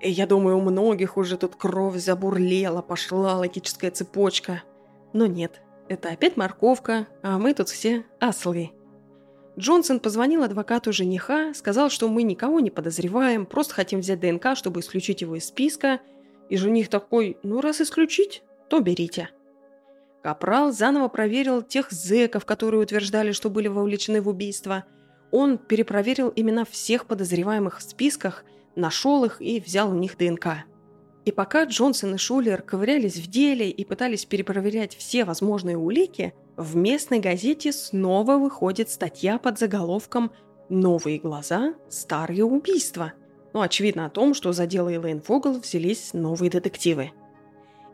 И 0.00 0.10
я 0.10 0.26
думаю, 0.26 0.58
у 0.58 0.60
многих 0.60 1.16
уже 1.16 1.38
тут 1.38 1.54
кровь 1.54 1.96
забурлела, 1.96 2.82
пошла 2.82 3.36
логическая 3.36 3.92
цепочка. 3.92 4.64
Но 5.12 5.26
нет, 5.26 5.62
это 5.88 6.10
опять 6.10 6.36
морковка, 6.36 7.06
а 7.22 7.38
мы 7.38 7.54
тут 7.54 7.68
все 7.68 8.04
ослы. 8.18 8.72
Джонсон 9.56 10.00
позвонил 10.00 10.42
адвокату 10.42 10.92
жениха, 10.92 11.54
сказал, 11.54 11.90
что 11.90 12.08
мы 12.08 12.24
никого 12.24 12.58
не 12.58 12.70
подозреваем, 12.70 13.46
просто 13.46 13.74
хотим 13.74 14.00
взять 14.00 14.20
ДНК, 14.20 14.56
чтобы 14.56 14.80
исключить 14.80 15.22
его 15.22 15.36
из 15.36 15.46
списка. 15.46 16.00
И 16.50 16.56
жених 16.56 16.88
такой, 16.88 17.38
ну 17.44 17.60
раз 17.60 17.80
исключить, 17.80 18.42
то 18.68 18.80
берите. 18.80 19.30
Капрал 20.22 20.72
заново 20.72 21.06
проверил 21.06 21.62
тех 21.62 21.92
зэков, 21.92 22.44
которые 22.44 22.82
утверждали, 22.82 23.30
что 23.30 23.48
были 23.48 23.68
вовлечены 23.68 24.20
в 24.20 24.28
убийство. 24.28 24.84
Он 25.30 25.58
перепроверил 25.58 26.32
имена 26.34 26.64
всех 26.64 27.06
подозреваемых 27.06 27.78
в 27.78 27.82
списках, 27.82 28.44
нашел 28.74 29.24
их 29.24 29.40
и 29.40 29.60
взял 29.60 29.90
у 29.90 29.94
них 29.94 30.16
ДНК. 30.16 30.64
И 31.24 31.32
пока 31.32 31.64
Джонсон 31.64 32.14
и 32.14 32.18
Шулер 32.18 32.62
ковырялись 32.62 33.16
в 33.16 33.28
деле 33.28 33.68
и 33.68 33.84
пытались 33.84 34.24
перепроверять 34.24 34.96
все 34.96 35.24
возможные 35.24 35.76
улики, 35.76 36.34
в 36.56 36.76
местной 36.76 37.18
газете 37.18 37.72
снова 37.72 38.38
выходит 38.38 38.90
статья 38.90 39.38
под 39.38 39.58
заголовком 39.58 40.30
«Новые 40.68 41.18
глаза. 41.18 41.74
Старые 41.88 42.44
убийства». 42.44 43.12
Ну, 43.52 43.60
очевидно 43.60 44.06
о 44.06 44.10
том, 44.10 44.34
что 44.34 44.52
за 44.52 44.66
дело 44.66 44.94
Элейн 44.94 45.20
Фогл 45.20 45.58
взялись 45.58 46.12
новые 46.12 46.50
детективы. 46.50 47.10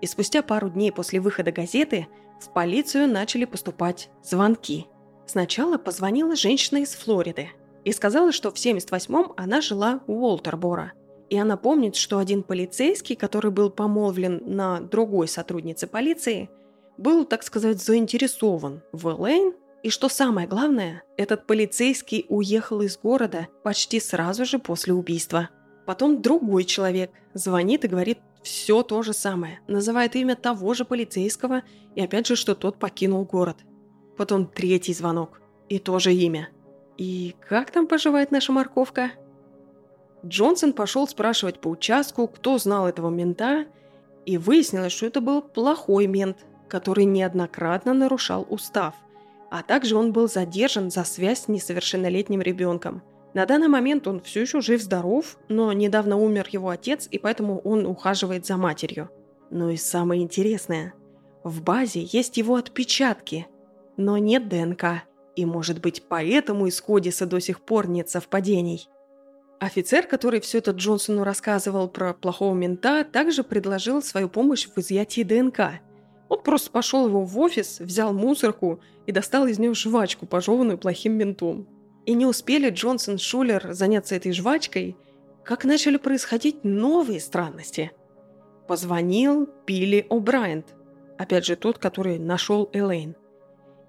И 0.02 0.06
спустя 0.06 0.42
пару 0.42 0.68
дней 0.68 0.92
после 0.92 1.20
выхода 1.20 1.52
газеты 1.52 2.08
в 2.40 2.52
полицию 2.52 3.08
начали 3.08 3.44
поступать 3.46 4.10
звонки. 4.22 4.86
Сначала 5.26 5.78
позвонила 5.78 6.36
женщина 6.36 6.78
из 6.78 6.94
Флориды 6.94 7.50
и 7.84 7.92
сказала, 7.92 8.32
что 8.32 8.50
в 8.50 8.54
78-м 8.54 9.32
она 9.36 9.60
жила 9.60 10.00
у 10.06 10.26
Уолтербора– 10.26 10.92
и 11.32 11.38
она 11.38 11.56
помнит, 11.56 11.96
что 11.96 12.18
один 12.18 12.42
полицейский, 12.42 13.16
который 13.16 13.50
был 13.50 13.70
помолвлен 13.70 14.42
на 14.44 14.80
другой 14.80 15.28
сотруднице 15.28 15.86
полиции, 15.86 16.50
был, 16.98 17.24
так 17.24 17.42
сказать, 17.42 17.82
заинтересован 17.82 18.82
в 18.92 19.08
Элейн, 19.08 19.54
и 19.82 19.88
что 19.88 20.10
самое 20.10 20.46
главное, 20.46 21.04
этот 21.16 21.46
полицейский 21.46 22.26
уехал 22.28 22.82
из 22.82 22.98
города 22.98 23.48
почти 23.62 23.98
сразу 23.98 24.44
же 24.44 24.58
после 24.58 24.92
убийства. 24.92 25.48
Потом 25.86 26.20
другой 26.20 26.64
человек 26.64 27.10
звонит 27.32 27.86
и 27.86 27.88
говорит 27.88 28.18
все 28.42 28.82
то 28.82 29.00
же 29.00 29.14
самое, 29.14 29.60
называет 29.66 30.14
имя 30.16 30.36
того 30.36 30.74
же 30.74 30.84
полицейского 30.84 31.62
и 31.94 32.02
опять 32.02 32.26
же, 32.26 32.36
что 32.36 32.54
тот 32.54 32.78
покинул 32.78 33.24
город. 33.24 33.56
Потом 34.16 34.46
третий 34.46 34.94
звонок 34.94 35.40
и 35.68 35.78
тоже 35.78 36.12
имя. 36.12 36.48
И 36.98 37.34
как 37.48 37.70
там 37.70 37.86
поживает 37.86 38.30
наша 38.30 38.52
морковка? 38.52 39.12
Джонсон 40.24 40.72
пошел 40.72 41.08
спрашивать 41.08 41.60
по 41.60 41.68
участку, 41.68 42.28
кто 42.28 42.58
знал 42.58 42.86
этого 42.86 43.10
мента, 43.10 43.66
и 44.24 44.38
выяснилось, 44.38 44.92
что 44.92 45.06
это 45.06 45.20
был 45.20 45.42
плохой 45.42 46.06
мент, 46.06 46.46
который 46.68 47.04
неоднократно 47.04 47.92
нарушал 47.92 48.46
устав, 48.48 48.94
а 49.50 49.62
также 49.62 49.96
он 49.96 50.12
был 50.12 50.28
задержан 50.28 50.90
за 50.90 51.04
связь 51.04 51.44
с 51.44 51.48
несовершеннолетним 51.48 52.40
ребенком. 52.40 53.02
На 53.34 53.46
данный 53.46 53.68
момент 53.68 54.06
он 54.06 54.20
все 54.20 54.42
еще 54.42 54.60
жив-здоров, 54.60 55.38
но 55.48 55.72
недавно 55.72 56.16
умер 56.16 56.48
его 56.50 56.68
отец, 56.68 57.08
и 57.10 57.18
поэтому 57.18 57.58
он 57.60 57.86
ухаживает 57.86 58.46
за 58.46 58.56
матерью. 58.56 59.10
Ну 59.50 59.70
и 59.70 59.76
самое 59.76 60.22
интересное, 60.22 60.94
в 61.42 61.62
базе 61.62 62.02
есть 62.02 62.36
его 62.36 62.56
отпечатки, 62.56 63.46
но 64.04 64.18
нет 64.18 64.48
ДНК. 64.48 65.04
И, 65.36 65.46
может 65.46 65.80
быть, 65.80 66.02
поэтому 66.08 66.66
из 66.66 66.80
Кодиса 66.80 67.26
до 67.26 67.40
сих 67.40 67.60
пор 67.60 67.88
нет 67.88 68.08
совпадений. 68.08 68.88
Офицер, 69.60 70.06
который 70.06 70.40
все 70.40 70.58
это 70.58 70.72
Джонсону 70.72 71.22
рассказывал 71.22 71.88
про 71.88 72.14
плохого 72.14 72.54
мента, 72.54 73.04
также 73.04 73.44
предложил 73.44 74.02
свою 74.02 74.28
помощь 74.28 74.66
в 74.66 74.76
изъятии 74.78 75.22
ДНК. 75.22 75.80
Он 76.28 76.42
просто 76.42 76.70
пошел 76.70 77.06
его 77.06 77.24
в 77.24 77.38
офис, 77.38 77.78
взял 77.78 78.12
мусорку 78.12 78.80
и 79.06 79.12
достал 79.12 79.46
из 79.46 79.58
нее 79.58 79.74
жвачку, 79.74 80.26
пожеванную 80.26 80.78
плохим 80.78 81.12
ментом. 81.12 81.68
И 82.06 82.14
не 82.14 82.26
успели 82.26 82.70
Джонсон 82.70 83.18
Шулер 83.18 83.72
заняться 83.72 84.16
этой 84.16 84.32
жвачкой, 84.32 84.96
как 85.44 85.64
начали 85.64 85.96
происходить 85.96 86.64
новые 86.64 87.20
странности. 87.20 87.92
Позвонил 88.66 89.48
Билли 89.66 90.04
О'Брайент, 90.10 90.66
опять 91.18 91.46
же 91.46 91.54
тот, 91.56 91.78
который 91.78 92.18
нашел 92.18 92.68
Элейн. 92.72 93.14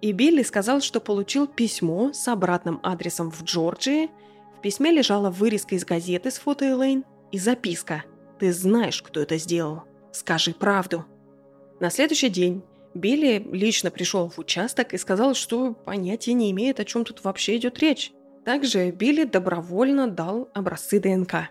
И 0.03 0.11
Билли 0.11 0.43
сказал, 0.43 0.81
что 0.81 0.99
получил 0.99 1.47
письмо 1.47 2.11
с 2.11 2.27
обратным 2.27 2.81
адресом 2.83 3.31
в 3.31 3.41
Джорджии. 3.45 4.09
В 4.57 4.61
письме 4.61 4.91
лежала 4.91 5.29
вырезка 5.29 5.75
из 5.75 5.85
газеты 5.85 6.29
с 6.29 6.39
фото 6.39 6.65
Элейн 6.69 7.05
и 7.31 7.39
записка 7.39 8.03
«Ты 8.37 8.51
знаешь, 8.51 9.01
кто 9.01 9.21
это 9.21 9.37
сделал. 9.37 9.83
Скажи 10.11 10.53
правду». 10.53 11.05
На 11.79 11.89
следующий 11.89 12.27
день 12.27 12.63
Билли 12.93 13.47
лично 13.53 13.91
пришел 13.91 14.27
в 14.27 14.39
участок 14.39 14.93
и 14.93 14.97
сказал, 14.97 15.35
что 15.35 15.71
понятия 15.71 16.33
не 16.33 16.51
имеет, 16.51 16.81
о 16.81 16.85
чем 16.85 17.05
тут 17.05 17.23
вообще 17.23 17.55
идет 17.55 17.79
речь. 17.79 18.11
Также 18.43 18.91
Билли 18.91 19.23
добровольно 19.23 20.09
дал 20.09 20.49
образцы 20.53 20.99
ДНК. 20.99 21.49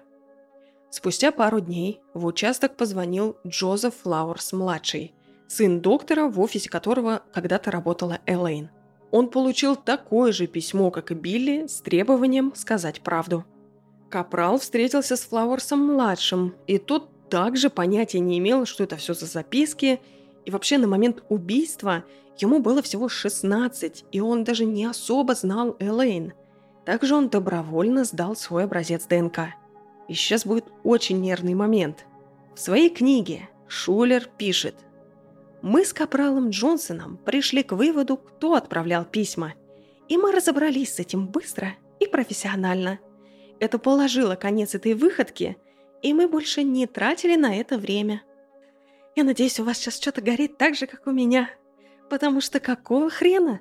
Спустя 0.90 1.32
пару 1.32 1.60
дней 1.60 2.02
в 2.12 2.26
участок 2.26 2.76
позвонил 2.76 3.38
Джозеф 3.46 3.94
Флауэрс-младший, 4.04 5.14
сын 5.48 5.80
доктора, 5.80 6.28
в 6.28 6.40
офисе 6.40 6.68
которого 6.68 7.22
когда-то 7.32 7.70
работала 7.70 8.20
Элейн. 8.26 8.70
Он 9.10 9.28
получил 9.28 9.76
такое 9.76 10.32
же 10.32 10.46
письмо, 10.46 10.90
как 10.90 11.10
и 11.10 11.14
Билли, 11.14 11.66
с 11.66 11.80
требованием 11.80 12.52
сказать 12.54 13.02
правду. 13.02 13.44
Капрал 14.08 14.58
встретился 14.58 15.16
с 15.16 15.26
Флауэрсом-младшим, 15.30 16.54
и 16.66 16.78
тот 16.78 17.28
также 17.28 17.70
понятия 17.70 18.20
не 18.20 18.38
имел, 18.38 18.66
что 18.66 18.84
это 18.84 18.96
все 18.96 19.14
за 19.14 19.26
записки– 19.26 20.00
и 20.44 20.50
вообще 20.50 20.78
на 20.78 20.86
момент 20.86 21.22
убийства 21.28 22.04
ему 22.38 22.60
было 22.60 22.82
всего 22.82 23.08
16, 23.08 24.04
и 24.10 24.20
он 24.20 24.44
даже 24.44 24.64
не 24.64 24.84
особо 24.84 25.34
знал 25.34 25.76
Элейн. 25.78 26.32
Также 26.84 27.14
он 27.14 27.28
добровольно 27.28 28.04
сдал 28.04 28.34
свой 28.34 28.64
образец 28.64 29.06
ДНК. 29.06 29.54
И 30.08 30.14
сейчас 30.14 30.44
будет 30.44 30.66
очень 30.82 31.20
нервный 31.20 31.54
момент. 31.54 32.06
В 32.54 32.60
своей 32.60 32.90
книге 32.90 33.48
Шулер 33.68 34.28
пишет 34.36 34.74
«Мы 35.62 35.84
с 35.84 35.92
Капралом 35.92 36.50
Джонсоном 36.50 37.16
пришли 37.16 37.62
к 37.62 37.72
выводу, 37.72 38.16
кто 38.16 38.54
отправлял 38.54 39.04
письма, 39.04 39.54
и 40.08 40.16
мы 40.16 40.32
разобрались 40.32 40.94
с 40.94 40.98
этим 40.98 41.28
быстро 41.28 41.74
и 42.00 42.06
профессионально. 42.06 42.98
Это 43.60 43.78
положило 43.78 44.34
конец 44.34 44.74
этой 44.74 44.94
выходке, 44.94 45.56
и 46.02 46.12
мы 46.12 46.28
больше 46.28 46.62
не 46.62 46.86
тратили 46.86 47.36
на 47.36 47.56
это 47.56 47.78
время». 47.78 48.22
Я 49.14 49.24
надеюсь, 49.24 49.60
у 49.60 49.64
вас 49.64 49.76
сейчас 49.76 49.96
что-то 49.96 50.22
горит 50.22 50.56
так 50.56 50.74
же, 50.74 50.86
как 50.86 51.06
у 51.06 51.10
меня. 51.10 51.50
Потому 52.08 52.40
что 52.40 52.60
какого 52.60 53.10
хрена? 53.10 53.60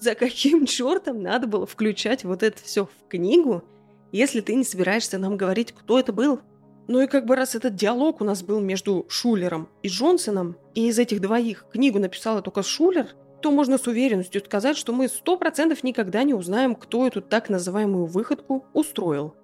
За 0.00 0.14
каким 0.14 0.66
чертом 0.66 1.22
надо 1.22 1.46
было 1.46 1.66
включать 1.66 2.24
вот 2.24 2.42
это 2.42 2.60
все 2.60 2.86
в 2.86 3.08
книгу, 3.08 3.62
если 4.10 4.40
ты 4.40 4.54
не 4.54 4.64
собираешься 4.64 5.18
нам 5.18 5.36
говорить, 5.36 5.72
кто 5.72 5.98
это 5.98 6.12
был? 6.12 6.40
Ну 6.86 7.00
и 7.00 7.06
как 7.06 7.24
бы 7.24 7.36
раз 7.36 7.54
этот 7.54 7.74
диалог 7.74 8.20
у 8.20 8.24
нас 8.24 8.42
был 8.42 8.60
между 8.60 9.06
Шулером 9.08 9.68
и 9.82 9.88
Джонсоном, 9.88 10.56
и 10.74 10.88
из 10.88 10.98
этих 10.98 11.20
двоих 11.20 11.66
книгу 11.72 11.98
написала 11.98 12.42
только 12.42 12.62
Шулер, 12.62 13.08
то 13.40 13.50
можно 13.50 13.78
с 13.78 13.86
уверенностью 13.86 14.42
сказать, 14.44 14.76
что 14.76 14.92
мы 14.92 15.08
сто 15.08 15.36
процентов 15.36 15.82
никогда 15.82 16.22
не 16.22 16.34
узнаем, 16.34 16.74
кто 16.74 17.06
эту 17.06 17.22
так 17.22 17.48
называемую 17.48 18.06
выходку 18.06 18.66
устроил. 18.72 19.34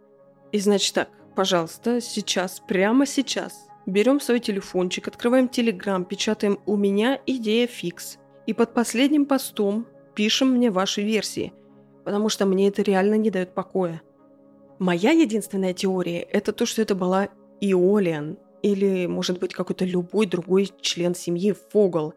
И 0.53 0.59
значит 0.59 0.95
так, 0.95 1.09
пожалуйста, 1.35 2.01
сейчас, 2.01 2.61
прямо 2.67 3.07
сейчас, 3.07 3.71
Берем 3.87 4.21
свой 4.21 4.41
телефончик, 4.41 5.09
открываем 5.09 5.49
Телеграм, 5.49 6.05
печатаем 6.05 6.61
«У 6.67 6.77
меня 6.77 7.21
идея 7.27 7.67
фикс». 7.67 8.19
И 8.47 8.53
под 8.53 8.75
последним 8.75 9.27
постом 9.27 9.87
пишем 10.15 10.53
мне 10.53 10.71
ваши 10.71 11.03
версии, 11.03 11.53
потому 12.05 12.29
что 12.29 12.47
мне 12.47 12.69
это 12.69 12.83
реально 12.83 13.15
не 13.15 13.31
дает 13.31 13.55
покоя. 13.55 14.03
Моя 14.81 15.13
единственная 15.13 15.75
теория– 15.75 16.21
это 16.33 16.53
то, 16.53 16.67
что 16.67 16.83
это 16.83 16.97
была 16.97 17.29
Иолиан, 17.61 18.37
или, 18.63 19.07
может 19.07 19.39
быть, 19.39 19.55
какой-то 19.55 19.85
любой 19.85 20.27
другой 20.27 20.69
член 20.81 21.15
семьи 21.15 21.55
Фогл. 21.71 22.15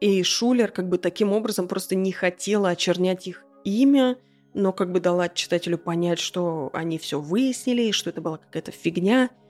И 0.00 0.22
Шулер 0.22 0.70
как 0.70 0.88
бы 0.88 0.96
таким 0.96 1.30
образом 1.32 1.68
просто 1.68 1.94
не 1.94 2.12
хотела 2.12 2.70
очернять 2.70 3.26
их 3.26 3.44
имя, 3.64 4.16
но 4.54 4.72
как 4.72 4.90
бы 4.90 5.00
дала 5.00 5.28
читателю 5.28 5.76
понять, 5.76 6.20
что 6.20 6.70
они 6.72 6.96
все 6.96 7.20
выяснили, 7.20 7.90
что 7.90 8.08
это 8.08 8.22
была 8.22 8.38
какая-то 8.38 8.70
фигня– 8.70 9.28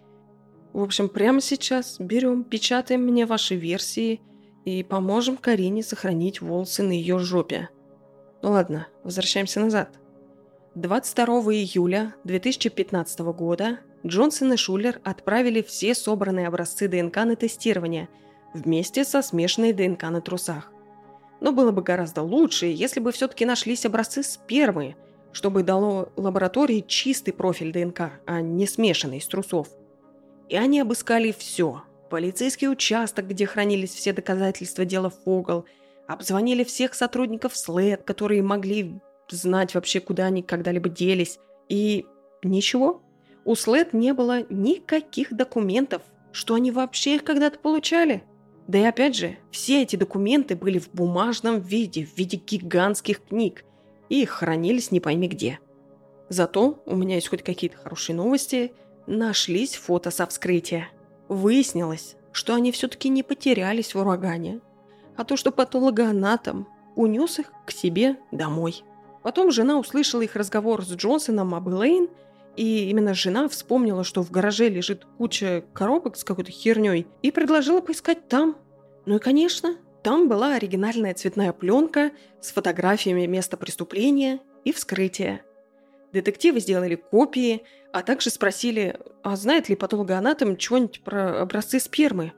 в 0.75 0.83
общем, 0.83 1.09
прямо 1.09 1.41
сейчас 1.41 2.01
берем, 2.01 2.43
печатаем 2.43 3.03
мне 3.03 3.27
ваши 3.27 3.55
версии 3.55 4.21
и 4.65 4.83
поможем 4.83 5.37
Карине 5.37 5.85
сохранить 5.85 6.41
волосы 6.41 6.83
на 6.83 6.91
ее 6.91 7.21
жопе. 7.21 7.69
Ну 8.43 8.51
ладно, 8.51 8.89
возвращаемся 9.05 9.61
назад. 9.61 10.01
22 10.75 11.27
июля 11.55 12.15
2015 12.25 13.21
года 13.21 13.79
Джонсон 14.07 14.53
и 14.53 14.57
Шулер 14.57 15.01
отправили 15.05 15.63
все 15.63 15.95
собранные 15.95 16.49
образцы 16.49 16.89
ДНК 16.89 17.17
на 17.25 17.37
тестирование 17.37 18.09
вместе 18.53 19.05
со 19.05 19.23
смешанной 19.23 19.73
ДНК 19.73 20.03
на 20.05 20.21
трусах. 20.21 20.71
Но 21.41 21.53
было 21.53 21.71
бы 21.71 21.83
гораздо 21.83 22.23
лучше, 22.23 22.67
если 22.67 23.01
бы 23.01 23.13
все-таки 23.13 23.45
нашлись 23.45 23.87
образцы 23.87 24.23
спермы, 24.23 24.97
чтобы 25.33 25.63
дало 25.63 26.09
лаборатории 26.17 26.85
чистый 26.87 27.33
профиль 27.33 27.73
ДНК, 27.73 28.21
а 28.27 28.41
не 28.41 28.67
смешанный 28.67 29.19
из 29.19 29.27
трусов– 29.27 29.69
и 30.49 30.57
они 30.57 30.81
обыскали 30.81 31.33
все. 31.33 31.83
Полицейский 32.11 32.69
участок, 32.69 33.29
где 33.29 33.47
хранились 33.47 33.95
все 33.95 34.13
доказательства 34.13 34.85
дела 34.85 35.11
Фогл, 35.11 35.65
обзвонили 36.07 36.65
всех 36.65 36.95
сотрудников 36.95 37.57
СЛЭД, 37.57 38.03
которые 38.03 38.43
могли 38.43 39.01
знать 39.31 39.75
вообще, 39.75 40.01
куда 40.01 40.27
они 40.27 40.43
когда-либо 40.43 40.89
делись. 40.89 41.39
И 41.69 42.07
ничего. 42.43 43.03
У 43.45 43.55
СЛЭД 43.55 43.93
не 43.93 44.13
было 44.13 44.45
никаких 44.51 45.33
документов, 45.33 46.03
что 46.33 46.55
они 46.55 46.71
вообще 46.71 47.17
их 47.17 47.25
когда-то 47.25 47.59
получали. 47.59 48.25
Да 48.67 48.79
и 48.79 48.85
опять 48.85 49.15
же, 49.15 49.37
все 49.51 49.83
эти 49.83 49.97
документы 49.97 50.57
были 50.57 50.79
в 50.79 50.91
бумажном 50.93 51.61
виде, 51.61 52.07
в 52.07 52.17
виде 52.17 52.39
гигантских 52.39 53.25
книг, 53.25 53.65
и 54.09 54.25
хранились 54.25 54.91
не 54.91 55.01
пойми 55.01 55.29
где. 55.29 55.59
Зато 56.31 56.83
у 56.87 56.97
меня 56.97 57.17
есть 57.17 57.29
хоть 57.29 57.43
какие-то 57.43 57.77
хорошие 57.77 58.17
новости– 58.17 58.73
Нашлись 59.07 59.77
фото 59.77 60.11
со 60.11 60.27
вскрытия. 60.27 60.89
Выяснилось, 61.29 62.17
что 62.33 62.55
они 62.55 62.73
все-таки 62.73 63.11
не 63.11 63.23
потерялись 63.23 63.95
в 63.95 63.99
урагане, 63.99 64.61
а 65.17 65.25
то, 65.25 65.37
что 65.37 65.53
патологоанатом 65.53 66.67
унес 66.97 67.39
их 67.39 67.53
к 67.67 67.71
себе 67.71 68.17
домой. 68.33 68.83
Потом 69.25 69.51
жена 69.51 69.79
услышала 69.79 70.21
их 70.21 70.37
разговор 70.37 70.85
с 70.85 70.93
Джонсоном 70.93 71.55
об 71.55 71.71
Элейн, 71.71 72.11
и 72.57 72.91
именно 72.91 73.15
жена 73.15 73.49
вспомнила, 73.49 74.05
что 74.05 74.23
в 74.23 74.31
гараже 74.31 74.69
лежит 74.69 75.07
куча 75.17 75.65
коробок 75.73 76.17
с 76.17 76.25
какой-то 76.25 76.53
херней, 76.53 77.07
и 77.23 77.31
предложила 77.31 77.81
поискать 77.81 78.29
там. 78.29 78.59
Ну 79.07 79.17
и, 79.17 79.19
конечно, 79.19 79.77
там 80.03 80.29
была 80.29 80.57
оригинальная 80.57 81.15
цветная 81.15 81.55
пленка 81.55 82.11
с 82.43 82.53
фотографиями 82.53 83.25
места 83.25 83.57
преступления 83.57 84.41
и 84.63 84.73
вскрытия. 84.73 85.41
Детективы 86.13 86.61
сделали 86.61 86.95
копии, 86.95 87.63
а 87.95 88.03
также 88.03 88.29
спросили, 88.29 89.01
а 89.23 89.37
знает 89.37 89.71
ли 89.71 89.75
патологоанатом 89.75 90.59
чего-нибудь 90.59 91.01
про 91.01 91.41
образцы 91.41 91.81
спермы. 91.81 92.35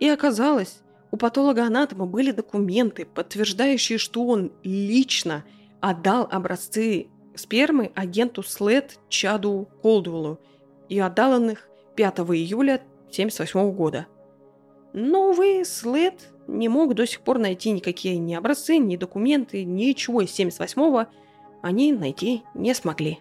И 0.00 0.08
оказалось, 0.08 0.78
у 1.10 1.18
патологоанатома 1.18 2.06
были 2.06 2.30
документы, 2.30 3.04
подтверждающие, 3.04 3.98
что 3.98 4.26
он 4.26 4.50
лично 4.64 5.44
отдал 5.80 6.28
образцы 6.30 7.08
спермы 7.34 7.92
агенту 7.94 8.42
СЛЭД 8.42 8.98
Чаду 9.08 9.68
Колдуэллу 9.82 10.40
и 10.88 10.98
отдал 10.98 11.32
он 11.32 11.50
их 11.50 11.68
5 11.96 12.18
июля 12.18 12.74
1978 13.08 13.72
года. 13.72 14.06
Но, 14.92 15.30
увы, 15.30 15.64
СЛЭД 15.64 16.14
не 16.46 16.68
мог 16.68 16.94
до 16.94 17.06
сих 17.06 17.20
пор 17.20 17.38
найти 17.38 17.70
никакие 17.70 18.18
ни 18.18 18.34
образцы, 18.34 18.78
ни 18.78 18.96
документы, 18.96 19.64
ничего 19.64 20.22
из 20.22 20.32
1978 20.32 21.06
они 21.62 21.92
найти 21.92 22.42
не 22.54 22.74
смогли. 22.74 23.18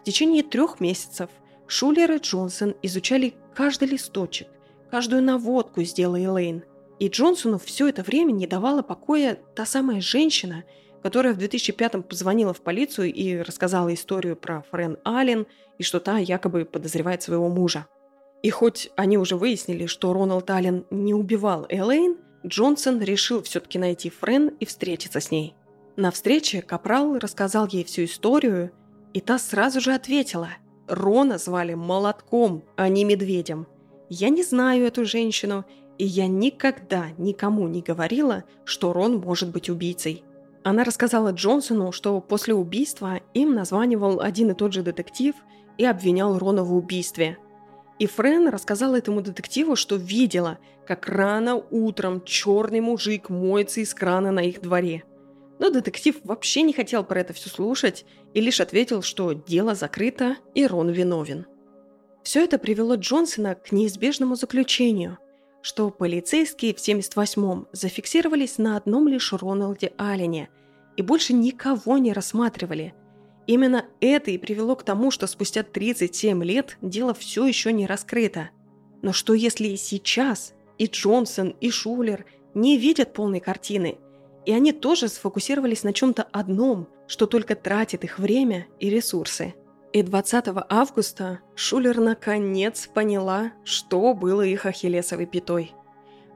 В 0.00 0.04
течение 0.04 0.42
трех 0.42 0.80
месяцев 0.80 1.30
Шулер 1.66 2.12
и 2.12 2.18
Джонсон 2.18 2.74
изучали 2.82 3.34
каждый 3.54 3.88
листочек, 3.88 4.48
каждую 4.90 5.22
наводку 5.22 5.84
с 5.84 5.92
дела 5.92 6.18
Элейн. 6.18 6.64
И 6.98 7.08
Джонсону 7.08 7.58
все 7.58 7.88
это 7.88 8.02
время 8.02 8.32
не 8.32 8.46
давала 8.46 8.82
покоя 8.82 9.38
та 9.54 9.64
самая 9.66 10.00
женщина, 10.00 10.64
которая 11.02 11.34
в 11.34 11.38
2005-м 11.38 12.02
позвонила 12.02 12.52
в 12.52 12.60
полицию 12.60 13.12
и 13.12 13.38
рассказала 13.38 13.92
историю 13.92 14.36
про 14.36 14.64
Френ 14.70 14.98
Аллен 15.04 15.46
и 15.78 15.82
что 15.82 16.00
та 16.00 16.18
якобы 16.18 16.64
подозревает 16.64 17.22
своего 17.22 17.48
мужа. 17.48 17.86
И 18.42 18.50
хоть 18.50 18.90
они 18.96 19.18
уже 19.18 19.36
выяснили, 19.36 19.86
что 19.86 20.12
Роналд 20.12 20.48
Аллен 20.50 20.84
не 20.90 21.14
убивал 21.14 21.66
Элейн, 21.68 22.16
Джонсон 22.46 23.02
решил 23.02 23.42
все-таки 23.42 23.78
найти 23.78 24.10
Френ 24.10 24.48
и 24.60 24.64
встретиться 24.64 25.20
с 25.20 25.30
ней. 25.30 25.54
На 25.96 26.10
встрече 26.10 26.62
Капрал 26.62 27.18
рассказал 27.18 27.66
ей 27.66 27.84
всю 27.84 28.04
историю, 28.04 28.70
и 29.12 29.20
та 29.20 29.38
сразу 29.38 29.80
же 29.80 29.92
ответила. 29.92 30.50
Рона 30.86 31.38
звали 31.38 31.74
Молотком, 31.74 32.62
а 32.76 32.88
не 32.88 33.04
Медведем. 33.04 33.66
Я 34.08 34.28
не 34.28 34.44
знаю 34.44 34.86
эту 34.86 35.04
женщину, 35.04 35.64
и 35.98 36.04
я 36.04 36.28
никогда 36.28 37.08
никому 37.18 37.66
не 37.66 37.82
говорила, 37.82 38.44
что 38.64 38.92
Рон 38.92 39.16
может 39.16 39.50
быть 39.50 39.68
убийцей. 39.68 40.22
Она 40.64 40.84
рассказала 40.84 41.30
Джонсону, 41.30 41.92
что 41.92 42.20
после 42.20 42.54
убийства 42.54 43.20
им 43.34 43.54
названивал 43.54 44.20
один 44.20 44.50
и 44.50 44.54
тот 44.54 44.72
же 44.72 44.82
детектив 44.82 45.34
и 45.76 45.84
обвинял 45.84 46.38
Рона 46.38 46.64
в 46.64 46.74
убийстве. 46.74 47.38
И 47.98 48.06
Френ 48.06 48.48
рассказала 48.48 48.96
этому 48.96 49.22
детективу, 49.22 49.76
что 49.76 49.96
видела, 49.96 50.58
как 50.86 51.08
рано 51.08 51.56
утром 51.56 52.22
черный 52.24 52.80
мужик 52.80 53.28
моется 53.28 53.80
из 53.80 53.94
крана 53.94 54.30
на 54.30 54.40
их 54.40 54.60
дворе– 54.60 55.04
но 55.58 55.70
детектив 55.70 56.16
вообще 56.24 56.62
не 56.62 56.72
хотел 56.72 57.04
про 57.04 57.20
это 57.20 57.32
все 57.32 57.48
слушать 57.48 58.04
и 58.34 58.40
лишь 58.40 58.60
ответил, 58.60 59.02
что 59.02 59.32
дело 59.32 59.74
закрыто 59.74 60.36
и 60.54 60.66
Рон 60.66 60.90
виновен. 60.90 61.46
Все 62.22 62.44
это 62.44 62.58
привело 62.58 62.94
Джонсона 62.94 63.54
к 63.54 63.72
неизбежному 63.72 64.34
заключению, 64.34 65.18
что 65.62 65.90
полицейские 65.90 66.74
в 66.74 66.78
78-м 66.78 67.68
зафиксировались 67.72 68.58
на 68.58 68.76
одном 68.76 69.08
лишь 69.08 69.32
Роналде 69.32 69.92
Аллене 69.96 70.48
и 70.96 71.02
больше 71.02 71.32
никого 71.32 71.98
не 71.98 72.12
рассматривали. 72.12 72.94
Именно 73.46 73.86
это 74.00 74.30
и 74.30 74.38
привело 74.38 74.76
к 74.76 74.82
тому, 74.82 75.10
что 75.10 75.26
спустя 75.26 75.62
37 75.62 76.42
лет 76.44 76.76
дело 76.82 77.14
все 77.14 77.46
еще 77.46 77.72
не 77.72 77.86
раскрыто. 77.86 78.50
Но 79.02 79.12
что 79.12 79.34
если 79.34 79.68
и 79.68 79.76
сейчас 79.76 80.54
и 80.76 80.86
Джонсон, 80.86 81.54
и 81.60 81.70
Шулер 81.70 82.26
не 82.54 82.76
видят 82.76 83.12
полной 83.12 83.40
картины– 83.40 83.98
и 84.48 84.52
они 84.52 84.72
тоже 84.72 85.08
сфокусировались 85.08 85.82
на 85.82 85.92
чем-то 85.92 86.22
одном, 86.22 86.88
что 87.06 87.26
только 87.26 87.54
тратит 87.54 88.04
их 88.04 88.18
время 88.18 88.66
и 88.80 88.88
ресурсы. 88.88 89.54
И 89.92 90.02
20 90.02 90.44
августа 90.68 91.40
Шулер 91.54 91.98
наконец 91.98 92.86
поняла, 92.92 93.52
что 93.64 94.12
было 94.12 94.42
их 94.42 94.66
ахиллесовой 94.66 95.24
пятой. 95.24 95.72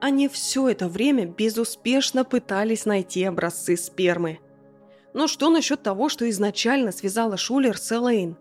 Они 0.01 0.27
все 0.29 0.69
это 0.69 0.89
время 0.89 1.27
безуспешно 1.27 2.25
пытались 2.25 2.87
найти 2.87 3.25
образцы 3.25 3.77
спермы. 3.77 4.41
Но 5.13 5.27
что 5.27 5.51
насчет 5.51 5.83
того, 5.83 6.09
что 6.09 6.29
изначально 6.31 6.93
связала 6.93 7.37
Шулер 7.37 7.77
с 7.77 7.93
Элейн? 7.93 8.39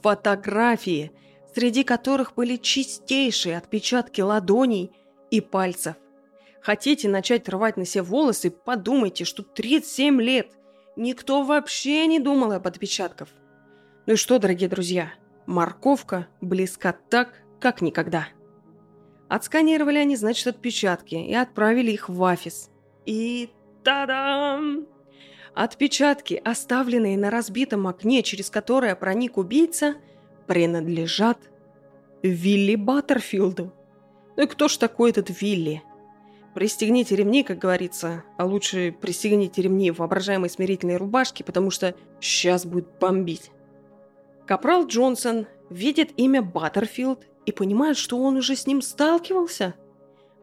Фотографии, 0.00 1.10
среди 1.54 1.82
которых 1.82 2.34
были 2.34 2.56
чистейшие 2.56 3.58
отпечатки 3.58 4.20
ладоней 4.20 4.92
и 5.32 5.40
пальцев. 5.40 5.96
Хотите 6.60 7.08
начать 7.08 7.48
рвать 7.48 7.76
на 7.76 7.84
себе 7.84 8.02
волосы, 8.02 8.52
подумайте, 8.52 9.24
что 9.24 9.42
37 9.42 10.22
лет. 10.22 10.52
Никто 10.94 11.42
вообще 11.42 12.06
не 12.06 12.20
думал 12.20 12.52
об 12.52 12.68
отпечатках. 12.68 13.28
Ну 14.06 14.14
и 14.14 14.16
что, 14.16 14.38
дорогие 14.38 14.68
друзья, 14.68 15.12
морковка 15.46 16.26
близка 16.40 16.92
так, 16.92 17.42
как 17.60 17.82
никогда. 17.82 18.28
Отсканировали 19.28 19.98
они, 19.98 20.16
значит, 20.16 20.46
отпечатки 20.48 21.14
и 21.14 21.34
отправили 21.34 21.92
их 21.92 22.08
в 22.08 22.20
офис. 22.20 22.70
И 23.06 23.50
та-дам! 23.84 24.86
Отпечатки, 25.54 26.40
оставленные 26.44 27.16
на 27.16 27.30
разбитом 27.30 27.86
окне, 27.86 28.22
через 28.22 28.50
которое 28.50 28.96
проник 28.96 29.36
убийца, 29.36 29.96
принадлежат 30.46 31.38
Вилли 32.22 32.74
Баттерфилду. 32.74 33.72
Ну 34.36 34.42
и 34.42 34.46
кто 34.46 34.68
ж 34.68 34.78
такой 34.78 35.10
этот 35.10 35.28
Вилли? 35.40 35.82
Пристегните 36.54 37.16
ремни, 37.16 37.44
как 37.44 37.58
говорится, 37.58 38.24
а 38.36 38.44
лучше 38.44 38.94
пристегните 39.00 39.62
ремни 39.62 39.90
в 39.90 39.98
воображаемой 39.98 40.50
смирительной 40.50 40.96
рубашке, 40.96 41.44
потому 41.44 41.70
что 41.70 41.94
сейчас 42.20 42.66
будет 42.66 42.98
бомбить. 42.98 43.50
Капрал 44.46 44.86
Джонсон 44.86 45.46
видит 45.70 46.12
имя 46.16 46.42
Баттерфилд 46.42 47.26
и 47.46 47.52
понимает, 47.52 47.96
что 47.96 48.18
он 48.18 48.36
уже 48.36 48.56
с 48.56 48.66
ним 48.66 48.82
сталкивался. 48.82 49.74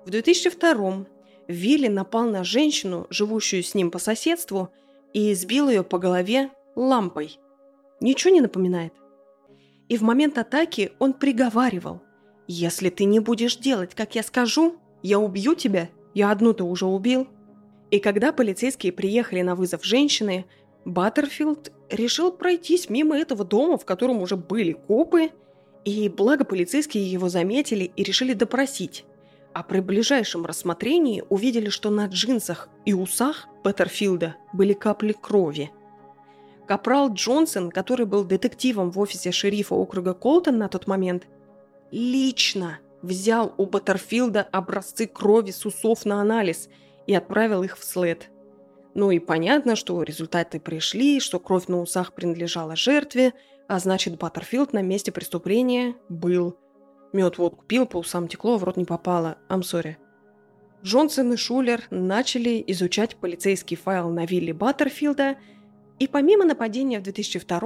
В 0.06 0.10
2002-м 0.10 1.08
Вилли 1.48 1.88
напал 1.88 2.30
на 2.30 2.44
женщину, 2.44 3.08
живущую 3.10 3.64
с 3.64 3.74
ним 3.74 3.92
по 3.92 4.00
соседству, 4.00 4.70
и 5.14 5.32
избил 5.32 5.70
ее 5.70 5.84
по 5.84 5.98
голове 5.98 6.52
лампой. 6.76 7.40
Ничего 8.00 8.34
не 8.34 8.42
напоминает. 8.42 8.94
И 9.88 9.98
в 9.98 10.02
момент 10.02 10.38
атаки 10.38 10.92
он 11.00 11.14
приговаривал, 11.14 12.02
«Если 12.48 12.90
ты 12.90 13.06
не 13.06 13.20
будешь 13.20 13.58
делать, 13.58 13.96
как 13.96 14.16
я 14.16 14.24
скажу, 14.24 14.78
я 15.02 15.20
убью 15.20 15.56
тебя 15.56 15.90
я 16.14 16.32
одну-то 16.32 16.66
уже 16.66 16.86
убил. 16.86 17.28
И 17.92 18.00
когда 18.00 18.32
полицейские 18.32 18.92
приехали 18.92 19.42
на 19.42 19.56
вызов 19.56 19.84
женщины, 19.86 20.46
Баттерфилд 20.86 21.72
решил 21.90 22.32
пройтись 22.32 22.90
мимо 22.90 23.18
этого 23.18 23.44
дома, 23.46 23.78
в 23.78 23.86
котором 23.86 24.22
уже 24.22 24.36
были 24.36 24.74
копы, 24.74 25.32
и 25.86 26.10
благо 26.10 26.46
полицейские 26.46 27.10
его 27.10 27.30
заметили 27.30 27.92
и 27.96 28.04
решили 28.04 28.34
допросить. 28.34 29.06
А 29.54 29.64
при 29.64 29.80
ближайшем 29.80 30.46
рассмотрении 30.46 31.24
увидели, 31.30 31.70
что 31.70 31.90
на 31.90 32.06
джинсах 32.06 32.70
и 32.86 32.94
усах 32.94 33.48
Баттерфилда 33.64 34.36
были 34.54 34.74
капли 34.74 35.16
крови. 35.20 35.72
Капрал 36.68 37.12
Джонсон, 37.12 37.72
который 37.72 38.06
был 38.06 38.24
детективом 38.24 38.92
в 38.92 39.00
офисе 39.00 39.32
шерифа 39.32 39.74
округа 39.74 40.14
Колтон 40.14 40.60
на 40.60 40.68
тот 40.70 40.86
момент, 40.86 41.28
лично 41.92 42.78
взял 43.02 43.56
у 43.58 43.66
Баттерфилда 43.66 44.44
образцы 44.52 45.08
крови 45.08 45.52
с 45.52 45.66
усов 45.66 46.06
на 46.06 46.22
анализ 46.22 46.70
и 47.08 47.16
отправил 47.16 47.64
их 47.64 47.78
в 47.78 47.84
след. 47.84 48.30
Ну 48.96 49.12
и 49.12 49.20
понятно, 49.20 49.76
что 49.76 50.02
результаты 50.04 50.60
пришли, 50.60 51.20
что 51.20 51.40
кровь 51.40 51.68
на 51.68 51.82
усах 51.82 52.14
принадлежала 52.14 52.76
жертве, 52.76 53.34
а 53.68 53.80
значит 53.80 54.18
Баттерфилд 54.18 54.74
на 54.74 54.82
месте 54.82 55.12
преступления 55.12 55.96
был. 56.10 56.58
Мед 57.14 57.38
вот 57.38 57.56
купил, 57.56 57.86
по 57.86 57.98
усам 57.98 58.28
текло, 58.28 58.58
в 58.58 58.64
рот 58.64 58.78
не 58.78 58.86
попало. 58.86 59.38
Sorry. 59.50 59.96
Джонсон 60.84 61.34
и 61.34 61.38
Шулер 61.38 61.84
начали 61.90 62.64
изучать 62.68 63.16
полицейский 63.18 63.76
файл 63.76 64.10
на 64.10 64.26
вилле 64.26 64.54
Баттерфилда, 64.54 65.38
и 66.00 66.08
помимо 66.08 66.46
нападения 66.46 67.00
в 67.00 67.04
2002 67.04 67.60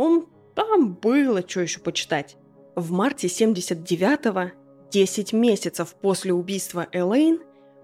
там 0.55 0.93
было 0.95 1.47
что 1.47 1.61
еще 1.61 1.79
почитать. 1.79 2.37
В 2.75 2.91
марте 2.91 3.27
79-го 3.27 4.51
10 4.91 5.33
месяцев 5.33 5.95
после 6.01 6.33
убийства 6.33 6.87
Элейн 6.91 7.39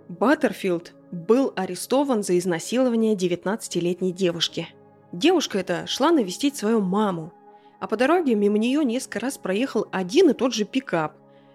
Баттерфилд 0.09 0.95
был 1.11 1.53
арестован 1.55 2.23
за 2.23 2.39
изнасилование 2.39 3.15
19-летней 3.15 4.11
девушки. 4.11 4.67
Девушка 5.11 5.59
эта 5.59 5.85
шла 5.85 6.11
навестить 6.11 6.57
свою 6.57 6.81
маму, 6.81 7.31
а 7.79 7.87
по 7.87 7.95
дороге 7.95 8.33
мимо 8.33 8.57
нее 8.57 8.83
несколько 8.83 9.19
раз 9.19 9.37
проехал 9.37 9.85
один 9.91 10.31
и 10.31 10.33
тот 10.33 10.55
же 10.55 10.65
пикап. 10.65 11.13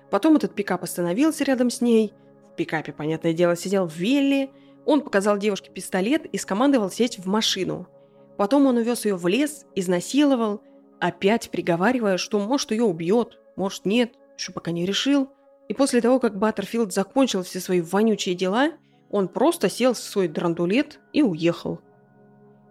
Потом 0.08 0.36
этот 0.36 0.54
пикап 0.54 0.84
остановился 0.84 1.42
рядом 1.42 1.68
с 1.68 1.80
ней. 1.80 2.12
В 2.52 2.54
пикапе, 2.54 2.92
понятное 2.92 3.32
дело, 3.32 3.56
сидел 3.56 3.88
Вилли. 3.88 4.52
Он 4.86 5.00
показал 5.00 5.36
девушке 5.36 5.70
пистолет 5.70 6.24
и 6.26 6.38
скомандовал 6.38 6.92
сесть 6.92 7.18
в 7.18 7.26
машину. 7.26 7.88
Потом 8.36 8.66
он 8.66 8.76
увез 8.76 9.04
ее 9.04 9.16
в 9.16 9.26
лес, 9.26 9.66
изнасиловал, 9.74 10.62
опять 11.00 11.50
приговаривая, 11.50 12.18
что 12.18 12.38
может 12.38 12.70
ее 12.70 12.84
убьет, 12.84 13.36
может 13.56 13.84
нет, 13.84 14.14
еще 14.38 14.52
пока 14.52 14.70
не 14.70 14.86
решил– 14.86 15.28
и 15.68 15.74
после 15.74 16.00
того, 16.00 16.20
как 16.20 16.38
Баттерфилд 16.38 16.92
закончил 16.92 17.42
все 17.42 17.60
свои 17.60 17.80
вонючие 17.80 18.34
дела, 18.34 18.72
он 19.10 19.28
просто 19.28 19.68
сел 19.68 19.94
в 19.94 19.98
свой 19.98 20.28
драндулет 20.28 21.00
и 21.12 21.22
уехал. 21.22 21.80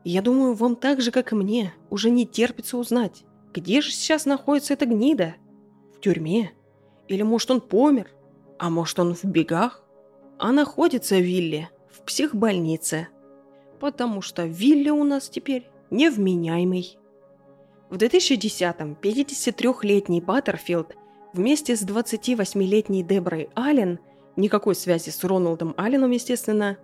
Я 0.03 0.21
думаю, 0.21 0.53
вам 0.53 0.75
так 0.75 1.01
же, 1.01 1.11
как 1.11 1.31
и 1.31 1.35
мне, 1.35 1.73
уже 1.89 2.09
не 2.09 2.25
терпится 2.25 2.77
узнать, 2.77 3.23
где 3.53 3.81
же 3.81 3.91
сейчас 3.91 4.25
находится 4.25 4.73
эта 4.73 4.85
гнида? 4.87 5.35
В 5.95 6.01
тюрьме? 6.01 6.53
Или 7.07 7.21
может 7.21 7.51
он 7.51 7.61
помер? 7.61 8.09
А 8.57 8.69
может 8.69 8.99
он 8.99 9.13
в 9.13 9.23
бегах? 9.23 9.83
А 10.39 10.51
находится 10.51 11.19
Вилли 11.19 11.69
в 11.91 12.01
психбольнице. 12.01 13.09
Потому 13.79 14.21
что 14.21 14.45
Вилли 14.45 14.89
у 14.89 15.03
нас 15.03 15.29
теперь 15.29 15.69
невменяемый. 15.91 16.97
В 17.89 17.97
2010-м 17.97 18.97
53-летний 18.99 20.21
Баттерфилд 20.21 20.95
Вместе 21.33 21.75
с 21.75 21.83
28-летней 21.83 23.01
Деброй 23.01 23.49
Аллен, 23.55 23.99
никакой 24.35 24.75
связи 24.75 25.09
с 25.09 25.23
Роналдом 25.23 25.73
Алленом, 25.77 26.11
естественно. 26.11 26.77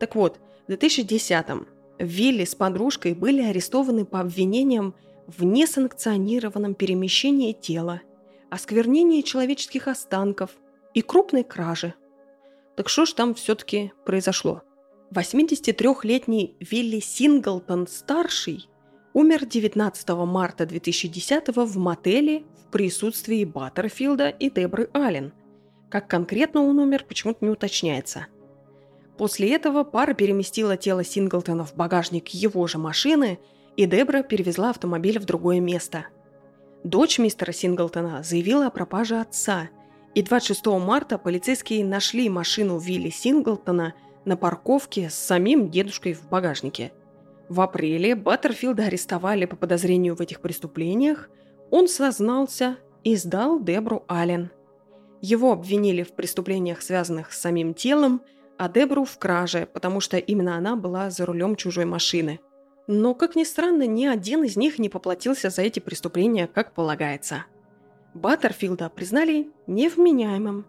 Так 0.00 0.16
вот, 0.16 0.40
в 0.66 0.72
2010-м 0.72 1.68
Вилли 2.00 2.44
с 2.44 2.56
подружкой 2.56 3.14
были 3.14 3.42
арестованы 3.42 4.04
по 4.04 4.18
обвинениям 4.18 4.96
в 5.28 5.44
несанкционированном 5.44 6.74
перемещении 6.74 7.52
тела, 7.52 8.02
осквернении 8.50 9.20
человеческих 9.20 9.86
останков 9.86 10.50
и 10.94 11.00
крупной 11.00 11.44
краже. 11.44 11.94
Так 12.76 12.88
что 12.88 13.06
ж 13.06 13.12
там 13.12 13.34
все-таки 13.34 13.92
произошло? 14.04 14.62
83-летний 15.12 16.56
Вилли 16.58 16.98
Синглтон-старший 16.98 18.68
умер 19.12 19.46
19 19.46 20.08
марта 20.08 20.66
2010 20.66 21.54
в 21.54 21.78
мотеле 21.78 22.44
присутствии 22.72 23.44
Баттерфилда 23.44 24.30
и 24.30 24.50
Дебры 24.50 24.88
Аллен. 24.92 25.32
Как 25.90 26.08
конкретно 26.08 26.62
он 26.62 26.78
умер, 26.78 27.04
почему-то 27.06 27.44
не 27.44 27.50
уточняется. 27.50 28.26
После 29.18 29.54
этого 29.54 29.84
пара 29.84 30.14
переместила 30.14 30.76
тело 30.76 31.04
Синглтона 31.04 31.64
в 31.64 31.76
багажник 31.76 32.28
его 32.28 32.66
же 32.66 32.78
машины, 32.78 33.38
и 33.76 33.86
Дебра 33.86 34.22
перевезла 34.22 34.70
автомобиль 34.70 35.18
в 35.18 35.26
другое 35.26 35.60
место. 35.60 36.06
Дочь 36.82 37.18
мистера 37.18 37.52
Синглтона 37.52 38.22
заявила 38.22 38.66
о 38.66 38.70
пропаже 38.70 39.20
отца, 39.20 39.68
и 40.14 40.22
26 40.22 40.66
марта 40.66 41.18
полицейские 41.18 41.84
нашли 41.84 42.28
машину 42.28 42.78
Вилли 42.78 43.10
Синглтона 43.10 43.94
на 44.24 44.36
парковке 44.36 45.10
с 45.10 45.14
самим 45.14 45.70
дедушкой 45.70 46.14
в 46.14 46.28
багажнике. 46.28 46.92
В 47.48 47.60
апреле 47.60 48.14
Баттерфилда 48.14 48.84
арестовали 48.86 49.44
по 49.44 49.56
подозрению 49.56 50.16
в 50.16 50.20
этих 50.20 50.40
преступлениях, 50.40 51.28
он 51.72 51.88
сознался 51.88 52.76
и 53.02 53.16
сдал 53.16 53.58
Дебру 53.58 54.04
Аллен. 54.06 54.50
Его 55.22 55.52
обвинили 55.52 56.02
в 56.02 56.12
преступлениях, 56.12 56.82
связанных 56.82 57.32
с 57.32 57.40
самим 57.40 57.72
телом, 57.72 58.20
а 58.58 58.68
Дебру 58.68 59.04
в 59.04 59.18
краже, 59.18 59.66
потому 59.72 60.00
что 60.00 60.18
именно 60.18 60.56
она 60.56 60.76
была 60.76 61.08
за 61.08 61.24
рулем 61.24 61.56
чужой 61.56 61.86
машины. 61.86 62.40
Но, 62.88 63.14
как 63.14 63.36
ни 63.36 63.44
странно, 63.44 63.86
ни 63.86 64.04
один 64.04 64.44
из 64.44 64.56
них 64.56 64.78
не 64.78 64.90
поплатился 64.90 65.48
за 65.48 65.62
эти 65.62 65.80
преступления, 65.80 66.46
как 66.46 66.74
полагается. 66.74 67.46
Баттерфилда 68.12 68.90
признали 68.90 69.50
невменяемым, 69.66 70.66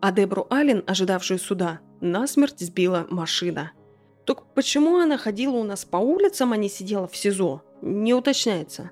а 0.00 0.10
Дебру 0.10 0.46
Аллен, 0.48 0.82
ожидавшую 0.86 1.38
суда, 1.38 1.80
насмерть 2.00 2.60
сбила 2.60 3.06
машина. 3.10 3.72
Так 4.24 4.54
почему 4.54 4.96
она 4.96 5.18
ходила 5.18 5.56
у 5.56 5.64
нас 5.64 5.84
по 5.84 5.98
улицам, 5.98 6.54
а 6.54 6.56
не 6.56 6.70
сидела 6.70 7.06
в 7.06 7.14
СИЗО, 7.14 7.62
не 7.82 8.14
уточняется. 8.14 8.90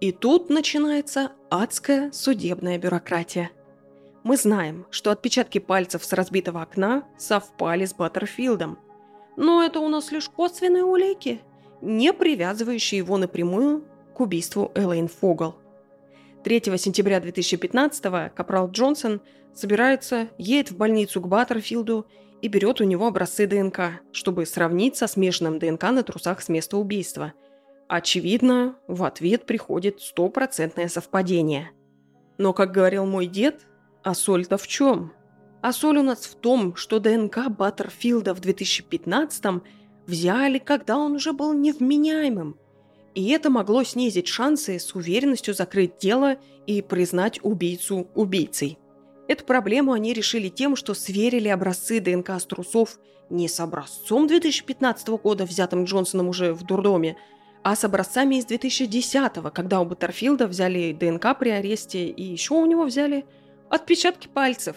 И 0.00 0.12
тут 0.12 0.50
начинается 0.50 1.32
адская 1.50 2.12
судебная 2.12 2.76
бюрократия. 2.76 3.50
Мы 4.24 4.36
знаем, 4.36 4.86
что 4.90 5.10
отпечатки 5.10 5.58
пальцев 5.58 6.04
с 6.04 6.12
разбитого 6.12 6.60
окна 6.60 7.04
совпали 7.16 7.86
с 7.86 7.94
Баттерфилдом. 7.94 8.78
Но 9.36 9.62
это 9.62 9.80
у 9.80 9.88
нас 9.88 10.12
лишь 10.12 10.28
косвенные 10.28 10.84
улики, 10.84 11.40
не 11.80 12.12
привязывающие 12.12 12.98
его 12.98 13.16
напрямую 13.16 13.84
к 14.14 14.20
убийству 14.20 14.70
Элейн 14.74 15.08
Фогл. 15.08 15.54
3 16.44 16.60
сентября 16.78 17.20
2015 17.20 18.02
капрал 18.34 18.70
Джонсон 18.70 19.22
собирается, 19.54 20.28
едет 20.38 20.70
в 20.70 20.76
больницу 20.76 21.20
к 21.20 21.28
Баттерфилду 21.28 22.06
и 22.42 22.48
берет 22.48 22.80
у 22.80 22.84
него 22.84 23.06
образцы 23.06 23.46
ДНК, 23.46 24.02
чтобы 24.12 24.44
сравнить 24.44 24.96
со 24.96 25.06
смешанным 25.06 25.58
ДНК 25.58 25.84
на 25.84 26.02
трусах 26.02 26.42
с 26.42 26.48
места 26.48 26.76
убийства. 26.76 27.32
Очевидно, 27.88 28.76
в 28.88 29.04
ответ 29.04 29.46
приходит 29.46 30.00
стопроцентное 30.00 30.88
совпадение. 30.88 31.70
Но, 32.38 32.52
как 32.52 32.72
говорил 32.72 33.06
мой 33.06 33.26
дед, 33.26 33.66
а 34.02 34.14
соль-то 34.14 34.58
в 34.58 34.66
чем? 34.66 35.12
А 35.62 35.72
соль 35.72 35.98
у 35.98 36.02
нас 36.02 36.26
в 36.26 36.34
том, 36.34 36.76
что 36.76 36.98
ДНК 36.98 37.48
Баттерфилда 37.48 38.34
в 38.34 38.40
2015-м 38.40 39.62
взяли, 40.06 40.58
когда 40.58 40.98
он 40.98 41.14
уже 41.14 41.32
был 41.32 41.52
невменяемым. 41.52 42.56
И 43.14 43.30
это 43.30 43.50
могло 43.50 43.82
снизить 43.82 44.28
шансы 44.28 44.78
с 44.78 44.94
уверенностью 44.94 45.54
закрыть 45.54 45.98
дело 45.98 46.36
и 46.66 46.82
признать 46.82 47.40
убийцу 47.42 48.08
убийцей. 48.14 48.78
Эту 49.26 49.44
проблему 49.44 49.92
они 49.92 50.12
решили 50.12 50.48
тем, 50.48 50.76
что 50.76 50.94
сверили 50.94 51.48
образцы 51.48 52.00
ДНК 52.00 52.30
с 52.30 52.44
трусов 52.44 52.98
не 53.30 53.48
с 53.48 53.58
образцом 53.58 54.26
2015 54.26 55.08
года, 55.08 55.46
взятым 55.46 55.84
Джонсоном 55.84 56.28
уже 56.28 56.52
в 56.52 56.62
дурдоме, 56.64 57.16
а 57.66 57.74
с 57.74 57.82
образцами 57.82 58.36
из 58.36 58.44
2010, 58.44 59.32
когда 59.52 59.80
у 59.80 59.84
Баттерфилда 59.84 60.46
взяли 60.46 60.92
ДНК 60.92 61.36
при 61.36 61.48
аресте 61.48 62.06
и 62.06 62.22
еще 62.22 62.54
у 62.54 62.64
него 62.64 62.84
взяли 62.84 63.24
отпечатки 63.68 64.28
пальцев. 64.28 64.76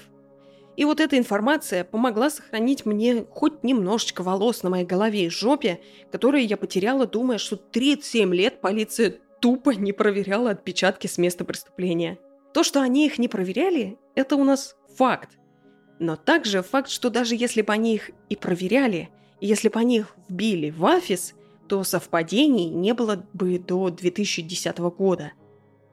И 0.75 0.85
вот 0.85 0.99
эта 0.99 1.15
информация 1.15 1.83
помогла 1.83 2.31
сохранить 2.31 2.87
мне 2.87 3.25
хоть 3.29 3.63
немножечко 3.63 4.23
волос 4.23 4.63
на 4.63 4.71
моей 4.71 4.87
голове 4.87 5.27
и 5.27 5.29
жопе, 5.29 5.81
которые 6.11 6.45
я 6.45 6.57
потеряла, 6.57 7.05
думая, 7.05 7.37
что 7.37 7.57
37 7.57 8.33
лет 8.33 8.59
полиция 8.59 9.17
тупо 9.39 9.69
не 9.69 9.91
проверяла 9.91 10.49
отпечатки 10.49 11.05
с 11.05 11.19
места 11.19 11.45
преступления. 11.45 12.17
То, 12.55 12.63
что 12.63 12.81
они 12.81 13.05
их 13.05 13.19
не 13.19 13.27
проверяли, 13.27 13.99
это 14.15 14.35
у 14.35 14.43
нас 14.43 14.75
факт. 14.97 15.37
Но 15.99 16.15
также 16.15 16.63
факт, 16.63 16.89
что 16.89 17.11
даже 17.11 17.35
если 17.35 17.61
бы 17.61 17.71
они 17.71 17.93
их 17.93 18.09
и 18.29 18.35
проверяли, 18.35 19.09
и 19.41 19.45
если 19.45 19.69
бы 19.69 19.79
они 19.79 19.97
их 19.97 20.15
вбили 20.27 20.71
в 20.71 20.83
офис, 20.83 21.35
то 21.69 21.83
совпадений 21.83 22.65
не 22.65 22.93
было 22.93 23.23
бы 23.33 23.59
до 23.59 23.89
2010 23.91 24.77
года. 24.79 25.31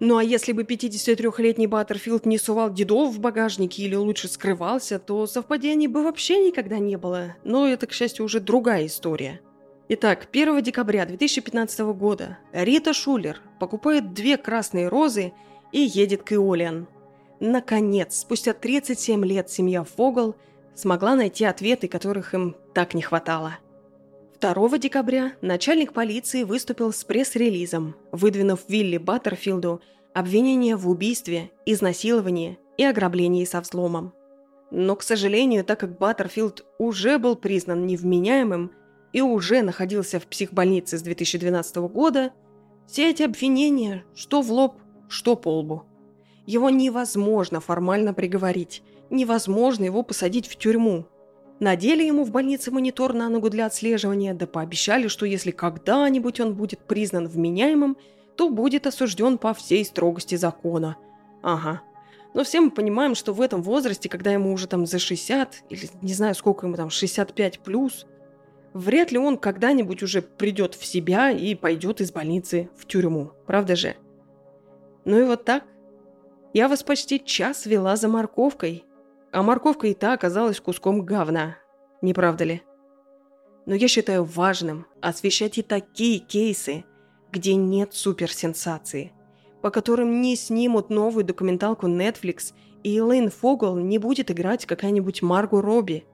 Ну 0.01 0.16
а 0.16 0.24
если 0.24 0.53
бы 0.53 0.64
53-летний 0.64 1.66
Баттерфилд 1.66 2.27
не 2.27 2.39
сувал 2.39 2.72
дедов 2.72 3.14
в 3.14 3.20
багажнике 3.20 3.83
или 3.83 3.95
лучше 3.95 4.29
скрывался, 4.29 4.99
то 4.99 5.27
совпадений 5.27 5.87
бы 5.87 6.03
вообще 6.03 6.39
никогда 6.39 6.79
не 6.79 6.97
было. 6.97 7.37
Но 7.45 7.68
это, 7.68 7.87
к 7.87 7.93
счастью, 7.93 8.24
уже 8.24 8.41
другая 8.41 8.87
история. 8.87 9.41
Итак, 9.89 10.29
1 10.33 10.62
декабря 10.62 11.07
2015 11.07 11.81
года 11.95 12.39
Рита 12.53 12.93
Шулер 12.93 13.41
покупает 13.61 14.14
две 14.14 14.37
красные 14.37 14.89
розы 14.89 15.33
и 15.72 15.81
едет 15.81 16.22
к 16.22 16.33
Иолиан. 16.33 16.89
Наконец, 17.39 18.16
спустя 18.16 18.55
37 18.55 19.24
лет 19.24 19.51
семья 19.51 19.85
Фогл 19.85 20.35
смогла 20.74 21.14
найти 21.14 21.45
ответы, 21.45 21.87
которых 21.87 22.35
им 22.35 22.57
так 22.74 22.95
не 22.95 23.03
хватало. 23.03 23.59
2 24.41 24.78
декабря 24.78 25.32
начальник 25.41 25.93
полиции 25.93 26.43
выступил 26.43 26.93
с 26.93 27.05
пресс-релизом, 27.05 27.95
выдвинув 28.12 28.61
Вилли 28.68 28.99
Баттерфилду 28.99 29.80
обвинение 30.14 30.76
в 30.76 30.89
убийстве, 30.89 31.51
изнасиловании 31.64 32.59
и 32.76 32.84
ограблении 32.84 33.45
со 33.45 33.61
взломом. 33.61 34.12
Но, 34.70 34.95
к 34.97 35.03
сожалению, 35.03 35.64
так 35.64 35.80
как 35.80 35.99
Баттерфилд 35.99 36.66
уже 36.78 37.18
был 37.18 37.37
признан 37.37 37.87
невменяемым 37.87 38.72
и 39.12 39.22
уже 39.22 39.62
находился 39.62 40.20
в 40.20 40.26
психбольнице 40.26 40.99
с 40.99 41.03
2012 41.03 41.76
года, 41.76 42.32
все 42.87 43.11
эти 43.11 43.22
обвинения, 43.22 44.05
что 44.14 44.43
в 44.43 44.53
лоб, 44.53 44.76
что 45.09 45.37
по 45.37 45.59
лбу. 45.59 45.84
Его 46.45 46.68
невозможно 46.68 47.61
формально 47.61 48.12
приговорить, 48.12 48.82
невозможно 49.09 49.84
его 49.84 50.03
посадить 50.03 50.47
в 50.47 50.57
тюрьму, 50.57 51.07
Надели 51.59 52.04
ему 52.04 52.24
в 52.24 52.30
больнице 52.30 52.70
монитор 52.70 53.14
на 53.14 53.28
ногу 53.28 53.48
для 53.48 53.66
отслеживания, 53.66 54.34
да 54.34 54.46
пообещали, 54.46 55.09
что 55.09 55.24
если 55.24 55.50
когда-нибудь 55.50 56.40
он 56.40 56.54
будет 56.54 56.80
признан 56.80 57.28
вменяемым, 57.28 57.96
то 58.36 58.50
будет 58.50 58.86
осужден 58.86 59.38
по 59.38 59.54
всей 59.54 59.84
строгости 59.84 60.34
закона. 60.34 60.96
Ага. 61.42 61.82
Но 62.34 62.44
все 62.44 62.61
мы 62.61 62.70
понимаем, 62.70 63.14
что 63.14 63.32
в 63.32 63.40
этом 63.40 63.62
возрасте, 63.62 64.11
когда 64.11 64.30
ему 64.30 64.52
уже 64.52 64.66
там 64.66 64.84
за 64.84 64.98
60, 64.98 65.64
или 65.70 65.88
не 66.02 66.12
знаю, 66.12 66.34
сколько 66.34 66.66
ему 66.66 66.76
там, 66.76 66.90
65 66.90 67.61
плюс, 67.61 68.07
вряд 68.74 69.11
ли 69.11 69.16
он 69.16 69.38
когда-нибудь 69.38 70.02
уже 70.02 70.20
придет 70.20 70.74
в 70.74 70.84
себя 70.84 71.30
и 71.30 71.54
пойдет 71.54 72.02
из 72.02 72.12
больницы 72.12 72.68
в 72.76 72.86
тюрьму. 72.86 73.32
Правда 73.46 73.74
же? 73.74 73.96
Ну 75.07 75.18
и 75.18 75.24
вот 75.24 75.46
так. 75.46 75.64
Я 76.52 76.68
вас 76.68 76.82
почти 76.82 77.22
час 77.24 77.64
вела 77.64 77.96
за 77.96 78.09
морковкой, 78.09 78.84
а 79.37 79.43
морковка 79.43 79.87
и 79.87 79.93
та 79.93 80.14
оказалась 80.14 80.61
куском 80.61 81.05
говна. 81.05 81.59
Не 82.01 82.14
правда 82.14 82.45
ли? 82.45 82.62
Но 83.66 83.74
я 83.74 83.87
считаю 83.87 84.24
важным 84.24 84.87
освещать 85.03 85.59
и 85.59 85.62
такие 85.62 86.20
кейсы, 86.20 86.87
где 87.32 87.55
нет 87.55 87.93
суперсенсации, 87.93 89.12
по 89.61 89.68
которым 89.68 90.22
не 90.22 90.37
снимут 90.37 90.89
новую 90.89 91.22
документалку 91.22 91.87
Netflix, 91.87 92.55
и 92.82 92.97
Элейн 92.97 93.28
Фогл 93.28 93.76
не 93.76 93.99
будет 93.99 94.30
играть 94.30 94.64
какая-нибудь 94.64 95.20
Маргу 95.20 95.61
Робби. 95.61 96.07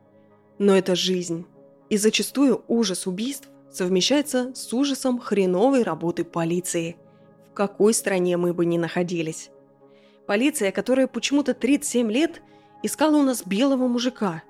Но 0.58 0.76
это 0.76 0.96
жизнь. 0.96 1.46
И 1.90 1.98
зачастую 1.98 2.64
ужас 2.66 3.06
убийств 3.06 3.48
совмещается 3.70 4.52
с 4.52 4.72
ужасом 4.72 5.20
хреновой 5.20 5.84
работы 5.84 6.24
полиции. 6.24 6.96
В 7.52 7.54
какой 7.54 7.94
стране 7.94 8.36
мы 8.36 8.52
бы 8.52 8.66
ни 8.66 8.78
находились. 8.78 9.50
Полиция, 10.26 10.72
которая 10.72 11.06
почему-то 11.06 11.54
37 11.54 12.10
лет– 12.10 12.42
искала 12.82 13.16
у 13.16 13.22
нас 13.22 13.42
белого 13.44 13.88
мужика. 13.88 14.42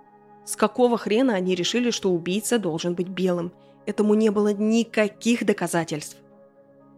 С 0.45 0.57
какого 0.57 0.99
хрена 0.99 1.35
они 1.35 1.55
решили, 1.55 1.91
что 1.91 2.11
убийца 2.11 2.59
должен 2.59 2.95
быть 2.95 3.09
белым? 3.09 3.53
Этому 3.87 4.15
не 4.15 4.31
было 4.31 4.53
никаких 4.53 5.45
доказательств. 5.45 6.17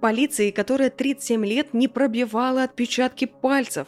Полиции, 0.00 0.50
которая 0.50 0.90
37 0.90 1.44
лет 1.46 1.72
не 1.74 1.88
пробивала 1.88 2.64
отпечатки 2.64 3.24
пальцев. 3.24 3.86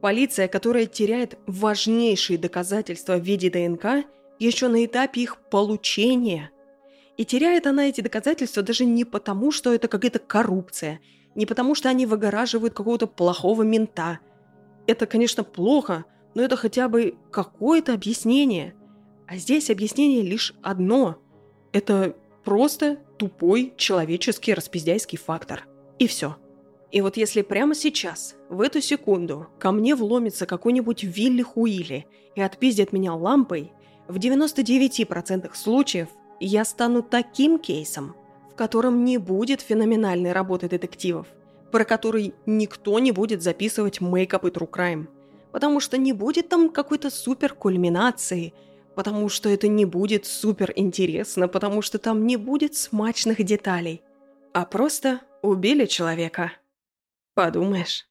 Полиция, 0.00 0.48
которая 0.48 0.86
теряет 0.86 1.38
важнейшие 1.46 2.38
доказательства 2.38 3.16
в 3.16 3.22
виде 3.22 3.50
ДНК 3.50 4.06
еще 4.38 4.68
на 4.68 4.84
этапе 4.84 5.20
их 5.20 5.36
получения. 5.50 6.50
И 7.16 7.24
теряет 7.24 7.66
она 7.66 7.88
эти 7.88 8.00
доказательства 8.00 8.62
даже 8.62 8.84
не 8.84 9.04
потому, 9.04 9.52
что 9.52 9.72
это 9.72 9.88
какая-то 9.88 10.18
коррупция, 10.18 11.00
не 11.34 11.46
потому, 11.46 11.74
что 11.74 11.88
они 11.88 12.06
выгораживают 12.06 12.74
какого-то 12.74 13.06
плохого 13.06 13.62
мента. 13.62 14.18
Это, 14.86 15.06
конечно, 15.06 15.44
плохо, 15.44 16.04
но 16.34 16.42
это 16.42 16.56
хотя 16.56 16.88
бы 16.88 17.14
какое-то 17.30 17.94
объяснение. 17.94 18.74
А 19.26 19.36
здесь 19.36 19.70
объяснение 19.70 20.22
лишь 20.22 20.54
одно. 20.62 21.18
Это 21.72 22.16
просто 22.44 22.98
тупой 23.18 23.72
человеческий 23.76 24.54
распиздяйский 24.54 25.18
фактор. 25.18 25.66
И 25.98 26.06
все. 26.06 26.36
И 26.90 27.00
вот 27.00 27.16
если 27.16 27.40
прямо 27.42 27.74
сейчас, 27.74 28.36
в 28.50 28.60
эту 28.60 28.82
секунду, 28.82 29.46
ко 29.58 29.72
мне 29.72 29.94
вломится 29.94 30.44
какой-нибудь 30.44 31.04
Вилли 31.04 31.42
Хуили 31.42 32.06
и 32.34 32.42
отпиздит 32.42 32.92
меня 32.92 33.14
лампой, 33.14 33.72
В 34.08 34.16
99% 34.16 35.54
случаев 35.54 36.08
я 36.40 36.64
стану 36.64 37.02
таким 37.02 37.58
кейсом, 37.58 38.14
в 38.50 38.56
котором 38.56 39.04
не 39.04 39.16
будет 39.16 39.60
феноменальной 39.60 40.32
работы 40.32 40.68
детективов, 40.68 41.28
про 41.70 41.84
который 41.84 42.34
никто 42.44 42.98
не 42.98 43.12
будет 43.12 43.42
записывать 43.42 44.00
мейкап 44.00 44.44
и 44.44 44.48
true 44.48 44.68
crime, 44.68 45.06
потому 45.52 45.80
что 45.80 45.98
не 45.98 46.12
будет 46.12 46.48
там 46.48 46.70
какой-то 46.70 47.10
супер 47.10 47.54
кульминации, 47.54 48.54
потому 48.96 49.28
что 49.28 49.48
это 49.48 49.68
не 49.68 49.84
будет 49.84 50.26
супер 50.26 50.72
интересно, 50.74 51.48
потому 51.48 51.82
что 51.82 51.98
там 51.98 52.26
не 52.26 52.36
будет 52.36 52.74
смачных 52.74 53.42
деталей, 53.42 54.02
а 54.52 54.64
просто 54.64 55.20
убили 55.42 55.86
человека. 55.86 56.52
Подумаешь. 57.34 58.06